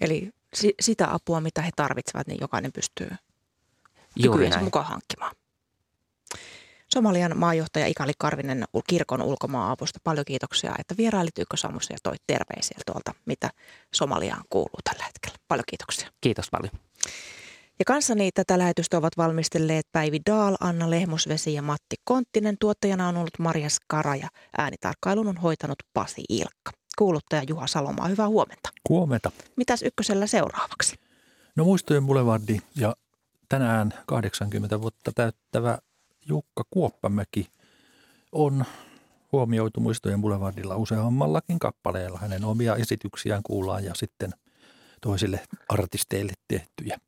Eli 0.00 0.30
si- 0.54 0.74
sitä 0.80 1.14
apua, 1.14 1.40
mitä 1.40 1.62
he 1.62 1.70
tarvitsevat, 1.76 2.26
niin 2.26 2.38
jokainen 2.40 2.72
pystyy 2.72 3.10
kykyjensä 4.22 4.60
mukaan 4.60 4.86
hankkimaan. 4.86 5.36
Somalian 6.94 7.38
maajohtaja 7.38 7.86
Ikali 7.86 8.12
Karvinen 8.18 8.64
kirkon 8.86 9.22
ulkomaan-avusta. 9.22 9.98
Paljon 10.04 10.24
kiitoksia, 10.24 10.74
että 10.78 10.94
vierailit 10.98 11.38
Ykkösaamussa 11.38 11.92
ja 11.92 11.98
toit 12.02 12.22
terveisiä 12.26 12.78
tuolta, 12.86 13.14
mitä 13.26 13.50
Somaliaan 13.94 14.44
kuuluu 14.50 14.78
tällä 14.84 15.04
hetkellä. 15.04 15.36
Paljon 15.48 15.64
kiitoksia. 15.68 16.08
Kiitos 16.20 16.48
paljon. 16.50 16.72
Ja 17.78 17.84
kanssani 17.84 18.30
tätä 18.34 18.58
lähetystä 18.58 18.98
ovat 18.98 19.16
valmistelleet 19.16 19.86
Päivi 19.92 20.20
Daal, 20.30 20.56
Anna 20.60 20.90
Lehmusvesi 20.90 21.54
ja 21.54 21.62
Matti 21.62 21.96
Konttinen. 22.04 22.56
Tuottajana 22.60 23.08
on 23.08 23.16
ollut 23.16 23.38
Maria 23.38 23.68
Skara 23.68 24.16
ja 24.16 24.28
äänitarkkailun 24.58 25.28
on 25.28 25.36
hoitanut 25.36 25.78
Pasi 25.92 26.24
Ilkka. 26.28 26.77
Kuuluttaja 26.98 27.42
Juha 27.48 27.66
Salomaa, 27.66 28.08
hyvää 28.08 28.28
huomenta. 28.28 28.68
Huomenta. 28.88 29.30
Mitäs 29.56 29.82
ykkösellä 29.82 30.26
seuraavaksi? 30.26 30.96
No 31.56 31.64
muistojen 31.64 32.06
Boulevardi 32.06 32.58
ja 32.76 32.96
tänään 33.48 33.94
80 34.06 34.80
vuotta 34.80 35.12
täyttävä 35.14 35.78
Jukka 36.28 36.64
Kuoppamäki 36.70 37.48
on 38.32 38.64
huomioitu 39.32 39.80
Muistojen 39.80 40.20
Boulevardilla 40.20 40.76
useammallakin 40.76 41.58
kappaleella. 41.58 42.18
Hänen 42.18 42.44
omia 42.44 42.76
esityksiään 42.76 43.42
kuullaan 43.42 43.84
ja 43.84 43.94
sitten 43.94 44.30
toisille 45.00 45.40
artisteille 45.68 46.32
tehtyjä. 46.48 46.98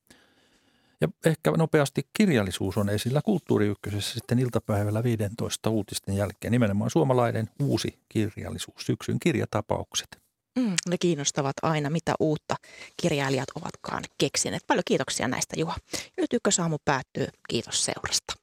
Ja 1.01 1.09
ehkä 1.25 1.51
nopeasti 1.51 2.09
kirjallisuus 2.13 2.77
on 2.77 2.89
esillä 2.89 3.21
kulttuuriykkösessä 3.25 4.15
sitten 4.15 4.39
iltapäivällä 4.39 5.03
15 5.03 5.71
uutisten 5.71 6.17
jälkeen. 6.17 6.53
Nimenomaan 6.53 6.91
suomalainen 6.91 7.51
uusi 7.63 7.99
kirjallisuus, 8.09 8.87
syksyn 8.87 9.19
kirjatapaukset. 9.21 10.19
Mm, 10.59 10.75
ne 10.89 10.99
kiinnostavat 10.99 11.57
aina, 11.63 11.91
mitä 11.91 12.15
uutta 12.21 12.57
kirjailijat 13.03 13.49
ovatkaan 13.55 14.05
keksineet. 14.19 14.63
Paljon 14.67 14.83
kiitoksia 14.87 15.29
näistä 15.29 15.61
Juha. 15.61 15.77
nyt 16.17 16.33
ykkösaamu 16.33 16.79
päättyy. 16.85 17.27
Kiitos 17.49 17.85
seurasta. 17.85 18.35